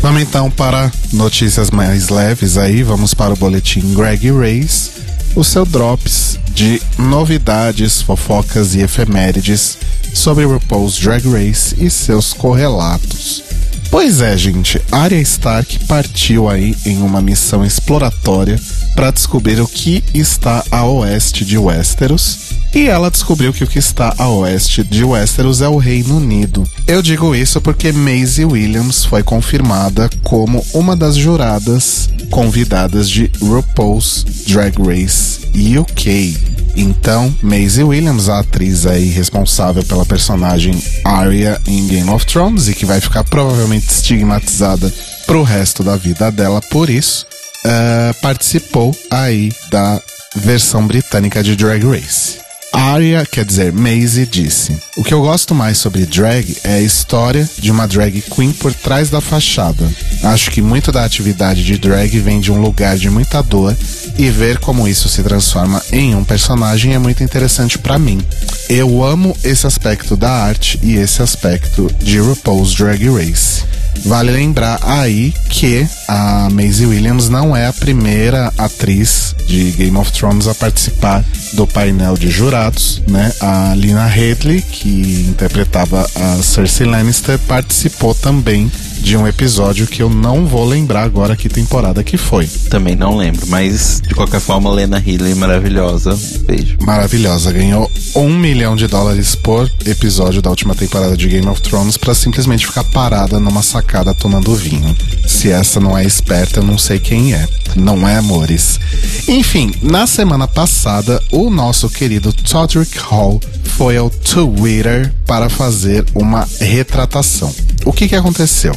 Vamos 0.05 0.21
então 0.21 0.51
para 0.51 0.91
notícias 1.11 1.71
mais 1.71 2.09
leves 2.09 2.59
aí, 2.59 2.83
vamos 2.83 3.15
para 3.15 3.33
o 3.33 3.35
boletim 3.35 3.95
Greg 3.95 4.29
Race, 4.29 4.91
o 5.35 5.43
seu 5.43 5.65
drops 5.65 6.39
de 6.53 6.79
novidades, 6.95 8.03
fofocas 8.03 8.75
e 8.75 8.81
efemérides 8.81 9.79
sobre 10.13 10.45
RuPaul's 10.45 10.99
Drag 10.99 11.27
Race 11.27 11.75
e 11.83 11.89
seus 11.89 12.33
correlatos. 12.33 13.54
Pois 13.95 14.19
é, 14.19 14.37
gente, 14.37 14.81
Arya 14.91 15.21
Stark 15.21 15.85
partiu 15.85 16.49
aí 16.49 16.75
em 16.85 16.97
uma 16.97 17.21
missão 17.21 17.65
exploratória 17.65 18.59
para 18.93 19.09
descobrir 19.09 19.61
o 19.61 19.67
que 19.69 20.03
está 20.13 20.65
a 20.69 20.83
oeste 20.83 21.45
de 21.45 21.57
Westeros. 21.57 22.39
E 22.73 22.87
ela 22.87 23.09
descobriu 23.09 23.53
que 23.53 23.63
o 23.63 23.67
que 23.67 23.79
está 23.79 24.13
a 24.17 24.27
oeste 24.27 24.83
de 24.83 25.05
Westeros 25.05 25.61
é 25.61 25.69
o 25.69 25.77
Reino 25.77 26.17
Unido. 26.17 26.69
Eu 26.85 27.01
digo 27.01 27.33
isso 27.33 27.61
porque 27.61 27.93
Maisie 27.93 28.43
Williams 28.43 29.05
foi 29.05 29.23
confirmada 29.23 30.09
como 30.25 30.61
uma 30.73 30.93
das 30.93 31.15
juradas 31.15 32.09
convidadas 32.29 33.09
de 33.09 33.31
RuPaul's 33.41 34.25
Drag 34.45 34.75
Race 34.77 35.39
UK. 35.55 36.64
Então, 36.75 37.33
Maisie 37.41 37.83
Williams, 37.83 38.27
a 38.27 38.39
atriz 38.39 38.85
aí 38.85 39.05
responsável 39.09 39.83
pela 39.83 40.05
personagem 40.05 40.77
Arya 41.03 41.59
em 41.65 41.87
Game 41.87 42.09
of 42.09 42.25
Thrones 42.25 42.67
e 42.67 42.73
que 42.73 42.85
vai 42.85 42.99
ficar 42.99 43.23
provavelmente 43.23 43.89
estigmatizada 43.89 44.93
pro 45.25 45.43
resto 45.43 45.83
da 45.83 45.95
vida 45.95 46.31
dela 46.31 46.61
por 46.69 46.89
isso, 46.89 47.25
uh, 47.65 48.13
participou 48.21 48.95
aí 49.09 49.51
da 49.69 50.01
versão 50.35 50.85
britânica 50.85 51.41
de 51.41 51.55
Drag 51.55 51.83
Race. 51.85 52.45
Arya, 52.75 53.25
quer 53.25 53.45
dizer, 53.45 53.71
Maisie, 53.71 54.25
disse: 54.25 54.77
O 54.97 55.03
que 55.03 55.13
eu 55.13 55.21
gosto 55.21 55.55
mais 55.55 55.77
sobre 55.77 56.05
drag 56.05 56.57
é 56.61 56.73
a 56.73 56.81
história 56.81 57.49
de 57.57 57.71
uma 57.71 57.87
drag 57.87 58.21
queen 58.21 58.51
por 58.51 58.73
trás 58.73 59.09
da 59.09 59.21
fachada. 59.21 59.89
Acho 60.23 60.51
que 60.51 60.61
muito 60.61 60.91
da 60.91 61.05
atividade 61.05 61.63
de 61.63 61.77
drag 61.77 62.19
vem 62.19 62.41
de 62.41 62.51
um 62.51 62.59
lugar 62.59 62.97
de 62.97 63.09
muita 63.09 63.41
dor 63.41 63.75
e 64.17 64.29
ver 64.29 64.59
como 64.59 64.87
isso 64.87 65.09
se 65.09 65.21
transforma 65.23 65.81
em 65.91 66.15
um 66.15 66.23
personagem 66.23 66.93
é 66.93 66.99
muito 66.99 67.23
interessante 67.23 67.77
para 67.77 67.99
mim. 67.99 68.21
Eu 68.69 69.03
amo 69.03 69.35
esse 69.43 69.67
aspecto 69.67 70.15
da 70.15 70.31
arte 70.31 70.79
e 70.81 70.95
esse 70.95 71.21
aspecto 71.21 71.89
de 71.99 72.19
RuPaul's 72.19 72.73
Drag 72.73 73.07
Race. 73.09 73.63
Vale 74.03 74.31
lembrar 74.31 74.79
aí 74.83 75.33
que 75.49 75.87
a 76.07 76.49
Maisie 76.51 76.85
Williams 76.85 77.29
não 77.29 77.55
é 77.55 77.65
a 77.65 77.73
primeira 77.73 78.53
atriz 78.57 79.35
de 79.47 79.71
Game 79.71 79.97
of 79.97 80.11
Thrones 80.11 80.47
a 80.47 80.53
participar 80.53 81.23
do 81.53 81.65
painel 81.65 82.15
de 82.15 82.29
jurados, 82.29 83.01
né? 83.07 83.31
A 83.39 83.73
Lina 83.75 84.05
Headley, 84.05 84.61
que 84.61 85.25
interpretava 85.29 86.07
a 86.15 86.43
Cersei 86.43 86.85
Lannister, 86.85 87.39
participou 87.39 88.13
também 88.13 88.69
de 89.05 89.15
um 89.15 89.27
episódio 89.27 89.85
que 89.85 90.01
eu 90.01 90.09
não 90.09 90.47
vou 90.47 90.65
lembrar 90.65 91.03
agora 91.03 91.35
que 91.37 91.47
temporada 91.47 92.03
que 92.03 92.17
foi. 92.17 92.47
Também 92.71 92.95
não 92.95 93.15
lembro, 93.15 93.45
mas 93.45 94.01
de 94.01 94.15
qualquer 94.15 94.41
forma, 94.41 94.71
Lena 94.71 94.97
Headley 94.97 95.35
maravilhosa. 95.35 96.17
Beijo. 96.47 96.75
Maravilhosa. 96.81 97.51
Ganhou 97.51 97.89
um 98.15 98.35
milhão 98.35 98.75
de 98.75 98.87
dólares 98.87 99.35
por 99.35 99.71
episódio 99.85 100.41
da 100.41 100.49
última 100.49 100.73
temporada 100.73 101.15
de 101.15 101.27
Game 101.27 101.47
of 101.47 101.61
Thrones 101.61 101.97
para 101.97 102.15
simplesmente 102.15 102.65
ficar 102.65 102.83
parada 102.83 103.39
numa 103.39 103.61
sacada 103.61 104.11
tomando 104.11 104.55
vinho. 104.55 104.97
Se 105.27 105.51
essa 105.51 105.79
não 105.79 105.95
é 105.95 106.03
esperta, 106.03 106.59
eu 106.59 106.63
não 106.63 106.75
sei 106.79 106.97
quem 106.97 107.35
é. 107.35 107.47
Não 107.75 108.09
é, 108.09 108.15
amores? 108.15 108.79
Enfim, 109.27 109.71
na 109.83 110.07
semana 110.07 110.47
passada, 110.47 111.21
o 111.31 111.51
nosso 111.51 111.87
querido 111.91 112.33
Todrick 112.33 112.97
Hall 112.97 113.39
foi 113.63 113.97
ao 113.97 114.09
Twitter 114.09 115.13
para 115.27 115.47
fazer 115.47 116.03
uma 116.15 116.47
retratação. 116.59 117.53
O 117.85 117.93
que, 117.93 118.07
que 118.07 118.15
aconteceu? 118.15 118.75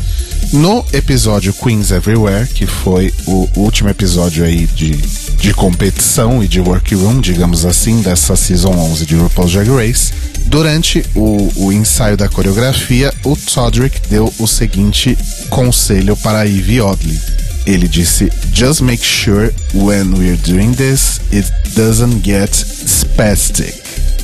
No 0.52 0.82
episódio 0.94 1.52
Queens 1.52 1.90
Everywhere, 1.90 2.46
que 2.46 2.66
foi 2.66 3.12
o 3.26 3.48
último 3.56 3.90
episódio 3.90 4.44
aí 4.44 4.66
de, 4.66 4.92
de 4.92 5.52
competição 5.52 6.42
e 6.42 6.48
de 6.48 6.58
workroom, 6.58 7.20
digamos 7.20 7.66
assim, 7.66 8.00
dessa 8.00 8.34
Season 8.34 8.70
11 8.70 9.04
de 9.04 9.14
RuPaul's 9.14 9.52
Drag 9.52 9.68
Race, 9.68 10.12
durante 10.46 11.04
o, 11.14 11.52
o 11.56 11.70
ensaio 11.72 12.16
da 12.16 12.30
coreografia, 12.30 13.12
o 13.24 13.36
Todrick 13.36 14.00
deu 14.08 14.32
o 14.38 14.46
seguinte 14.46 15.18
conselho 15.50 16.16
para 16.16 16.46
Ivy 16.46 16.80
Oddly. 16.80 17.20
Ele 17.66 17.86
disse: 17.86 18.32
Just 18.54 18.80
make 18.80 19.04
sure 19.04 19.52
when 19.74 20.14
we're 20.14 20.38
doing 20.38 20.72
this, 20.72 21.20
it 21.30 21.46
doesn't 21.76 22.24
get 22.24 22.50
spastic. 22.50 23.74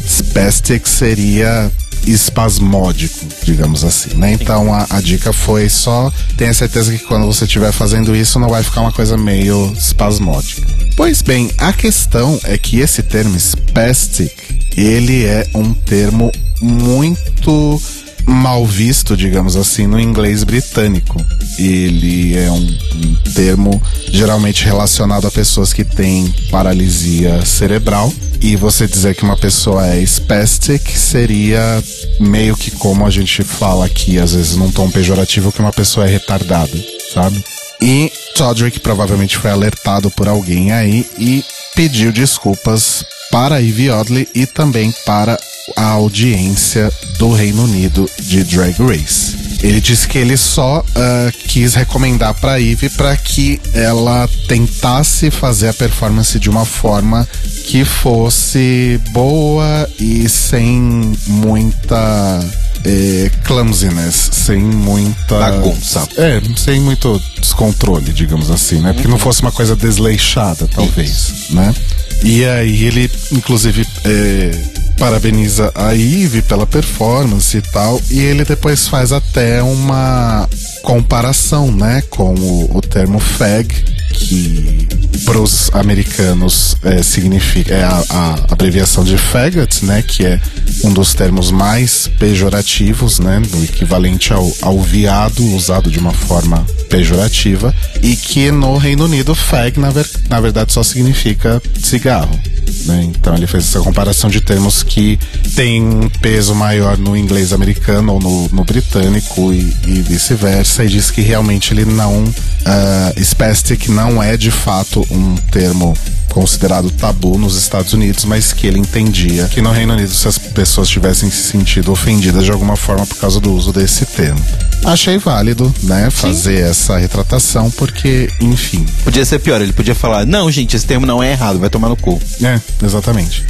Spastic 0.06 0.88
seria 0.88 1.70
espasmódico, 2.07 3.27
digamos 3.43 3.85
assim, 3.85 4.14
né? 4.17 4.33
Então 4.33 4.73
a, 4.73 4.87
a, 4.90 5.01
dica 5.01 5.33
foi 5.33 5.69
só 5.69 6.12
tenha 6.37 6.53
certeza 6.53 6.93
que 6.93 7.05
quando 7.05 7.27
você 7.27 7.45
estiver 7.45 7.73
fazendo 7.73 8.14
isso 8.14 8.38
não 8.38 8.49
vai 8.49 8.62
ficar 8.62 8.81
uma 8.81 8.93
coisa 8.93 9.17
meio 9.17 9.73
espasmódica. 9.77 10.62
Pois 10.97 11.23
bem, 11.23 11.51
a 11.59 11.73
questão 11.73 12.38
é 12.45 12.57
que 12.57 12.81
esse 12.81 13.03
termo 13.03 13.37
spastic 13.37 14.33
ele 14.77 15.25
é 15.25 15.47
um 15.55 15.73
termo 15.73 16.33
muito 16.61 17.81
mal 18.26 18.64
visto, 18.64 19.16
digamos 19.16 19.56
assim, 19.56 19.87
no 19.87 19.98
inglês 19.98 20.44
britânico. 20.44 21.24
Ele 21.58 22.37
é 22.37 22.50
um, 22.50 22.56
um, 22.56 23.14
termo 23.34 23.82
geralmente 24.10 24.64
relacionado 24.64 25.26
a 25.26 25.30
pessoas 25.30 25.72
que 25.72 25.84
têm 25.84 26.32
paralisia 26.50 27.44
cerebral. 27.44 28.12
E 28.40 28.56
você 28.56 28.87
dizer 28.87 29.14
que 29.14 29.22
uma 29.22 29.37
pessoa 29.37 29.87
é 29.87 30.02
spastic 30.02 30.90
seria 30.96 31.82
meio 32.20 32.56
que 32.56 32.70
como 32.70 33.06
a 33.06 33.10
gente 33.10 33.42
fala 33.42 33.87
aqui, 33.87 34.18
às 34.18 34.34
vezes 34.34 34.56
num 34.56 34.70
tom 34.70 34.90
pejorativo, 34.90 35.52
que 35.52 35.60
uma 35.60 35.72
pessoa 35.72 36.06
é 36.06 36.10
retardada, 36.10 36.76
sabe? 37.12 37.42
E 37.80 38.12
Todrick 38.34 38.80
provavelmente 38.80 39.38
foi 39.38 39.50
alertado 39.50 40.10
por 40.10 40.28
alguém 40.28 40.72
aí 40.72 41.06
e 41.18 41.44
pediu 41.74 42.12
desculpas 42.12 43.04
para 43.35 43.61
Ivy 43.61 43.90
Odley 43.90 44.29
e 44.33 44.47
também 44.47 44.94
para 45.05 45.37
a 45.77 45.87
audiência 45.87 46.88
do 47.18 47.33
Reino 47.33 47.64
Unido 47.64 48.09
de 48.20 48.44
Drag 48.44 48.77
Race. 48.81 49.35
Ele 49.61 49.81
disse 49.81 50.07
que 50.07 50.18
ele 50.18 50.37
só 50.37 50.79
uh, 50.79 51.38
quis 51.49 51.75
recomendar 51.75 52.33
para 52.35 52.61
Ivy 52.61 52.90
para 52.90 53.16
que 53.16 53.61
ela 53.73 54.31
tentasse 54.47 55.33
fazer 55.33 55.70
a 55.70 55.75
performance 55.75 56.38
de 56.38 56.49
uma 56.49 56.64
forma 56.64 57.29
que 57.66 57.85
fosse 57.85 59.01
boa 59.11 59.90
e 59.99 60.29
sem 60.29 61.12
muita 61.27 62.40
é, 62.85 63.31
clumsiness, 63.42 64.31
sem 64.33 64.61
muita. 64.61 65.38
Bagunça. 65.38 66.07
É, 66.16 66.40
sem 66.57 66.81
muito 66.81 67.20
descontrole, 67.40 68.12
digamos 68.12 68.51
assim, 68.51 68.81
né? 68.81 68.92
Porque 68.92 69.09
não 69.09 69.18
fosse 69.18 69.40
uma 69.42 69.51
coisa 69.51 69.75
desleixada, 69.75 70.68
talvez, 70.68 71.11
Isso. 71.11 71.55
né? 71.55 71.75
E 72.24 72.42
aí 72.46 72.84
ele, 72.87 73.10
inclusive, 73.30 73.87
é, 74.02 74.50
parabeniza 74.98 75.70
a 75.74 75.94
Eve 75.94 76.40
pela 76.40 76.66
performance 76.66 77.54
e 77.54 77.60
tal, 77.60 78.00
e 78.10 78.18
ele 78.18 78.44
depois 78.44 78.88
faz 78.88 79.12
até 79.12 79.62
uma 79.62 80.48
comparação, 80.82 81.70
né, 81.70 82.02
com 82.08 82.34
o, 82.34 82.78
o 82.78 82.80
termo 82.80 83.18
fag, 83.18 83.68
que 84.14 84.88
para 85.24 85.40
os 85.40 85.70
americanos 85.72 86.77
é, 86.83 87.03
significa 87.03 87.74
é 87.74 87.85
a, 87.85 88.05
a, 88.11 88.35
abreviação 88.53 89.05
de 89.05 89.16
faggot, 89.16 89.85
né, 89.85 90.03
que 90.03 90.24
é 90.24 90.40
um 90.85 90.92
dos 90.92 91.14
termos 91.14 91.50
mais 91.50 92.09
pejorativos, 92.18 93.18
né, 93.18 93.40
do 93.40 93.62
equivalente 93.64 94.33
ao, 94.33 94.50
ao 94.61 94.81
viado 94.81 95.44
usado 95.55 95.90
de 95.90 95.98
uma 95.98 96.12
forma 96.12 96.64
pejorativa, 96.88 97.74
e 98.03 98.16
que 98.16 98.50
no 98.50 98.77
Reino 98.77 99.05
Unido 99.05 99.35
fag 99.35 99.79
na, 99.79 99.90
ver, 99.90 100.09
na 100.29 100.40
verdade 100.40 100.72
só 100.72 100.83
significa 100.83 101.62
cigarro. 101.83 102.38
Né? 102.87 103.05
Então 103.05 103.35
ele 103.35 103.46
fez 103.46 103.64
essa 103.64 103.81
comparação 103.81 104.29
de 104.29 104.40
termos 104.40 104.83
que 104.83 105.18
tem 105.55 105.83
um 105.83 106.09
peso 106.09 106.55
maior 106.55 106.96
no 106.98 107.16
inglês 107.16 107.53
americano 107.53 108.14
ou 108.14 108.20
no, 108.20 108.48
no 108.48 108.64
britânico 108.64 109.53
e, 109.53 109.74
e 109.87 110.03
vice-versa, 110.03 110.85
e 110.85 110.88
diz 110.88 111.11
que 111.11 111.20
realmente 111.20 111.72
ele 111.72 111.85
não. 111.85 112.24
Uh, 112.24 113.22
spastic 113.22 113.88
não 113.88 114.22
é 114.22 114.38
de 114.38 114.50
fato 114.50 115.04
um 115.11 115.37
termo 115.51 115.95
considerado 116.35 116.90
tabu 116.90 117.38
nos 117.38 117.57
Estados 117.57 117.93
Unidos, 117.93 118.25
mas 118.25 118.53
que 118.53 118.67
ele 118.67 118.79
entendia 118.79 119.47
que 119.47 119.62
no 119.62 119.71
Reino 119.71 119.93
Unido, 119.93 120.12
se 120.12 120.27
as 120.27 120.37
pessoas 120.37 120.88
tivessem 120.88 121.31
se 121.31 121.45
sentido 121.45 121.93
ofendidas 121.93 122.45
de 122.45 122.51
alguma 122.51 122.77
forma 122.77 123.07
por 123.07 123.17
causa 123.17 123.38
do 123.38 123.53
uso 123.53 123.73
desse 123.73 124.05
termo. 124.05 124.40
Achei 124.85 125.17
válido, 125.17 125.73
né, 125.85 126.11
fazer 126.11 126.57
Sim. 126.57 126.71
essa 126.71 126.99
retratação, 126.99 127.71
porque, 127.71 128.29
enfim. 128.40 128.85
Podia 129.05 129.25
ser 129.25 129.38
pior, 129.38 129.61
ele 129.61 129.73
podia 129.73 129.95
falar: 129.95 130.27
não, 130.27 130.51
gente, 130.51 130.77
esse 130.77 130.85
termo 130.85 131.07
não 131.07 131.23
é 131.23 131.31
errado, 131.31 131.61
vai 131.61 131.71
tomar 131.71 131.88
no 131.88 131.97
cu. 131.97 132.21
É, 132.43 132.61
exatamente. 132.85 133.45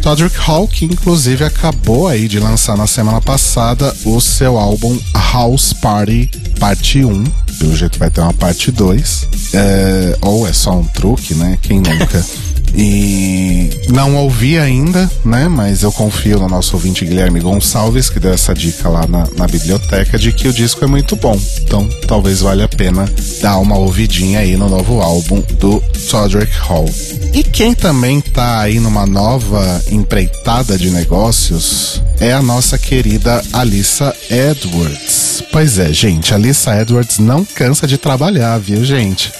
Todrick 0.00 0.36
Hall, 0.38 0.68
que 0.68 0.84
inclusive 0.84 1.44
acabou 1.44 2.06
aí 2.06 2.28
de 2.28 2.38
lançar 2.38 2.76
na 2.76 2.86
semana 2.86 3.20
passada 3.20 3.94
o 4.04 4.20
seu 4.20 4.56
álbum 4.56 4.98
House 5.32 5.72
Party 5.72 6.30
Parte 6.58 7.04
1. 7.04 7.24
Pelo 7.58 7.76
jeito 7.76 7.98
vai 7.98 8.10
ter 8.10 8.20
uma 8.20 8.32
parte 8.32 8.70
2. 8.70 9.28
É, 9.54 10.18
ou 10.22 10.46
é 10.46 10.52
só 10.52 10.72
um 10.72 10.84
truque, 10.84 11.34
né? 11.34 11.58
Quem 11.62 11.80
nunca? 11.80 12.24
E 12.74 13.70
não 13.88 14.16
ouvi 14.16 14.58
ainda, 14.58 15.10
né? 15.24 15.48
Mas 15.48 15.82
eu 15.82 15.92
confio 15.92 16.38
no 16.38 16.48
nosso 16.48 16.76
ouvinte 16.76 17.04
Guilherme 17.04 17.40
Gonçalves, 17.40 18.08
que 18.10 18.20
deu 18.20 18.32
essa 18.32 18.54
dica 18.54 18.88
lá 18.88 19.06
na, 19.06 19.26
na 19.36 19.46
biblioteca, 19.46 20.18
de 20.18 20.32
que 20.32 20.48
o 20.48 20.52
disco 20.52 20.84
é 20.84 20.86
muito 20.86 21.16
bom. 21.16 21.38
Então 21.62 21.88
talvez 22.06 22.40
valha 22.40 22.66
a 22.66 22.68
pena 22.68 23.08
dar 23.40 23.58
uma 23.58 23.76
ouvidinha 23.76 24.40
aí 24.40 24.56
no 24.56 24.68
novo 24.68 25.00
álbum 25.00 25.42
do 25.58 25.80
Todrick 26.10 26.52
Hall. 26.58 26.88
E 27.32 27.42
quem 27.42 27.74
também 27.74 28.20
tá 28.20 28.60
aí 28.60 28.80
numa 28.80 29.06
nova 29.06 29.82
empreitada 29.90 30.78
de 30.78 30.90
negócios 30.90 32.02
é 32.20 32.32
a 32.32 32.42
nossa 32.42 32.78
querida 32.78 33.42
Alissa 33.52 34.14
Edwards. 34.30 35.42
Pois 35.52 35.78
é, 35.78 35.92
gente, 35.92 36.34
Alissa 36.34 36.80
Edwards 36.80 37.18
não 37.18 37.44
cansa 37.44 37.86
de 37.86 37.96
trabalhar, 37.96 38.58
viu, 38.58 38.84
gente? 38.84 39.32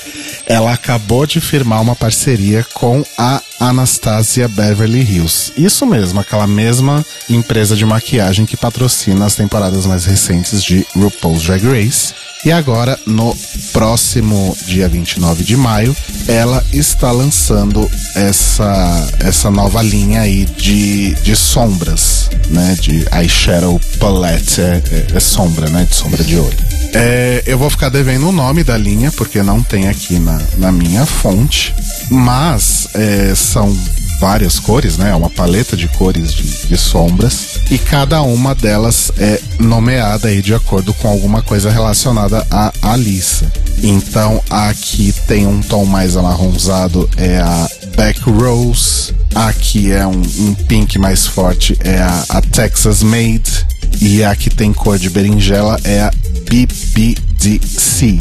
ela 0.48 0.72
acabou 0.72 1.26
de 1.26 1.42
firmar 1.42 1.82
uma 1.82 1.94
parceria 1.94 2.64
com 2.72 3.04
a 3.18 3.42
Anastasia 3.58 4.46
Beverly 4.46 5.00
Hills. 5.00 5.52
Isso 5.56 5.84
mesmo, 5.84 6.20
aquela 6.20 6.46
mesma 6.46 7.04
empresa 7.28 7.74
de 7.74 7.84
maquiagem 7.84 8.46
que 8.46 8.56
patrocina 8.56 9.26
as 9.26 9.34
temporadas 9.34 9.84
mais 9.84 10.04
recentes 10.04 10.62
de 10.62 10.86
RuPaul's 10.94 11.42
Drag 11.42 11.66
Race. 11.66 12.14
E 12.44 12.52
agora, 12.52 12.96
no 13.04 13.36
próximo 13.72 14.56
dia 14.64 14.88
29 14.88 15.42
de 15.42 15.56
maio, 15.56 15.94
ela 16.28 16.64
está 16.72 17.10
lançando 17.10 17.90
essa, 18.14 19.08
essa 19.18 19.50
nova 19.50 19.82
linha 19.82 20.20
aí 20.20 20.44
de, 20.44 21.14
de 21.16 21.34
sombras, 21.34 22.30
né? 22.48 22.76
De 22.80 23.04
eyeshadow 23.12 23.80
palette, 23.98 24.60
é, 24.60 24.80
é, 24.92 25.16
é 25.16 25.20
sombra, 25.20 25.68
né? 25.68 25.84
De 25.84 25.96
sombra 25.96 26.22
de 26.22 26.36
olho. 26.36 26.56
É, 26.94 27.42
eu 27.44 27.58
vou 27.58 27.68
ficar 27.68 27.88
devendo 27.88 28.28
o 28.28 28.32
nome 28.32 28.62
da 28.62 28.76
linha, 28.78 29.10
porque 29.12 29.42
não 29.42 29.60
tem 29.60 29.88
aqui 29.88 30.18
na, 30.20 30.40
na 30.56 30.72
minha 30.72 31.04
fonte. 31.04 31.74
Mas 32.10 32.88
é, 32.94 33.34
são 33.34 33.76
várias 34.18 34.58
cores, 34.58 34.96
né? 34.96 35.10
É 35.10 35.14
uma 35.14 35.30
paleta 35.30 35.76
de 35.76 35.88
cores 35.88 36.32
de, 36.34 36.66
de, 36.66 36.76
sombras. 36.76 37.60
E 37.70 37.78
cada 37.78 38.22
uma 38.22 38.54
delas 38.54 39.12
é 39.16 39.40
nomeada 39.58 40.28
aí 40.28 40.42
de 40.42 40.54
acordo 40.54 40.92
com 40.94 41.08
alguma 41.08 41.42
coisa 41.42 41.70
relacionada 41.70 42.46
a 42.50 42.72
Alissa. 42.82 43.50
Então 43.82 44.42
aqui 44.50 45.14
tem 45.26 45.46
um 45.46 45.60
tom 45.60 45.84
mais 45.84 46.16
amarronzado, 46.16 47.08
é 47.16 47.38
a 47.38 47.68
Back 47.96 48.20
Rose. 48.28 49.14
Aqui 49.34 49.92
é 49.92 50.06
um, 50.06 50.22
um 50.38 50.54
pink 50.54 50.98
mais 50.98 51.26
forte, 51.26 51.76
é 51.80 51.98
a, 51.98 52.24
a 52.28 52.40
Texas 52.40 53.02
Made. 53.02 53.66
E 54.00 54.22
a 54.22 54.34
que 54.36 54.50
tem 54.50 54.72
cor 54.72 54.98
de 54.98 55.08
berinjela 55.10 55.78
é 55.82 56.00
a 56.02 56.12
BBDC, 56.48 58.20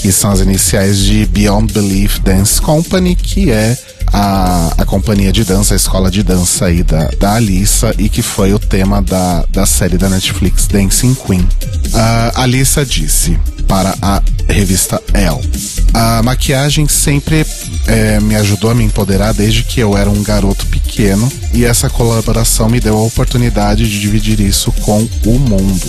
que 0.00 0.12
são 0.12 0.30
as 0.30 0.40
iniciais 0.40 0.98
de 0.98 1.26
Beyond 1.26 1.72
Belief 1.72 2.18
Dance 2.20 2.60
Company, 2.60 3.14
que 3.14 3.50
é 3.50 3.76
a, 4.12 4.72
a 4.78 4.84
companhia 4.84 5.32
de 5.32 5.44
dança, 5.44 5.74
a 5.74 5.76
escola 5.76 6.10
de 6.10 6.22
dança 6.22 6.66
aí 6.66 6.82
da, 6.82 7.10
da 7.18 7.34
Alissa 7.34 7.94
e 7.98 8.08
que 8.08 8.22
foi 8.22 8.52
o 8.52 8.58
tema 8.58 9.02
da, 9.02 9.44
da 9.50 9.66
série 9.66 9.98
da 9.98 10.08
Netflix 10.08 10.66
Dancing 10.66 11.14
Queen. 11.14 11.46
A 11.92 12.42
Alissa 12.42 12.84
disse 12.84 13.38
para 13.66 13.94
a 14.00 14.22
revista 14.48 15.00
Elle. 15.12 15.46
A 15.92 16.22
maquiagem 16.22 16.88
sempre 16.88 17.46
é, 17.86 18.18
me 18.20 18.34
ajudou 18.36 18.70
a 18.70 18.74
me 18.74 18.84
empoderar 18.84 19.34
desde 19.34 19.62
que 19.62 19.78
eu 19.80 19.96
era 19.96 20.08
um 20.08 20.22
garoto 20.22 20.66
pequeno 20.66 21.30
e 21.52 21.64
essa 21.64 21.90
colaboração 21.90 22.68
me 22.68 22.80
deu 22.80 22.96
a 22.96 23.02
oportunidade 23.02 23.88
de 23.88 24.00
dividir 24.00 24.40
isso 24.40 24.72
com 24.72 25.06
o 25.26 25.38
mundo. 25.38 25.86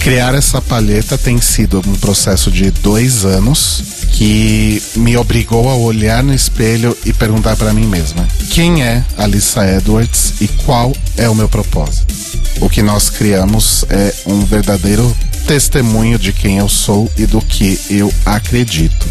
Criar 0.00 0.34
essa 0.34 0.62
palheta 0.62 1.18
tem 1.18 1.40
sido 1.40 1.82
um 1.86 1.94
processo 1.94 2.50
de 2.50 2.70
dois 2.70 3.24
anos 3.24 3.82
que 4.12 4.82
me 4.96 5.16
obrigou 5.16 5.68
a 5.68 5.74
olhar 5.74 6.22
no 6.22 6.32
espelho 6.32 6.96
e 7.04 7.12
perguntar 7.12 7.56
para 7.56 7.72
mim 7.72 7.86
mesma: 7.86 8.26
quem 8.50 8.82
é 8.82 9.04
Alissa 9.16 9.66
Edwards 9.66 10.34
e 10.40 10.48
qual 10.48 10.92
é 11.16 11.28
o 11.28 11.34
meu 11.34 11.48
propósito? 11.48 12.14
O 12.60 12.70
que 12.70 12.82
nós 12.82 13.10
criamos 13.10 13.84
é 13.90 14.14
um 14.26 14.44
verdadeiro 14.44 15.14
testemunho 15.46 16.18
de 16.18 16.32
quem 16.32 16.58
eu 16.58 16.68
sou 16.68 17.10
e 17.16 17.24
do 17.24 17.40
que 17.40 17.78
eu 17.88 18.12
acredito. 18.24 19.06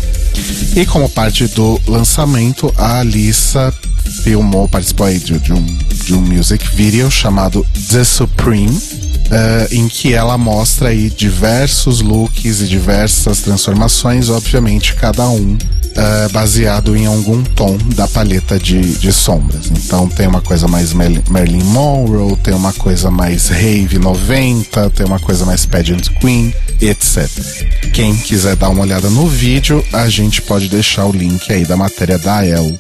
E 0.76 0.86
como 0.86 1.10
parte 1.10 1.48
do 1.48 1.80
lançamento, 1.88 2.74
a 2.78 3.00
Alissa 3.00 3.74
filmou, 4.24 4.68
participou 4.68 5.08
aí 5.08 5.18
de, 5.18 5.40
de, 5.40 5.54
um, 5.54 5.66
de 6.04 6.14
um 6.14 6.22
music 6.22 6.68
video 6.76 7.10
chamado 7.10 7.66
The 7.90 8.04
Supreme, 8.04 8.76
uh, 8.76 9.74
em 9.74 9.88
que 9.88 10.14
ela 10.14 10.38
mostra 10.38 10.90
aí 10.90 11.10
diversos 11.10 12.02
looks 12.02 12.62
e 12.62 12.68
diversas 12.68 13.40
transformações, 13.40 14.30
obviamente 14.30 14.94
cada 14.94 15.28
um 15.30 15.58
uh, 15.96 16.32
baseado 16.32 16.96
em 16.96 17.06
algum 17.06 17.44
tom 17.44 17.78
da 17.96 18.08
paleta 18.08 18.60
de, 18.60 18.82
de 18.82 19.12
sombras. 19.12 19.68
Então 19.72 20.08
tem 20.08 20.28
uma 20.28 20.42
coisa 20.42 20.68
mais 20.68 20.94
Marilyn 20.94 21.64
Monroe, 21.64 22.36
tem 22.38 22.54
uma 22.54 22.74
coisa 22.74 23.10
mais 23.10 23.50
Rave 23.50 23.98
90, 23.98 24.90
tem 24.92 25.06
uma 25.06 25.20
coisa 25.20 25.46
mais 25.46 25.66
Pageant 25.66 26.10
Queen, 26.20 26.54
etc. 26.82 27.30
Quem 27.94 28.16
quiser 28.16 28.56
dar 28.56 28.70
uma 28.70 28.82
olhada 28.82 29.10
no 29.10 29.28
vídeo, 29.28 29.84
a 29.94 30.10
gente 30.10 30.42
pode 30.42 30.70
deixar 30.70 31.06
o 31.06 31.12
link 31.12 31.52
aí 31.52 31.66
da 31.66 31.78
matéria 31.78 32.18
da 32.18 32.46
El 32.46 32.76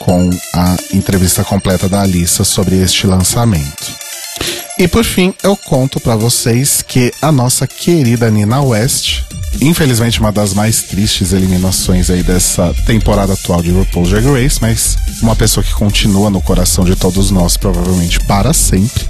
com 0.00 0.30
a 0.54 0.76
entrevista 0.92 1.42
completa 1.42 1.88
da 1.88 2.02
Alissa 2.02 2.44
sobre 2.44 2.76
este 2.76 3.06
lançamento. 3.06 4.06
E 4.78 4.86
por 4.86 5.04
fim, 5.04 5.32
eu 5.42 5.56
conto 5.56 5.98
para 5.98 6.14
vocês 6.14 6.82
que 6.82 7.10
a 7.22 7.32
nossa 7.32 7.66
querida 7.66 8.30
Nina 8.30 8.60
West, 8.60 9.22
infelizmente 9.60 10.20
uma 10.20 10.32
das 10.32 10.54
mais 10.54 10.82
tristes 10.82 11.32
eliminações 11.32 12.10
aí 12.10 12.22
dessa 12.22 12.74
temporada 12.86 13.32
atual 13.32 13.62
de 13.62 13.70
RuPaul's 13.70 14.10
Drag 14.10 14.26
Race, 14.26 14.58
mas 14.60 14.96
uma 15.22 15.36
pessoa 15.36 15.62
que 15.64 15.72
continua 15.72 16.30
no 16.30 16.40
coração 16.40 16.84
de 16.84 16.94
todos 16.96 17.30
nós, 17.30 17.56
provavelmente 17.56 18.20
para 18.20 18.52
sempre. 18.52 19.06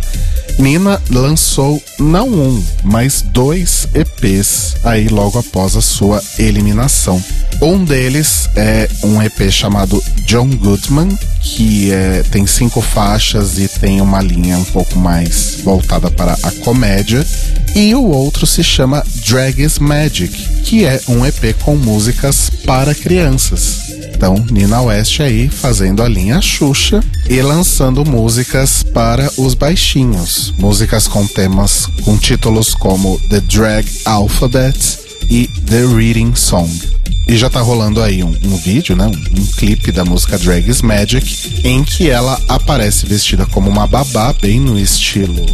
Nina 0.58 1.00
lançou 1.10 1.82
não 1.98 2.28
um, 2.28 2.64
mas 2.82 3.22
dois 3.22 3.86
EPs 3.94 4.76
aí 4.84 5.08
logo 5.08 5.38
após 5.38 5.76
a 5.76 5.82
sua 5.82 6.22
eliminação. 6.38 7.22
Um 7.60 7.84
deles 7.84 8.48
é 8.54 8.88
um 9.02 9.22
EP 9.22 9.50
chamado 9.50 10.02
John 10.24 10.48
Goodman, 10.48 11.16
que 11.40 11.90
é, 11.90 12.22
tem 12.30 12.46
cinco 12.46 12.80
faixas 12.80 13.58
e 13.58 13.68
tem 13.68 14.00
uma 14.00 14.20
linha 14.20 14.58
um 14.58 14.64
pouco 14.64 14.98
mais 14.98 15.58
voltada 15.62 16.10
para 16.10 16.36
a 16.42 16.50
comédia. 16.64 17.24
E 17.74 17.94
o 17.94 18.04
outro 18.04 18.46
se 18.46 18.64
chama 18.64 19.04
Drag 19.26 19.62
is 19.62 19.78
Magic, 19.78 20.62
que 20.62 20.84
é 20.84 21.00
um 21.08 21.24
EP 21.24 21.54
com 21.62 21.76
músicas 21.76 22.50
para 22.64 22.94
crianças. 22.94 23.85
Então, 24.14 24.34
Nina 24.50 24.80
West 24.82 25.20
aí 25.20 25.48
fazendo 25.48 26.02
a 26.02 26.08
linha 26.08 26.40
Xuxa 26.40 27.02
e 27.28 27.40
lançando 27.42 28.04
músicas 28.04 28.82
para 28.82 29.30
os 29.36 29.54
baixinhos. 29.54 30.54
Músicas 30.58 31.06
com 31.06 31.26
temas 31.26 31.86
com 32.04 32.16
títulos 32.16 32.74
como 32.74 33.20
The 33.28 33.40
Drag 33.40 33.86
Alphabet 34.04 34.98
e 35.28 35.48
The 35.66 35.84
Reading 35.86 36.34
Song. 36.34 36.95
E 37.28 37.36
já 37.36 37.50
tá 37.50 37.60
rolando 37.60 38.00
aí 38.00 38.22
um, 38.22 38.34
um 38.44 38.56
vídeo, 38.56 38.94
né? 38.94 39.06
Um, 39.06 39.40
um, 39.40 39.46
clipe 39.56 39.90
da 39.90 40.04
música 40.04 40.38
Drag's 40.38 40.80
Magic, 40.80 41.60
em 41.64 41.82
que 41.82 42.08
ela 42.08 42.40
aparece 42.46 43.04
vestida 43.04 43.44
como 43.46 43.68
uma 43.68 43.86
babá, 43.86 44.32
bem 44.32 44.60
no 44.60 44.78
estilo 44.78 45.44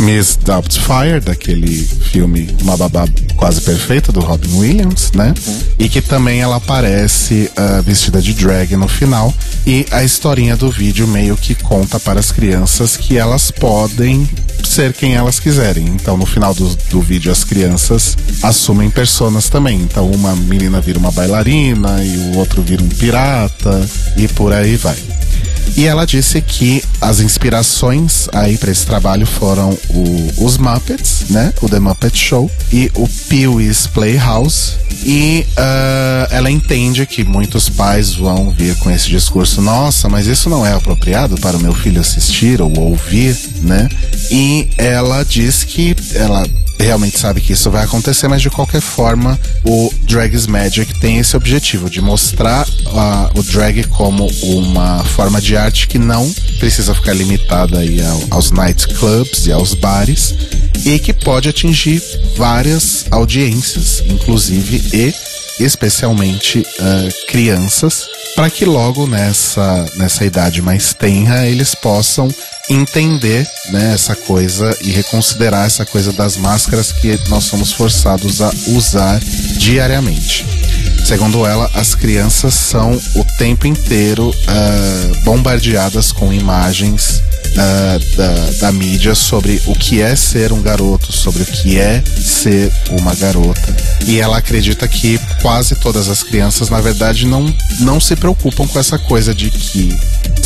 Miss 0.00 0.36
Doubtfire, 0.36 1.20
daquele 1.20 1.84
filme 1.84 2.48
Uma 2.62 2.76
Babá 2.76 3.06
Quase 3.36 3.60
Perfeita, 3.60 4.12
do 4.12 4.20
Robin 4.20 4.56
Williams, 4.56 5.10
né? 5.12 5.34
Uhum. 5.46 5.58
E 5.78 5.88
que 5.88 6.00
também 6.00 6.40
ela 6.40 6.56
aparece 6.56 7.50
uh, 7.58 7.82
vestida 7.82 8.22
de 8.22 8.32
drag 8.32 8.76
no 8.76 8.86
final. 8.86 9.34
E 9.66 9.84
a 9.90 10.04
historinha 10.04 10.56
do 10.56 10.70
vídeo 10.70 11.08
meio 11.08 11.36
que 11.36 11.54
conta 11.54 11.98
para 11.98 12.20
as 12.20 12.30
crianças 12.30 12.96
que 12.96 13.18
elas 13.18 13.50
podem 13.50 14.28
ser 14.64 14.92
quem 14.92 15.14
elas 15.14 15.38
quiserem. 15.38 15.86
Então, 15.86 16.16
no 16.16 16.26
final 16.26 16.54
do, 16.54 16.74
do 16.90 17.00
vídeo, 17.00 17.30
as 17.30 17.44
crianças 17.44 18.16
assumem 18.42 18.90
personas 18.90 19.48
também. 19.48 19.80
Então, 19.80 20.10
uma 20.10 20.34
menina 20.34 20.80
vira 20.80 20.98
uma 20.98 21.10
bailarina 21.16 22.04
e 22.04 22.16
o 22.18 22.36
outro 22.36 22.62
vira 22.62 22.82
um 22.82 22.88
pirata 22.88 23.84
e 24.16 24.28
por 24.28 24.52
aí 24.52 24.76
vai. 24.76 24.96
E 25.74 25.84
ela 25.86 26.06
disse 26.06 26.40
que 26.40 26.82
as 27.00 27.20
inspirações 27.20 28.28
aí 28.32 28.56
para 28.56 28.70
esse 28.70 28.86
trabalho 28.86 29.26
foram 29.26 29.76
o, 29.90 30.32
os 30.44 30.56
Muppets, 30.56 31.24
né? 31.30 31.52
O 31.60 31.68
The 31.68 31.80
Muppet 31.80 32.16
Show 32.16 32.50
e 32.72 32.90
o 32.94 33.08
Pee-wee's 33.28 33.86
Playhouse. 33.86 34.74
E 35.04 35.44
uh, 35.50 36.28
ela 36.30 36.50
entende 36.50 37.04
que 37.04 37.24
muitos 37.24 37.68
pais 37.68 38.14
vão 38.14 38.50
vir 38.50 38.76
com 38.76 38.90
esse 38.90 39.08
discurso: 39.08 39.60
nossa, 39.60 40.08
mas 40.08 40.26
isso 40.26 40.48
não 40.48 40.64
é 40.64 40.72
apropriado 40.72 41.36
para 41.36 41.56
o 41.56 41.60
meu 41.60 41.74
filho 41.74 42.00
assistir 42.00 42.62
ou 42.62 42.72
ouvir, 42.78 43.36
né? 43.62 43.88
E 44.30 44.68
ela 44.78 45.24
diz 45.24 45.64
que 45.64 45.94
ela 46.14 46.46
realmente 46.84 47.18
sabe 47.18 47.40
que 47.40 47.52
isso 47.52 47.70
vai 47.70 47.84
acontecer, 47.84 48.28
mas 48.28 48.42
de 48.42 48.50
qualquer 48.50 48.80
forma, 48.80 49.38
o 49.64 49.92
Drag's 50.02 50.46
Magic 50.46 50.98
tem 51.00 51.18
esse 51.18 51.36
objetivo 51.36 51.88
de 51.88 52.00
mostrar 52.00 52.66
uh, 52.68 53.38
o 53.38 53.42
drag 53.42 53.84
como 53.88 54.26
uma 54.42 55.04
forma 55.04 55.40
de 55.40 55.56
arte 55.56 55.88
que 55.88 55.98
não 55.98 56.30
precisa 56.58 56.94
ficar 56.94 57.14
limitada 57.14 57.78
aí 57.78 58.00
ao, 58.02 58.22
aos 58.30 58.50
nightclubs 58.50 59.46
e 59.46 59.52
aos 59.52 59.74
bares 59.74 60.34
e 60.84 60.98
que 60.98 61.12
pode 61.12 61.48
atingir 61.48 62.02
várias 62.36 63.06
audiências, 63.10 64.02
inclusive 64.08 64.82
e 64.92 65.14
especialmente 65.58 66.60
uh, 66.60 67.26
crianças, 67.28 68.06
para 68.34 68.50
que 68.50 68.64
logo 68.64 69.06
nessa, 69.06 69.86
nessa 69.96 70.24
idade 70.24 70.60
mais 70.60 70.92
tenra 70.92 71.46
eles 71.46 71.74
possam 71.74 72.28
entender 72.68 73.48
né, 73.70 73.92
essa 73.94 74.14
coisa 74.14 74.76
e 74.82 74.90
reconsiderar 74.90 75.66
essa 75.66 75.84
coisa 75.84 76.12
das 76.12 76.36
máscaras 76.36 76.92
que 76.92 77.18
nós 77.28 77.44
somos 77.44 77.72
forçados 77.72 78.40
a 78.42 78.50
usar 78.68 79.20
diariamente. 79.58 80.44
Segundo 81.04 81.46
ela, 81.46 81.70
as 81.72 81.94
crianças 81.94 82.52
são 82.54 83.00
o 83.14 83.24
tempo 83.38 83.66
inteiro 83.66 84.28
uh, 84.30 85.24
bombardeadas 85.24 86.10
com 86.10 86.32
imagens 86.32 87.22
uh, 87.52 88.16
da, 88.16 88.50
da 88.60 88.72
mídia 88.72 89.14
sobre 89.14 89.62
o 89.66 89.74
que 89.74 90.02
é 90.02 90.16
ser 90.16 90.52
um 90.52 90.60
garoto, 90.60 91.12
sobre 91.12 91.44
o 91.44 91.46
que 91.46 91.78
é 91.78 92.02
ser 92.02 92.72
uma 92.98 93.14
garota. 93.14 93.76
E 94.04 94.20
ela 94.20 94.38
acredita 94.38 94.88
que 94.88 95.20
quase 95.40 95.76
todas 95.76 96.08
as 96.08 96.24
crianças, 96.24 96.70
na 96.70 96.80
verdade, 96.80 97.24
não, 97.24 97.54
não 97.78 98.00
se 98.00 98.16
preocupam 98.16 98.66
com 98.66 98.78
essa 98.78 98.98
coisa 98.98 99.32
de 99.32 99.48
que 99.50 99.96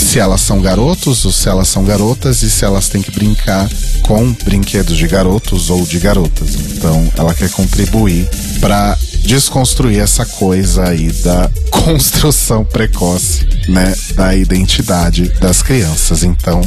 se 0.01 0.19
elas 0.19 0.41
são 0.41 0.61
garotos 0.61 1.25
ou 1.25 1.33
se 1.33 1.49
elas 1.49 1.69
são 1.69 1.85
garotas 1.85 2.43
e 2.43 2.51
se 2.51 2.65
elas 2.65 2.89
têm 2.89 3.03
que 3.03 3.11
brincar 3.11 3.69
com 4.03 4.33
brinquedos 4.45 4.97
de 4.97 5.07
garotos 5.07 5.71
ou 5.71 5.85
de 5.85 5.99
garotas. 5.99 6.55
Então, 6.55 7.09
ela 7.17 7.35
quer 7.35 7.51
contribuir 7.51 8.29
para 8.61 8.97
desconstruir 9.25 10.01
essa 10.01 10.25
coisa 10.25 10.89
aí 10.89 11.13
da 11.13 11.51
construção 11.71 12.65
precoce, 12.65 13.47
né, 13.69 13.95
da 14.15 14.35
identidade 14.35 15.29
das 15.41 15.63
crianças. 15.63 16.25
Então, 16.25 16.61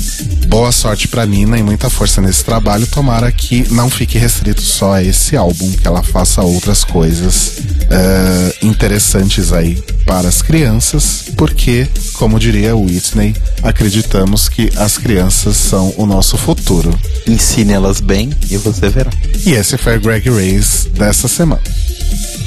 boa 0.47 0.71
sorte 0.71 1.07
para 1.07 1.25
Nina 1.25 1.57
e 1.57 1.63
muita 1.63 1.89
força 1.89 2.21
nesse 2.21 2.45
trabalho. 2.45 2.87
Tomara 2.87 3.31
que 3.31 3.67
não 3.73 3.89
fique 3.89 4.17
restrito 4.17 4.61
só 4.61 4.93
a 4.93 5.03
esse 5.03 5.35
álbum, 5.35 5.71
que 5.71 5.87
ela 5.87 6.03
faça 6.03 6.41
outras 6.41 6.83
coisas 6.83 7.53
uh, 7.83 8.65
interessantes 8.65 9.51
aí 9.51 9.81
para 10.05 10.27
as 10.27 10.41
crianças, 10.41 11.25
porque, 11.37 11.87
como 12.13 12.39
diria 12.39 12.75
Whitney, 12.75 13.35
acreditamos 13.61 14.49
que 14.49 14.69
as 14.75 14.97
crianças 14.97 15.57
são 15.57 15.93
o 15.97 16.05
nosso 16.05 16.37
futuro. 16.37 16.97
Ensine 17.27 17.73
elas 17.73 17.99
bem 17.99 18.31
e 18.49 18.57
você 18.57 18.89
verá. 18.89 19.11
E 19.45 19.53
esse 19.53 19.77
foi 19.77 19.97
o 19.97 20.01
Greg 20.01 20.29
Race 20.29 20.89
dessa 20.89 21.27
semana. 21.27 21.61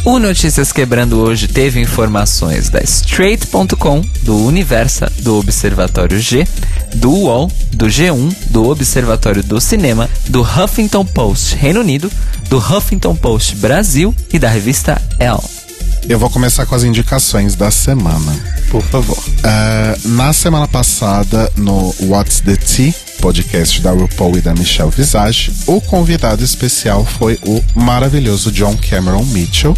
O 0.04 0.20
Notícias 0.20 0.70
Quebrando 0.70 1.18
hoje 1.18 1.48
teve 1.48 1.80
informações 1.80 2.68
da 2.68 2.80
Straight.com, 2.80 4.02
do 4.22 4.36
Universa, 4.36 5.10
do 5.18 5.36
Observatório 5.36 6.20
G, 6.20 6.46
do 6.94 7.10
UOL, 7.10 7.50
do 7.72 7.86
G1, 7.86 8.32
do 8.50 8.68
Observatório 8.68 9.42
do 9.42 9.60
Cinema, 9.60 10.08
do 10.28 10.42
Huffington 10.42 11.04
Post 11.04 11.56
Reino 11.56 11.80
Unido, 11.80 12.08
do 12.48 12.58
Huffington 12.58 13.14
Post 13.16 13.56
Brasil 13.56 14.14
e 14.32 14.38
da 14.38 14.48
revista 14.48 15.00
Elle. 15.18 15.66
Eu 16.08 16.18
vou 16.18 16.30
começar 16.30 16.66
com 16.66 16.74
as 16.74 16.84
indicações 16.84 17.56
da 17.56 17.70
semana. 17.70 18.32
Por 18.70 18.82
favor. 18.82 19.18
Uh, 19.18 20.08
na 20.10 20.32
semana 20.32 20.68
passada, 20.68 21.50
no 21.56 21.94
What's 22.02 22.40
the 22.40 22.54
Tea, 22.56 22.94
podcast 23.20 23.80
da 23.80 23.90
RuPaul 23.90 24.38
e 24.38 24.40
da 24.40 24.54
Michelle 24.54 24.90
Visage, 24.90 25.52
o 25.66 25.80
convidado 25.80 26.44
especial 26.44 27.04
foi 27.04 27.38
o 27.44 27.62
maravilhoso 27.74 28.52
John 28.52 28.76
Cameron 28.76 29.24
Mitchell, 29.24 29.76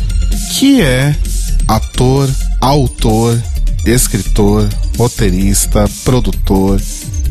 que 0.52 0.82
é 0.82 1.16
ator, 1.66 2.28
autor, 2.60 3.40
escritor, 3.86 4.68
roteirista, 4.98 5.88
produtor, 6.04 6.80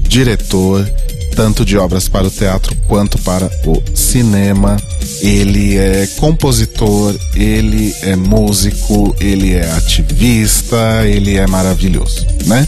diretor, 0.08 0.90
tanto 1.36 1.64
de 1.64 1.78
obras 1.78 2.08
para 2.08 2.28
o 2.28 2.32
teatro 2.32 2.76
quanto 2.88 3.20
para 3.20 3.46
o 3.66 3.96
cinema. 3.96 4.78
Ele 5.22 5.78
é 5.78 6.08
compositor, 6.18 7.16
ele 7.36 7.96
é 8.02 8.16
músico, 8.16 9.16
ele 9.20 9.54
é 9.54 9.72
ativista, 9.72 11.06
ele 11.06 11.38
é 11.38 11.48
maravilhoso, 11.48 12.26
né? 12.46 12.68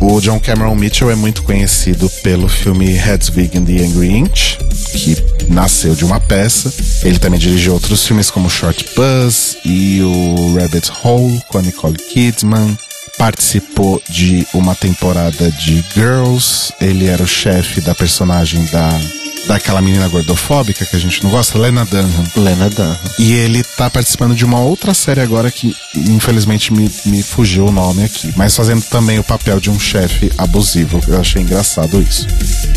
O 0.00 0.20
John 0.20 0.40
Cameron 0.40 0.74
Mitchell 0.74 1.10
é 1.10 1.14
muito 1.14 1.42
conhecido 1.42 2.10
pelo 2.22 2.48
filme 2.48 2.96
Hedwig 2.96 3.56
and 3.56 3.64
the 3.64 3.84
Angry 3.84 4.10
Inch, 4.10 4.58
que 4.92 5.16
nasceu 5.48 5.94
de 5.94 6.04
uma 6.04 6.20
peça. 6.20 6.72
Ele 7.02 7.18
também 7.18 7.38
dirigiu 7.38 7.74
outros 7.74 8.06
filmes 8.06 8.30
como 8.30 8.50
Short 8.50 8.84
Buzz 8.96 9.56
e 9.64 10.00
o 10.02 10.56
Rabbit 10.58 10.90
Hole 11.02 11.40
com 11.48 11.58
a 11.58 11.62
Nicole 11.62 11.96
Kidman. 11.96 12.76
Participou 13.18 14.02
de 14.08 14.46
uma 14.52 14.74
temporada 14.74 15.50
de 15.52 15.84
Girls. 15.94 16.72
Ele 16.80 17.06
era 17.06 17.22
o 17.22 17.26
chefe 17.26 17.80
da 17.80 17.94
personagem 17.94 18.64
da 18.66 19.00
daquela 19.46 19.80
menina 19.80 20.08
gordofóbica 20.08 20.84
que 20.84 20.96
a 20.96 20.98
gente 20.98 21.22
não 21.22 21.30
gosta, 21.30 21.58
Lena 21.58 21.84
Dunham. 21.84 22.24
Lena 22.36 22.70
Dunham. 22.70 22.98
E 23.18 23.32
ele 23.32 23.62
tá 23.62 23.90
participando 23.90 24.34
de 24.34 24.44
uma 24.44 24.60
outra 24.60 24.94
série 24.94 25.20
agora 25.20 25.50
que, 25.50 25.74
infelizmente, 25.94 26.72
me, 26.72 26.90
me 27.04 27.22
fugiu 27.22 27.66
o 27.66 27.72
nome 27.72 28.04
aqui. 28.04 28.32
Mas 28.36 28.56
fazendo 28.56 28.82
também 28.82 29.18
o 29.18 29.24
papel 29.24 29.60
de 29.60 29.70
um 29.70 29.78
chefe 29.78 30.32
abusivo. 30.38 31.00
Eu 31.06 31.20
achei 31.20 31.42
engraçado 31.42 32.00
isso. 32.00 32.26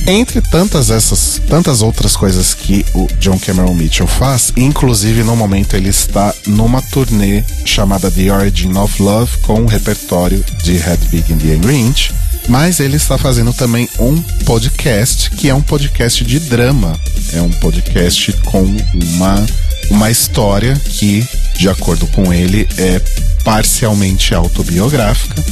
Entre 0.06 0.41
tantas 0.41 0.89
essas, 0.89 1.41
tantas 1.47 1.82
outras 1.82 2.15
coisas 2.15 2.54
que 2.54 2.86
o 2.93 3.08
John 3.19 3.39
Cameron 3.39 3.73
Mitchell 3.73 4.08
faz, 4.08 4.54
inclusive 4.56 5.23
no 5.23 5.36
momento 5.36 5.76
ele 5.76 5.89
está 5.89 6.34
numa 6.45 6.82
turnê 6.82 7.43
chamada 7.65 8.12
The 8.12 8.32
Origin 8.32 8.78
of 8.78 9.02
Love 9.02 9.38
com 9.41 9.62
um 9.62 9.65
repertório 9.65 10.27
de 10.36 10.76
Hedwig 10.76 11.34
and 11.34 11.38
the 11.38 11.54
Angry 11.54 11.76
Inch. 11.76 12.12
Mas 12.48 12.80
ele 12.80 12.96
está 12.96 13.18
fazendo 13.18 13.52
também 13.54 13.90
um 14.00 14.22
podcast, 14.46 15.30
que 15.32 15.50
é 15.50 15.54
um 15.54 15.62
podcast 15.62 16.24
de 16.24 16.40
drama. 16.40 16.98
É 17.34 17.42
um 17.42 17.52
podcast 17.52 18.32
com 18.46 18.63
uma, 18.94 19.46
uma 19.90 20.10
história 20.10 20.76
que, 20.76 21.28
de 21.58 21.68
acordo 21.68 22.08
com 22.08 22.34
ele, 22.34 22.68
é 22.78 23.02
parcialmente 23.44 24.34
autobiográfica. 24.34 25.44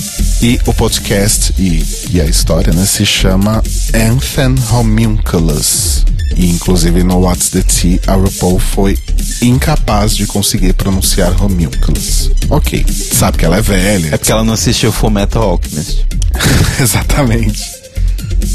E 0.41 0.59
o 0.65 0.73
podcast 0.73 1.53
e, 1.57 1.83
e 2.11 2.21
a 2.21 2.25
história 2.25 2.73
né, 2.73 2.85
se 2.85 3.05
chama 3.05 3.61
Anthem 3.93 4.55
Homunculus. 4.71 6.05
E 6.35 6.49
inclusive 6.49 7.03
no 7.03 7.21
What's 7.21 7.49
the 7.49 7.61
Tea, 7.61 7.99
a 8.07 8.13
RuPaul 8.13 8.59
foi 8.59 8.97
incapaz 9.41 10.15
de 10.15 10.27
conseguir 10.27 10.73
pronunciar 10.73 11.31
Homunculus. 11.41 12.31
Ok, 12.49 12.85
sabe 12.89 13.37
que 13.37 13.45
ela 13.45 13.57
é 13.57 13.61
velha. 13.61 14.09
É 14.13 14.17
porque 14.17 14.31
ela 14.31 14.43
não 14.43 14.53
assistiu 14.53 14.91
Full 14.91 15.11
Metal 15.11 15.41
Alchemist. 15.41 16.05
Exatamente. 16.79 17.63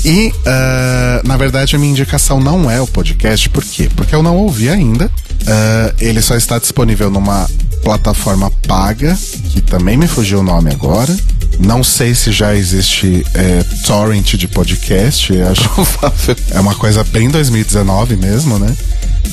E, 0.05 0.29
uh, 0.29 1.27
na 1.27 1.37
verdade, 1.37 1.77
a 1.77 1.79
minha 1.79 1.91
indicação 1.91 2.41
não 2.41 2.71
é 2.71 2.81
o 2.81 2.87
podcast. 2.87 3.49
Por 3.51 3.65
quê? 3.65 3.89
Porque 3.95 4.15
eu 4.15 4.23
não 4.23 4.37
ouvi 4.37 4.69
ainda. 4.69 5.07
Uh, 5.07 5.95
ele 5.99 6.21
só 6.23 6.37
está 6.37 6.59
disponível 6.59 7.11
numa 7.11 7.49
plataforma 7.83 8.51
paga, 8.67 9.17
que 9.51 9.61
também 9.61 9.97
me 9.97 10.07
fugiu 10.07 10.41
o 10.41 10.43
nome 10.43 10.71
agora. 10.73 11.15
Não 11.61 11.85
sei 11.85 12.15
se 12.15 12.33
já 12.33 12.55
existe 12.55 13.25
é, 13.35 13.63
torrent 13.87 14.35
de 14.35 14.49
podcast. 14.49 15.33
Acho 15.43 15.69
que 15.69 16.55
é 16.55 16.61
uma 16.61 16.75
coisa 16.75 17.05
bem 17.05 17.29
2019 17.29 18.17
mesmo, 18.17 18.59
né? 18.59 18.75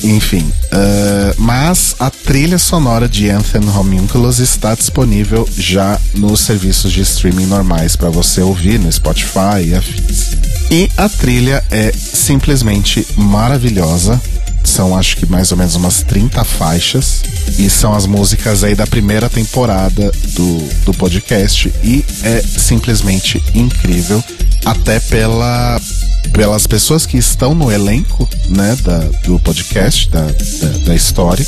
Enfim, 0.04 0.44
uh, 0.72 1.34
mas 1.38 1.96
a 1.98 2.08
trilha 2.08 2.58
sonora 2.58 3.08
de 3.08 3.28
Anthem 3.30 3.68
Homunculus 3.68 4.38
está 4.38 4.74
disponível 4.74 5.48
já 5.56 5.98
nos 6.14 6.40
serviços 6.40 6.92
de 6.92 7.00
streaming 7.00 7.46
normais 7.46 7.96
para 7.96 8.08
você 8.08 8.40
ouvir 8.40 8.78
no 8.78 8.92
Spotify 8.92 9.64
e 9.64 9.74
afins. 9.74 10.36
E 10.70 10.88
a 10.96 11.08
trilha 11.08 11.64
é 11.70 11.90
simplesmente 11.92 13.06
maravilhosa. 13.16 14.20
São 14.78 14.96
acho 14.96 15.16
que 15.16 15.26
mais 15.26 15.50
ou 15.50 15.58
menos 15.58 15.74
umas 15.74 16.04
30 16.04 16.44
faixas. 16.44 17.24
E 17.58 17.68
são 17.68 17.92
as 17.94 18.06
músicas 18.06 18.62
aí 18.62 18.76
da 18.76 18.86
primeira 18.86 19.28
temporada 19.28 20.12
do, 20.34 20.84
do 20.84 20.94
podcast. 20.94 21.74
E 21.82 22.04
é 22.22 22.40
simplesmente 22.42 23.42
incrível. 23.56 24.22
Até 24.64 25.00
pela, 25.00 25.80
pelas 26.32 26.64
pessoas 26.68 27.06
que 27.06 27.18
estão 27.18 27.56
no 27.56 27.72
elenco 27.72 28.28
né, 28.50 28.76
da, 28.84 28.98
do 29.24 29.40
podcast, 29.40 30.08
da, 30.10 30.22
da, 30.22 30.78
da 30.86 30.94
história 30.94 31.44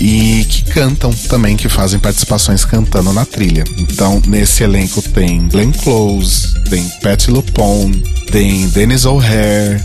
e 0.00 0.44
que 0.48 0.64
cantam 0.64 1.12
também, 1.28 1.56
que 1.56 1.68
fazem 1.68 2.00
participações 2.00 2.64
cantando 2.64 3.12
na 3.12 3.24
trilha. 3.24 3.62
Então, 3.78 4.20
nesse 4.26 4.64
elenco 4.64 5.00
tem 5.00 5.46
Glenn 5.46 5.70
Close, 5.70 6.54
tem 6.68 6.88
Patty 7.00 7.30
LuPone, 7.30 8.02
tem 8.32 8.68
Dennis 8.70 9.04
O'Hare. 9.04 9.80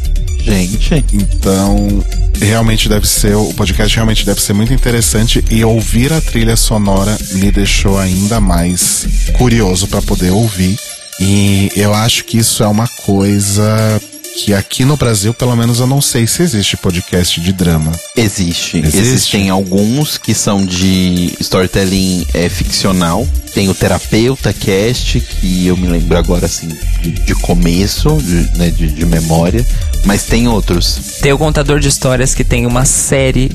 Gente. 0.49 1.05
Então, 1.13 2.03
realmente 2.41 2.89
deve 2.89 3.07
ser, 3.07 3.35
o 3.35 3.53
podcast 3.53 3.95
realmente 3.95 4.25
deve 4.25 4.41
ser 4.41 4.53
muito 4.53 4.73
interessante 4.73 5.43
e 5.49 5.63
ouvir 5.63 6.11
a 6.11 6.21
trilha 6.21 6.55
sonora 6.55 7.17
me 7.33 7.51
deixou 7.51 7.99
ainda 7.99 8.39
mais 8.39 9.07
curioso 9.37 9.87
para 9.87 10.01
poder 10.01 10.31
ouvir. 10.31 10.77
E 11.19 11.69
eu 11.75 11.93
acho 11.93 12.23
que 12.23 12.37
isso 12.37 12.63
é 12.63 12.67
uma 12.67 12.87
coisa 13.05 14.01
que 14.35 14.53
aqui 14.53 14.85
no 14.85 14.95
Brasil, 14.95 15.33
pelo 15.33 15.55
menos 15.55 15.79
eu 15.79 15.87
não 15.87 16.01
sei 16.01 16.27
se 16.27 16.41
existe 16.41 16.77
podcast 16.77 17.39
de 17.41 17.51
drama. 17.51 17.91
Existe. 18.15 18.77
Existe? 18.77 18.97
Existem 18.97 19.49
alguns 19.49 20.17
que 20.17 20.33
são 20.33 20.65
de 20.65 21.33
storytelling 21.39 22.25
é, 22.33 22.47
ficcional. 22.49 23.27
Tem 23.53 23.67
o 23.67 23.73
Terapeuta 23.73 24.53
Cast, 24.53 25.19
que 25.19 25.67
eu 25.67 25.75
me 25.75 25.87
lembro 25.87 26.17
agora 26.17 26.45
assim 26.45 26.69
de, 27.01 27.11
de 27.11 27.35
começo, 27.35 28.17
de, 28.17 28.57
né, 28.57 28.69
de, 28.69 28.87
de 28.87 29.05
memória. 29.05 29.65
Mas 30.05 30.23
tem 30.23 30.47
outros. 30.47 31.17
Tem 31.21 31.33
o 31.33 31.37
contador 31.37 31.79
de 31.79 31.87
histórias 31.87 32.33
que 32.33 32.43
tem 32.43 32.65
uma 32.65 32.85
série, 32.85 33.51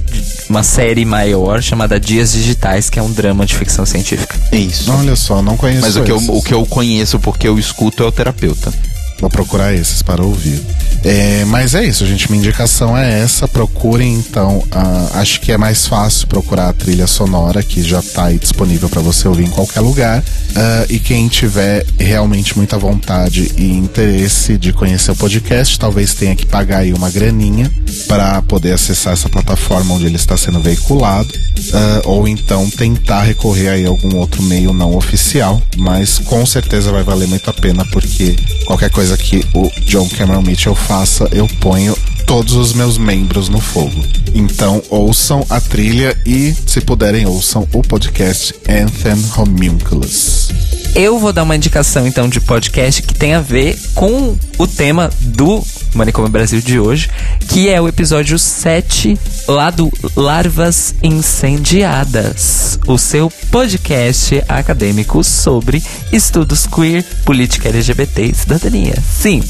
uma 0.49 0.63
série 0.63 1.05
maior 1.05 1.63
chamada 1.63 1.99
Dias 1.99 2.33
Digitais, 2.33 2.91
que 2.91 2.99
é 2.99 3.03
um 3.03 3.11
drama 3.13 3.47
de 3.47 3.57
ficção 3.57 3.87
científica. 3.87 4.39
Isso. 4.53 4.93
Olha 4.93 5.17
só, 5.17 5.41
não 5.41 5.57
conheço 5.57 5.83
Mas 5.83 5.97
o 5.97 6.03
que, 6.03 6.13
eu, 6.13 6.19
o 6.19 6.43
que 6.43 6.53
eu 6.53 6.67
conheço 6.67 7.19
porque 7.19 7.49
eu 7.49 7.59
escuto 7.59 8.03
é 8.03 8.07
o 8.07 8.13
terapeuta. 8.13 8.73
Vou 9.19 9.31
procurar 9.31 9.73
esses 9.73 10.03
para 10.03 10.23
ouvir. 10.23 10.61
É, 11.05 11.45
mas 11.45 11.75
é 11.75 11.85
isso, 11.85 12.07
gente. 12.07 12.31
Minha 12.31 12.43
indicação 12.43 12.97
é 12.97 13.21
essa. 13.21 13.47
Procurem 13.47 14.15
então. 14.15 14.65
ah, 14.71 15.11
acho 15.15 15.41
que 15.45 15.53
é 15.53 15.59
mais 15.59 15.87
fácil 15.87 16.27
procurar 16.27 16.71
a 16.71 16.73
trilha 16.73 17.07
sonora 17.07 17.63
que 17.63 17.83
já 17.83 17.99
está 17.99 18.25
aí 18.25 18.39
disponível 18.39 18.89
para 18.89 19.03
você 19.03 19.29
ouvir 19.29 19.45
em 19.45 19.51
qualquer 19.51 19.81
lugar. 19.81 20.25
Ah, 20.57 20.87
e 20.89 20.99
quem 20.99 21.29
tiver 21.29 21.85
realmente 21.99 22.57
muita 22.57 22.79
vontade 22.79 23.53
e 23.59 23.71
interesse 23.73 24.57
de 24.57 24.73
conhecer 24.73 25.11
o 25.11 25.17
podcast, 25.17 25.79
talvez 25.79 26.15
tenha 26.15 26.35
que 26.35 26.47
pagar 26.47 26.79
aí 26.79 26.95
uma 26.95 27.11
graninha 27.11 27.71
para 28.09 28.41
poder 28.41 28.73
acessar 28.73 29.13
essa 29.13 29.29
plataforma 29.29 29.93
onde 29.93 30.07
ele 30.07 30.17
está 30.17 30.35
sendo 30.35 30.61
veiculado. 30.61 31.29
Ah, 31.75 32.01
ou 32.07 32.27
então 32.27 32.71
tentar 32.71 33.25
recorrer 33.25 33.69
aí 33.69 33.85
a 33.85 33.91
algum 33.91 34.17
outro 34.17 34.43
meio 34.43 34.73
não 34.73 34.97
oficial. 34.97 35.61
Mas 35.77 36.19
com 36.21 36.47
certeza 36.47 36.91
vai 36.91 37.03
valer 37.03 37.29
muito 37.29 37.51
a 37.51 37.53
pena 37.53 37.85
porque 37.93 38.35
qualquer 38.65 38.89
coisa 38.89 39.15
que 39.15 39.45
o 39.53 39.71
John 39.85 40.09
Cameron 40.09 40.41
Mitchell 40.41 40.75
faça, 40.75 41.29
eu 41.33 41.47
ponho 41.61 41.95
todos 42.27 42.55
os 42.55 42.73
meus 42.73 42.99
membros 42.99 43.49
no 43.49 43.61
fogo. 43.61 44.03
Então 44.35 44.83
ouçam 44.91 45.45
a 45.49 45.61
trilha 45.61 46.17
e, 46.27 46.55
se 46.67 46.81
puderem, 46.81 47.27
ouçam 47.27 47.67
o 47.73 47.83
podcast 47.83 48.55
Anthem 48.69 49.25
Homunculus. 49.37 50.51
Eu 50.95 51.19
vou 51.19 51.33
dar 51.33 51.43
uma 51.43 51.57
indicação 51.57 52.07
então 52.07 52.29
de 52.29 52.41
podcast 52.41 53.03
que 53.03 53.15
tem 53.15 53.35
a 53.35 53.41
ver 53.41 53.79
com 53.95 54.37
o 54.59 54.67
tema 54.67 55.11
do 55.21 55.63
Manicômio 55.97 56.31
Brasil 56.31 56.61
de 56.61 56.79
hoje, 56.79 57.11
que 57.49 57.69
é 57.69 57.81
o 57.81 57.89
episódio 57.89 58.39
7 58.39 59.19
lá 59.47 59.71
do 59.71 59.91
Larvas 60.17 60.95
Incendiadas, 61.03 62.79
o 62.87 62.99
seu 62.99 63.31
podcast 63.51 64.43
acadêmico 64.49 65.23
sobre 65.23 65.83
estudos 66.13 66.67
queer, 66.67 67.05
política 67.25 67.69
LGBT 67.69 68.23
e 68.23 68.35
cidadania. 68.35 68.95
Sim, 69.03 69.43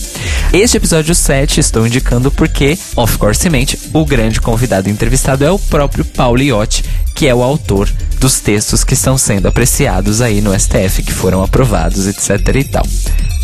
este 0.52 0.76
episódio 0.76 1.14
7 1.14 1.60
estou 1.60 1.86
indicando 1.86 2.30
porque, 2.30 2.78
of 2.96 3.18
coursemente, 3.18 3.78
o 3.92 4.04
grande 4.04 4.40
convidado 4.40 4.90
entrevistado 4.90 5.44
é 5.44 5.50
o 5.50 5.58
próprio 5.58 6.04
Paulo 6.04 6.42
Iotti, 6.42 6.84
que 7.14 7.26
é 7.26 7.34
o 7.34 7.42
autor 7.42 7.88
dos 8.18 8.40
textos 8.40 8.82
que 8.84 8.94
estão 8.94 9.16
sendo 9.18 9.46
apreciados 9.48 10.20
aí 10.20 10.40
no 10.40 10.58
STF, 10.58 11.02
que 11.02 11.12
foram 11.12 11.42
aprovados, 11.42 12.06
etc 12.06 12.30
e 12.56 12.64
tal. 12.64 12.86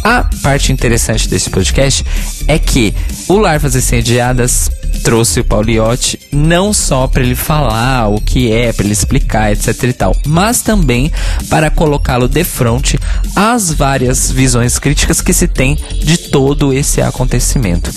A 0.02 0.24
parte 0.42 0.72
interessante 0.72 1.28
desse 1.28 1.50
podcast 1.50 2.04
é 2.48 2.58
que 2.58 2.94
o 3.28 3.36
Larvas 3.36 3.76
Incendiadas 3.76 4.70
trouxe 5.04 5.40
o 5.40 5.44
Pauliotti 5.44 6.18
não 6.32 6.72
só 6.72 7.06
para 7.06 7.22
ele 7.22 7.34
falar 7.34 8.08
o 8.08 8.20
que 8.20 8.50
é, 8.50 8.72
para 8.72 8.84
ele 8.84 8.92
explicar, 8.94 9.52
etc 9.52 9.82
e 9.84 9.92
tal, 9.92 10.16
mas 10.26 10.62
também 10.62 11.12
para 11.48 11.70
colocá-lo 11.70 12.28
de 12.28 12.42
frente 12.44 12.98
às 13.36 13.72
várias 13.72 14.30
visões 14.30 14.78
críticas 14.78 15.20
que 15.20 15.32
se 15.34 15.46
tem 15.46 15.76
de 16.02 16.16
todo 16.16 16.72
esse 16.72 17.00
acontecimento. 17.02 17.90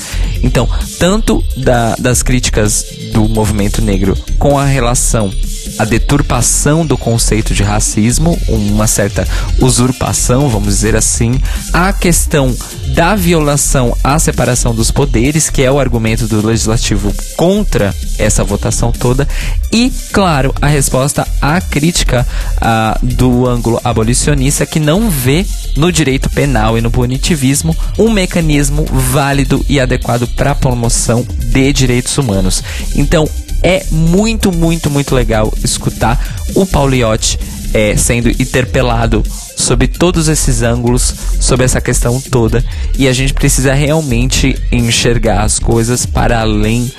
Então, 0.44 0.70
tanto 1.00 1.42
da- 1.58 1.96
das 1.98 2.22
críticas 2.22 2.86
do 3.14 3.28
movimento 3.30 3.82
negro 3.82 4.16
com 4.38 4.60
a 4.60 4.66
relação 4.66 5.34
a 5.78 5.86
deturpação 5.86 6.86
do 6.86 6.98
conceito 6.98 7.54
de 7.54 7.64
racismo, 7.64 8.38
uma 8.48 8.88
certa 8.88 9.28
usurpação, 9.60 10.50
vamos 10.50 10.70
dizer 10.70 10.96
assim, 10.96 11.40
a 11.72 11.92
questão 11.92 12.56
da 12.94 13.16
violação 13.16 13.96
à 14.04 14.18
separação 14.20 14.74
dos 14.74 14.92
poderes, 14.92 15.50
que 15.50 15.64
é 15.64 15.72
o 15.72 15.80
argumento 15.80 16.28
do 16.28 16.46
legislativo 16.46 17.14
contra 17.36 17.94
essa 18.18 18.44
votação 18.44 18.92
toda, 18.92 19.28
e, 19.72 19.92
claro, 20.12 20.54
a 20.62 20.68
resposta 20.68 21.28
à 21.42 21.60
crítica 21.60 22.28
ah, 22.62 22.98
do 23.02 23.48
ângulo 23.48 23.82
abolicionista 23.84 24.66
que 24.66 24.80
não 24.80 25.10
vê 25.10 25.46
no 25.76 25.92
direito 25.92 26.30
penal 26.30 26.78
e 26.78 26.82
no 26.82 26.92
punitivismo 26.92 27.76
um 27.98 28.12
mecanismo 28.12 28.86
válido 28.86 29.66
e 29.68 29.80
adequado 29.80 30.28
para 30.28 30.52
a 30.52 30.56
promoção 30.56 31.26
de 31.40 31.74
direitos 31.74 32.18
humanos. 32.18 32.64
Então, 32.96 33.28
é 33.64 33.86
muito, 33.90 34.52
muito, 34.52 34.90
muito 34.90 35.16
legal 35.16 35.52
escutar 35.64 36.36
o 36.54 36.66
Pauliotti 36.66 37.40
é, 37.74 37.98
sendo 37.98 38.30
interpelado 38.30 39.24
sobre 39.56 39.88
todos 39.88 40.28
esses 40.28 40.62
ângulos, 40.62 41.14
sobre 41.40 41.66
essa 41.66 41.82
questão 41.82 42.20
toda. 42.22 42.64
E 42.98 43.08
a 43.08 43.14
gente 43.14 43.34
precisa 43.34 43.74
realmente 43.74 44.56
enxergar 44.72 45.42
as 45.42 45.60
coisas 45.60 46.06
para 46.06 46.40
além 46.40 46.92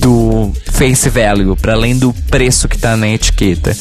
do 0.00 0.52
face 0.72 1.08
value, 1.08 1.56
para 1.56 1.72
além 1.72 1.96
do 1.98 2.12
preço 2.30 2.68
que 2.68 2.76
está 2.76 2.96
na 2.96 3.08
etiqueta. 3.08 3.76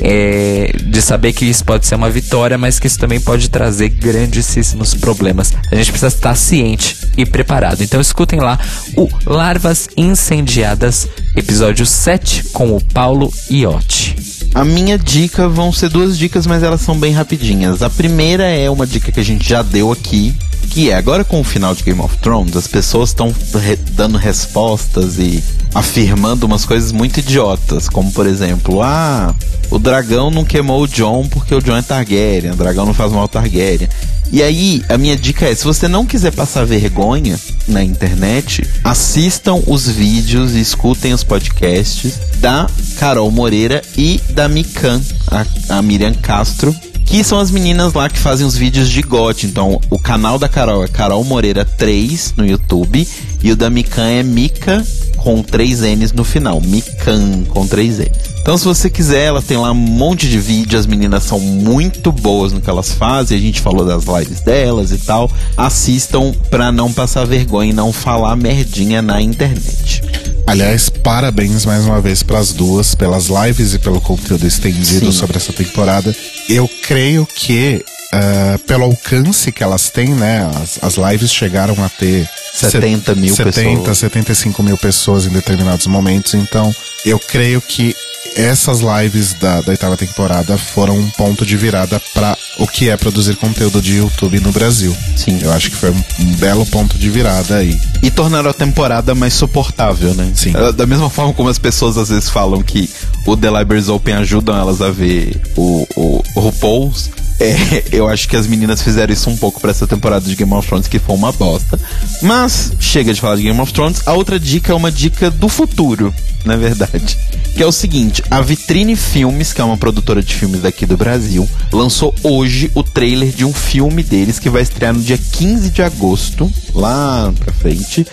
É, 0.00 0.72
de 0.84 1.02
saber 1.02 1.32
que 1.32 1.44
isso 1.44 1.64
pode 1.64 1.86
ser 1.86 1.94
uma 1.94 2.10
vitória, 2.10 2.58
mas 2.58 2.78
que 2.78 2.86
isso 2.86 2.98
também 2.98 3.20
pode 3.20 3.48
trazer 3.48 3.88
grandíssimos 3.88 4.94
problemas. 4.94 5.52
A 5.70 5.74
gente 5.74 5.90
precisa 5.90 6.14
estar 6.14 6.34
ciente 6.34 6.96
e 7.16 7.24
preparado. 7.24 7.82
Então 7.82 8.00
escutem 8.00 8.40
lá 8.40 8.58
o 8.96 9.08
Larvas 9.26 9.88
Incendiadas, 9.96 11.08
episódio 11.36 11.86
7, 11.86 12.44
com 12.52 12.76
o 12.76 12.82
Paulo 12.82 13.32
Iotti. 13.50 14.37
A 14.54 14.64
minha 14.64 14.98
dica 14.98 15.48
vão 15.48 15.72
ser 15.72 15.88
duas 15.88 16.18
dicas, 16.18 16.46
mas 16.46 16.62
elas 16.62 16.80
são 16.80 16.98
bem 16.98 17.12
rapidinhas. 17.12 17.82
A 17.82 17.90
primeira 17.90 18.44
é 18.44 18.68
uma 18.68 18.86
dica 18.86 19.12
que 19.12 19.20
a 19.20 19.24
gente 19.24 19.48
já 19.48 19.62
deu 19.62 19.92
aqui, 19.92 20.34
que 20.70 20.90
é 20.90 20.94
agora 20.94 21.24
com 21.24 21.40
o 21.40 21.44
final 21.44 21.74
de 21.74 21.82
Game 21.82 22.00
of 22.00 22.16
Thrones, 22.18 22.56
as 22.56 22.66
pessoas 22.66 23.10
estão 23.10 23.34
re 23.54 23.76
dando 23.92 24.18
respostas 24.18 25.18
e 25.18 25.42
afirmando 25.74 26.46
umas 26.46 26.64
coisas 26.64 26.92
muito 26.92 27.20
idiotas, 27.20 27.88
como 27.88 28.10
por 28.12 28.26
exemplo, 28.26 28.82
ah, 28.82 29.34
o 29.70 29.78
dragão 29.78 30.30
não 30.30 30.44
queimou 30.44 30.82
o 30.82 30.88
John 30.88 31.26
porque 31.28 31.54
o 31.54 31.60
John 31.60 31.76
é 31.76 31.82
Targaryen, 31.82 32.52
o 32.52 32.56
dragão 32.56 32.86
não 32.86 32.94
faz 32.94 33.12
mal 33.12 33.28
Targaryen. 33.28 33.88
E 34.30 34.42
aí, 34.42 34.82
a 34.88 34.98
minha 34.98 35.16
dica 35.16 35.46
é: 35.46 35.54
se 35.54 35.64
você 35.64 35.88
não 35.88 36.04
quiser 36.04 36.32
passar 36.32 36.66
vergonha 36.66 37.38
na 37.66 37.82
internet, 37.82 38.66
assistam 38.84 39.62
os 39.66 39.88
vídeos 39.88 40.54
e 40.54 40.60
escutem 40.60 41.14
os 41.14 41.24
podcasts 41.24 42.18
da 42.36 42.68
Carol 42.98 43.30
Moreira 43.30 43.82
e 43.96 44.20
da 44.30 44.48
Mikan, 44.48 45.00
a, 45.30 45.76
a 45.78 45.82
Miriam 45.82 46.14
Castro, 46.14 46.74
que 47.06 47.24
são 47.24 47.38
as 47.38 47.50
meninas 47.50 47.94
lá 47.94 48.08
que 48.08 48.18
fazem 48.18 48.46
os 48.46 48.54
vídeos 48.54 48.90
de 48.90 49.00
GOT. 49.00 49.46
Então, 49.46 49.80
o 49.88 49.98
canal 49.98 50.38
da 50.38 50.48
Carol 50.48 50.84
é 50.84 50.88
Carol 50.88 51.24
Moreira 51.24 51.64
3 51.64 52.34
no 52.36 52.46
YouTube 52.46 53.08
e 53.42 53.50
o 53.50 53.56
da 53.56 53.70
Mikan 53.70 54.08
é 54.08 54.22
Mika 54.22 54.84
com 55.16 55.42
três 55.42 55.80
N's 55.80 56.12
no 56.12 56.22
final. 56.22 56.60
Mikan 56.60 57.44
com 57.44 57.66
três 57.66 57.98
N's. 57.98 58.37
Então, 58.48 58.56
se 58.56 58.64
você 58.64 58.88
quiser, 58.88 59.24
ela 59.24 59.42
tem 59.42 59.58
lá 59.58 59.70
um 59.72 59.74
monte 59.74 60.26
de 60.26 60.38
vídeo. 60.38 60.78
As 60.78 60.86
meninas 60.86 61.24
são 61.24 61.38
muito 61.38 62.10
boas 62.10 62.50
no 62.50 62.62
que 62.62 62.70
elas 62.70 62.90
fazem. 62.90 63.36
A 63.36 63.40
gente 63.42 63.60
falou 63.60 63.84
das 63.84 64.04
lives 64.04 64.40
delas 64.40 64.90
e 64.90 64.96
tal. 64.96 65.30
Assistam 65.54 66.32
pra 66.48 66.72
não 66.72 66.90
passar 66.90 67.26
vergonha 67.26 67.72
e 67.72 67.74
não 67.74 67.92
falar 67.92 68.34
merdinha 68.36 69.02
na 69.02 69.20
internet. 69.20 70.02
Aliás, 70.46 70.88
parabéns 70.88 71.66
mais 71.66 71.84
uma 71.84 72.00
vez 72.00 72.22
para 72.22 72.38
as 72.38 72.54
duas, 72.54 72.94
pelas 72.94 73.26
lives 73.26 73.74
e 73.74 73.78
pelo 73.78 74.00
conteúdo 74.00 74.46
estendido 74.46 75.12
Sim. 75.12 75.18
sobre 75.18 75.36
essa 75.36 75.52
temporada. 75.52 76.16
Eu 76.48 76.66
creio 76.82 77.26
que 77.26 77.84
Uh, 78.08 78.58
pelo 78.60 78.84
alcance 78.84 79.52
que 79.52 79.62
elas 79.62 79.90
têm, 79.90 80.14
né? 80.14 80.50
As, 80.62 80.78
as 80.80 80.94
lives 80.94 81.30
chegaram 81.30 81.74
a 81.84 81.90
ter 81.90 82.26
70 82.54 83.14
mil 83.14 83.36
70, 83.36 83.52
pessoas. 83.82 83.98
75 83.98 84.62
mil 84.62 84.78
pessoas 84.78 85.26
em 85.26 85.28
determinados 85.28 85.86
momentos. 85.86 86.32
Então, 86.32 86.74
eu 87.04 87.18
creio 87.18 87.60
que 87.60 87.94
essas 88.36 88.80
lives 88.80 89.34
da, 89.34 89.60
da 89.60 89.70
oitava 89.70 89.96
temporada 89.96 90.56
foram 90.56 90.98
um 90.98 91.10
ponto 91.10 91.44
de 91.44 91.56
virada 91.56 92.00
para 92.14 92.36
o 92.58 92.66
que 92.66 92.88
é 92.88 92.96
produzir 92.96 93.36
conteúdo 93.36 93.80
de 93.80 93.96
YouTube 93.96 94.40
no 94.40 94.52
Brasil. 94.52 94.96
Sim. 95.16 95.38
Eu 95.42 95.52
acho 95.52 95.70
que 95.70 95.76
foi 95.76 95.90
um, 95.90 96.04
um 96.20 96.32
belo 96.36 96.66
ponto 96.66 96.98
de 96.98 97.08
virada 97.10 97.56
aí. 97.56 97.78
E 98.02 98.10
tornaram 98.10 98.50
a 98.50 98.54
temporada 98.54 99.14
mais 99.14 99.34
suportável, 99.34 100.14
né? 100.14 100.30
Sim. 100.34 100.52
Da 100.76 100.86
mesma 100.86 101.10
forma 101.10 101.32
como 101.32 101.48
as 101.48 101.58
pessoas 101.58 101.96
às 101.96 102.08
vezes 102.08 102.28
falam 102.28 102.62
que 102.62 102.88
o 103.26 103.36
The 103.36 103.50
Libraries 103.50 103.88
Open 103.88 104.14
ajudam 104.14 104.56
elas 104.56 104.80
a 104.80 104.90
ver 104.90 105.40
o, 105.56 105.86
o, 105.96 106.22
o 106.34 106.40
RuPaul's, 106.40 107.10
é, 107.40 107.84
eu 107.96 108.08
acho 108.08 108.28
que 108.28 108.36
as 108.36 108.46
meninas 108.46 108.82
fizeram 108.82 109.12
isso 109.12 109.30
um 109.30 109.36
pouco 109.36 109.60
para 109.60 109.70
essa 109.70 109.86
temporada 109.86 110.28
de 110.28 110.34
Game 110.34 110.52
of 110.52 110.66
Thrones, 110.66 110.88
que 110.88 110.98
foi 110.98 111.14
uma 111.14 111.32
bosta. 111.32 111.78
Mas, 112.22 112.72
chega 112.80 113.14
de 113.14 113.20
falar 113.20 113.36
de 113.36 113.42
Game 113.42 113.60
of 113.60 113.72
Thrones. 113.72 114.02
A 114.06 114.12
outra 114.12 114.38
dica 114.38 114.72
é 114.72 114.74
uma 114.74 114.90
dica 114.90 115.30
do 115.30 115.48
futuro, 115.48 116.12
na 116.44 116.56
verdade. 116.56 117.16
Que 117.58 117.64
é 117.64 117.66
o 117.66 117.72
seguinte: 117.72 118.22
a 118.30 118.40
Vitrine 118.40 118.94
Filmes, 118.94 119.52
que 119.52 119.60
é 119.60 119.64
uma 119.64 119.76
produtora 119.76 120.22
de 120.22 120.32
filmes 120.32 120.60
daqui 120.60 120.86
do 120.86 120.96
Brasil, 120.96 121.50
lançou 121.72 122.14
hoje 122.22 122.70
o 122.72 122.84
trailer 122.84 123.30
de 123.30 123.44
um 123.44 123.52
filme 123.52 124.04
deles 124.04 124.38
que 124.38 124.48
vai 124.48 124.62
estrear 124.62 124.94
no 124.94 125.02
dia 125.02 125.18
15 125.18 125.70
de 125.70 125.82
agosto, 125.82 126.48
lá 126.72 127.34
pra 127.36 127.52
frente, 127.52 128.06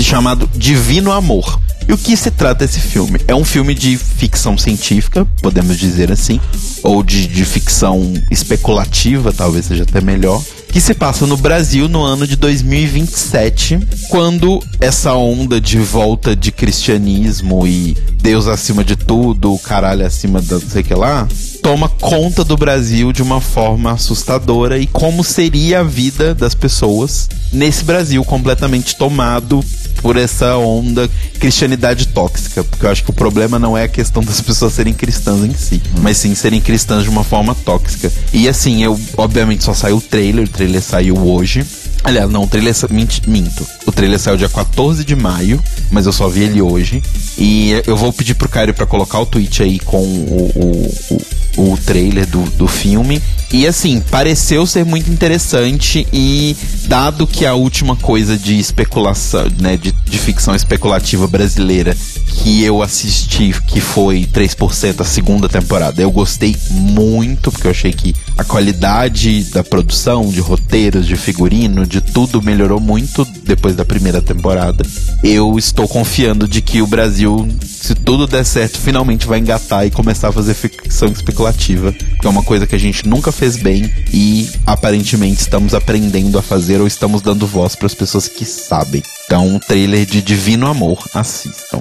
chamado 0.00 0.48
Divino 0.54 1.10
Amor. 1.10 1.60
E 1.88 1.92
o 1.92 1.98
que 1.98 2.16
se 2.16 2.30
trata 2.30 2.64
esse 2.64 2.78
filme? 2.78 3.18
É 3.26 3.34
um 3.34 3.44
filme 3.44 3.74
de 3.74 3.96
ficção 3.96 4.56
científica, 4.56 5.26
podemos 5.42 5.76
dizer 5.76 6.12
assim, 6.12 6.40
ou 6.84 7.02
de, 7.02 7.26
de 7.26 7.44
ficção 7.44 8.14
especulativa, 8.30 9.32
talvez 9.32 9.66
seja 9.66 9.82
até 9.82 10.00
melhor, 10.00 10.40
que 10.72 10.80
se 10.80 10.94
passa 10.94 11.26
no 11.26 11.36
Brasil 11.36 11.86
no 11.86 12.02
ano 12.02 12.26
de 12.26 12.34
2027, 12.34 13.78
quando 14.08 14.58
essa 14.80 15.12
onda 15.12 15.60
de 15.60 15.78
volta 15.78 16.34
de 16.34 16.50
cristianismo 16.50 17.66
e 17.66 17.94
Deus 18.22 18.46
acima 18.46 18.82
de 18.82 18.96
tudo, 18.96 19.52
o 19.52 19.58
caralho 19.58 20.06
acima 20.06 20.40
da 20.40 20.58
não 20.58 20.68
sei 20.68 20.82
que 20.82 20.94
lá, 20.94 21.28
toma 21.62 21.90
conta 21.90 22.42
do 22.42 22.56
Brasil 22.56 23.12
de 23.12 23.22
uma 23.22 23.38
forma 23.38 23.92
assustadora 23.92 24.78
e 24.78 24.86
como 24.86 25.22
seria 25.22 25.80
a 25.80 25.84
vida 25.84 26.34
das 26.34 26.54
pessoas 26.54 27.28
nesse 27.52 27.84
Brasil 27.84 28.24
completamente 28.24 28.96
tomado 28.96 29.62
por 30.00 30.16
essa 30.16 30.56
onda 30.56 31.08
cristianidade 31.38 32.08
tóxica, 32.08 32.62
porque 32.64 32.86
eu 32.86 32.90
acho 32.90 33.04
que 33.04 33.10
o 33.10 33.14
problema 33.14 33.58
não 33.58 33.76
é 33.76 33.84
a 33.84 33.88
questão 33.88 34.22
das 34.22 34.40
pessoas 34.40 34.72
serem 34.72 34.94
cristãs 34.94 35.44
em 35.44 35.54
si, 35.54 35.82
mas 36.00 36.18
sim 36.18 36.34
serem 36.34 36.60
cristãs 36.60 37.04
de 37.04 37.10
uma 37.10 37.24
forma 37.24 37.54
tóxica. 37.54 38.12
E 38.32 38.48
assim, 38.48 38.82
eu 38.82 38.98
obviamente 39.16 39.64
só 39.64 39.74
saiu 39.74 39.96
o 39.96 40.00
trailer, 40.00 40.44
o 40.44 40.48
trailer 40.48 40.82
saiu 40.82 41.16
hoje. 41.16 41.64
Aliás, 42.04 42.28
não, 42.30 42.42
o 42.42 42.48
trailer 42.48 42.74
minto. 43.26 43.66
O 43.86 43.92
trailer 43.92 44.18
saiu 44.18 44.36
dia 44.36 44.48
14 44.48 45.04
de 45.04 45.14
maio, 45.14 45.62
mas 45.90 46.04
eu 46.06 46.12
só 46.12 46.28
vi 46.28 46.42
ele 46.42 46.60
hoje. 46.60 47.02
E 47.38 47.80
eu 47.86 47.96
vou 47.96 48.12
pedir 48.12 48.34
pro 48.34 48.48
Caio 48.48 48.74
para 48.74 48.86
colocar 48.86 49.20
o 49.20 49.26
tweet 49.26 49.62
aí 49.62 49.78
com 49.78 50.02
o, 50.02 50.50
o, 51.10 51.22
o 51.56 51.76
trailer 51.76 52.26
do, 52.26 52.42
do 52.52 52.66
filme. 52.66 53.20
E 53.52 53.66
assim, 53.66 54.00
pareceu 54.10 54.66
ser 54.66 54.84
muito 54.84 55.10
interessante 55.10 56.06
e 56.12 56.56
dado 56.86 57.26
que 57.26 57.44
a 57.44 57.54
última 57.54 57.94
coisa 57.96 58.36
de 58.36 58.58
especulação, 58.58 59.46
né, 59.60 59.76
de, 59.76 59.92
de 59.92 60.18
ficção 60.18 60.54
especulativa 60.54 61.26
brasileira 61.26 61.94
que 62.32 62.62
eu 62.64 62.82
assisti, 62.82 63.54
que 63.66 63.80
foi 63.80 64.24
3% 64.24 65.00
a 65.00 65.04
segunda 65.04 65.48
temporada, 65.48 66.00
eu 66.02 66.10
gostei 66.10 66.56
muito, 66.70 67.52
porque 67.52 67.66
eu 67.66 67.70
achei 67.70 67.92
que 67.92 68.14
a 68.36 68.44
qualidade 68.44 69.44
da 69.44 69.62
produção, 69.62 70.28
de 70.28 70.40
roteiros, 70.40 71.06
de 71.06 71.16
figurino, 71.16 71.86
de 71.86 72.00
tudo 72.00 72.42
melhorou 72.42 72.80
muito 72.80 73.24
depois 73.44 73.76
da 73.76 73.84
primeira 73.84 74.20
temporada. 74.20 74.84
Eu 75.22 75.58
estou 75.58 75.86
confiando 75.86 76.48
de 76.48 76.60
que 76.62 76.82
o 76.82 76.86
Brasil, 76.86 77.46
se 77.64 77.94
tudo 77.94 78.26
der 78.26 78.44
certo, 78.44 78.78
finalmente 78.78 79.26
vai 79.26 79.38
engatar 79.38 79.86
e 79.86 79.90
começar 79.90 80.28
a 80.28 80.32
fazer 80.32 80.54
ficção 80.54 81.08
especulativa, 81.08 81.92
que 81.92 82.26
é 82.26 82.30
uma 82.30 82.42
coisa 82.42 82.66
que 82.66 82.74
a 82.74 82.80
gente 82.80 83.06
nunca 83.06 83.30
fez 83.30 83.56
bem 83.56 83.90
e 84.12 84.50
aparentemente 84.66 85.40
estamos 85.40 85.74
aprendendo 85.74 86.38
a 86.38 86.42
fazer 86.42 86.80
ou 86.80 86.86
estamos 86.86 87.22
dando 87.22 87.46
voz 87.46 87.76
para 87.76 87.86
as 87.86 87.94
pessoas 87.94 88.26
que 88.26 88.44
sabem. 88.44 89.02
Então, 89.26 89.46
um 89.46 89.58
trailer 89.58 90.04
de 90.04 90.20
Divino 90.20 90.66
Amor, 90.66 91.02
assistam. 91.14 91.78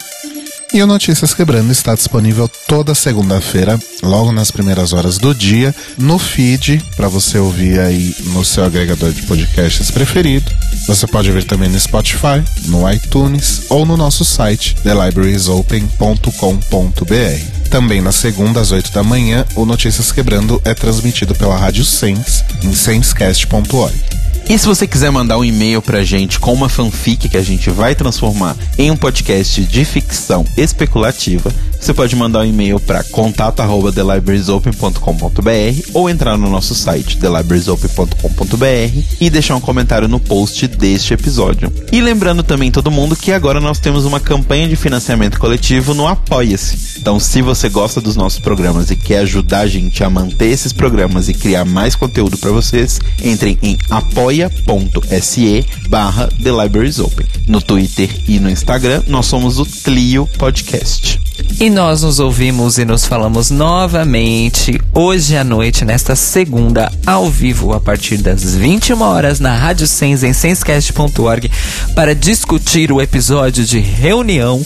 E 0.74 0.82
o 0.82 0.88
Notícias 0.88 1.34
Quebrando 1.34 1.70
está 1.70 1.94
disponível 1.94 2.50
toda 2.66 2.96
segunda-feira, 2.96 3.78
logo 4.02 4.32
nas 4.32 4.52
primeiras 4.52 4.94
horas 4.94 5.18
do 5.18 5.36
dia, 5.36 5.76
no 5.98 6.18
feed, 6.18 6.82
para 6.96 7.10
você 7.10 7.38
ouvir 7.38 7.78
aí 7.78 8.16
no 8.28 8.46
seu 8.46 8.64
agregador 8.64 9.12
de 9.12 9.24
podcasts 9.24 9.92
preferido. 9.92 10.50
Você 10.88 11.06
pode 11.08 11.28
ouvir 11.28 11.44
também 11.44 11.68
no 11.68 11.78
Spotify, 11.78 12.42
no 12.68 12.90
iTunes 12.90 13.64
ou 13.70 13.86
no 13.86 13.98
nosso 13.98 14.24
site, 14.24 14.74
thelibrariesopen.com.br. 14.76 17.70
Também 17.70 18.00
na 18.00 18.14
segunda, 18.14 18.62
às 18.62 18.72
8 18.72 18.94
da 18.94 19.04
manhã, 19.04 19.46
o 19.56 19.66
Notícias 19.66 20.10
Quebrando 20.10 20.62
é 20.64 20.74
transmitido 20.74 21.36
pela 21.36 21.58
Rádio 21.58 21.84
Sens, 21.84 22.46
em 22.64 22.74
senscast.org. 22.74 24.21
E 24.50 24.58
se 24.58 24.68
você 24.68 24.86
quiser 24.86 25.12
mandar 25.12 25.38
um 25.38 25.46
e-mail 25.46 25.82
pra 25.82 26.04
gente 26.04 26.40
com 26.40 26.54
uma 26.54 26.68
fanfic 26.68 27.30
que 27.30 27.38
a 27.38 27.42
gente 27.42 27.70
vai 27.70 27.96
transformar 27.96 28.56
em 28.78 28.92
um 28.92 28.98
podcast 28.98 29.64
de 29.64 29.86
ficção 29.86 30.46
especulativa, 30.58 31.54
você 31.82 31.94
pode 31.94 32.16
mandar 32.16 32.40
um 32.40 32.46
e-mail 32.46 32.80
para 32.80 33.04
contato@thelibrariesopen.com.br 33.04 35.90
ou 35.94 36.10
entrar 36.10 36.38
no 36.38 36.50
nosso 36.50 36.74
site 36.74 37.18
thelibrariesopen.com.br 37.18 39.02
e 39.20 39.30
deixar 39.30 39.56
um 39.56 39.62
comentário 39.62 40.08
no 40.08 40.20
post 40.20 40.68
deste 40.68 41.14
episódio. 41.14 41.72
E 41.92 42.00
lembrando 42.00 42.44
também 42.44 42.72
todo 42.72 42.90
mundo 42.90 43.16
que 43.16 43.32
agora 43.32 43.60
nós 43.60 43.80
temos 43.80 44.06
uma 44.06 44.20
campanha 44.20 44.68
de 44.68 44.76
financiamento 44.76 45.40
coletivo 45.40 45.94
no 45.94 46.08
Apoia-se. 46.08 47.00
Então, 47.00 47.20
se 47.20 47.42
você 47.42 47.68
gosta 47.68 48.00
dos 48.00 48.16
nossos 48.16 48.40
programas 48.40 48.92
e 48.92 48.96
quer 48.96 49.20
ajudar 49.20 49.62
a 49.62 49.68
gente 49.68 50.04
a 50.04 50.10
manter 50.10 50.48
esses 50.48 50.72
programas 50.72 51.30
e 51.30 51.34
criar 51.34 51.66
mais 51.66 51.96
conteúdo 51.96 52.38
para 52.38 52.52
vocês, 52.52 53.00
entrem 53.24 53.58
em 53.62 53.78
apoia 53.90 54.52
apoia.se 54.52 55.66
barra 55.90 56.30
The 56.42 56.52
Libraries 56.52 57.00
Open. 57.00 57.26
No 57.48 57.62
Twitter 57.62 58.10
e 58.28 58.40
no 58.40 58.50
Instagram, 58.50 59.04
nós 59.08 59.26
somos 59.26 59.60
o 59.60 59.66
Tlio 59.66 60.28
Podcast. 60.38 61.20
E 61.60 61.70
nós 61.72 62.02
nos 62.02 62.20
ouvimos 62.20 62.78
e 62.78 62.84
nos 62.84 63.06
falamos 63.06 63.50
novamente 63.50 64.80
hoje 64.94 65.38
à 65.38 65.44
noite, 65.44 65.86
nesta 65.86 66.18
segunda, 66.18 66.92
ao 67.06 67.30
vivo, 67.30 67.72
a 67.72 67.80
partir 67.80 68.18
das 68.18 68.56
21 68.56 69.02
horas, 69.02 69.40
na 69.40 69.56
Rádio 69.56 69.88
Sens, 69.88 70.22
em 70.22 70.34
senscast.org, 70.34 71.50
para 71.96 72.14
discutir 72.14 72.92
o 72.92 73.02
episódio 73.02 73.64
de 73.64 73.80
reunião 73.80 74.62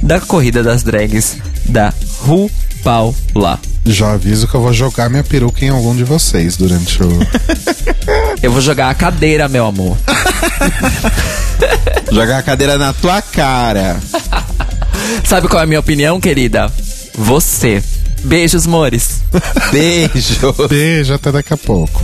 da 0.00 0.20
Corrida 0.20 0.62
das 0.62 0.84
Drags 0.84 1.38
da 1.66 1.92
RuPaula. 2.20 3.58
Já 3.84 4.12
aviso 4.12 4.46
que 4.46 4.54
eu 4.54 4.62
vou 4.62 4.72
jogar 4.72 5.10
minha 5.10 5.24
peruca 5.24 5.64
em 5.64 5.70
algum 5.70 5.94
de 5.94 6.04
vocês 6.04 6.56
durante 6.56 7.02
o. 7.02 7.08
Eu 8.40 8.52
vou 8.52 8.60
jogar 8.60 8.90
a 8.90 8.94
cadeira, 8.94 9.48
meu 9.48 9.66
amor. 9.66 9.96
Jogar 12.12 12.38
a 12.38 12.42
cadeira 12.42 12.78
na 12.78 12.92
tua 12.92 13.20
cara. 13.22 13.98
Sabe 15.24 15.48
qual 15.48 15.60
é 15.60 15.64
a 15.64 15.66
minha 15.66 15.80
opinião, 15.80 16.20
querida? 16.20 16.72
Você. 17.14 17.82
Beijos, 18.22 18.66
mores. 18.66 19.22
Beijo. 19.70 20.54
Beijo, 20.68 21.14
até 21.14 21.30
daqui 21.30 21.52
a 21.52 21.56
pouco. 21.56 22.02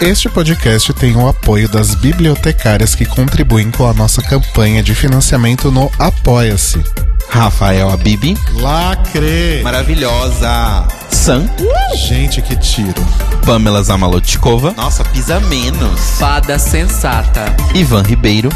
Este 0.00 0.30
podcast 0.30 0.94
tem 0.94 1.14
o 1.14 1.28
apoio 1.28 1.68
das 1.68 1.94
bibliotecárias 1.94 2.94
que 2.94 3.04
contribuem 3.04 3.70
com 3.70 3.86
a 3.86 3.92
nossa 3.92 4.22
campanha 4.22 4.82
de 4.82 4.94
financiamento 4.94 5.70
no 5.70 5.92
Apoia-se. 5.98 6.82
Rafael 7.30 7.88
Abibi. 7.90 8.36
Lacre! 8.54 9.60
Maravilhosa. 9.62 10.86
Sam. 11.10 11.48
Gente, 11.94 12.42
que 12.42 12.56
tiro. 12.56 13.06
Pamela 13.46 13.82
Zamalotikova. 13.82 14.72
Nossa, 14.76 15.04
pisa 15.04 15.38
menos. 15.40 16.00
Fada 16.18 16.58
sensata. 16.58 17.54
Ivan 17.74 18.02
Ribeiro. 18.02 18.50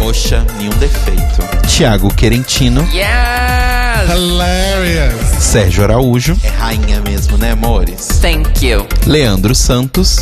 Oxa, 0.00 0.44
nenhum 0.58 0.72
defeito. 0.78 1.42
Tiago 1.68 2.08
Querentino. 2.14 2.82
Yes! 2.92 4.10
Hilarious! 4.10 5.42
Sérgio 5.42 5.82
Araújo. 5.84 6.36
É 6.44 6.48
rainha 6.48 7.00
mesmo, 7.00 7.36
né, 7.36 7.52
amores? 7.52 8.06
Thank 8.20 8.64
you. 8.64 8.86
Leandro 9.06 9.54
Santos. 9.54 10.18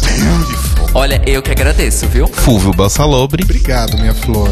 Olha, 0.95 1.21
eu 1.27 1.43
que 1.43 1.51
agradeço, 1.51 2.07
viu? 2.07 2.29
Fulvio 2.29 2.73
Balsalobre. 2.73 3.43
Obrigado, 3.43 3.99
minha 3.99 4.15
flor. 4.15 4.49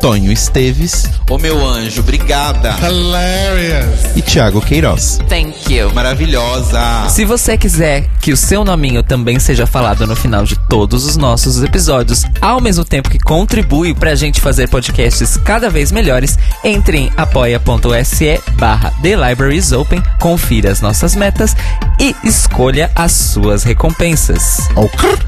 Tonho 0.00 0.30
Esteves. 0.30 1.08
Ô 1.28 1.38
meu 1.38 1.66
anjo, 1.66 2.00
obrigada. 2.00 2.76
Hilarious! 2.82 4.14
E 4.14 4.20
Tiago 4.20 4.60
Queiroz. 4.60 5.18
Thank 5.28 5.74
you. 5.74 5.90
Maravilhosa. 5.94 7.08
Se 7.08 7.24
você 7.24 7.56
quiser 7.56 8.08
que 8.20 8.32
o 8.32 8.36
seu 8.36 8.64
nominho 8.64 9.02
também 9.02 9.38
seja 9.38 9.66
falado 9.66 10.06
no 10.06 10.14
final 10.14 10.44
de 10.44 10.56
todos 10.68 11.06
os 11.06 11.16
nossos 11.16 11.62
episódios, 11.62 12.24
ao 12.40 12.60
mesmo 12.60 12.84
tempo 12.84 13.08
que 13.08 13.18
contribui 13.18 13.94
pra 13.94 14.14
gente 14.14 14.40
fazer 14.40 14.68
podcasts 14.68 15.38
cada 15.38 15.70
vez 15.70 15.90
melhores, 15.90 16.38
entre 16.62 16.98
em 16.98 17.12
apoia.se 17.16 18.40
barra 18.58 18.92
The 19.02 19.16
Libraries 19.16 19.72
Open, 19.72 20.02
confira 20.18 20.70
as 20.70 20.80
nossas 20.80 21.14
metas 21.14 21.56
e 21.98 22.14
escolha 22.24 22.90
as 22.94 23.12
suas 23.12 23.64
recompensas. 23.64 24.68
Ao 24.74 24.88
crrr, 24.88 25.18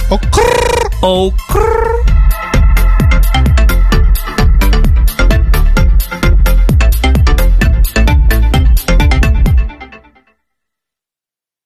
Oh, 1.05 1.35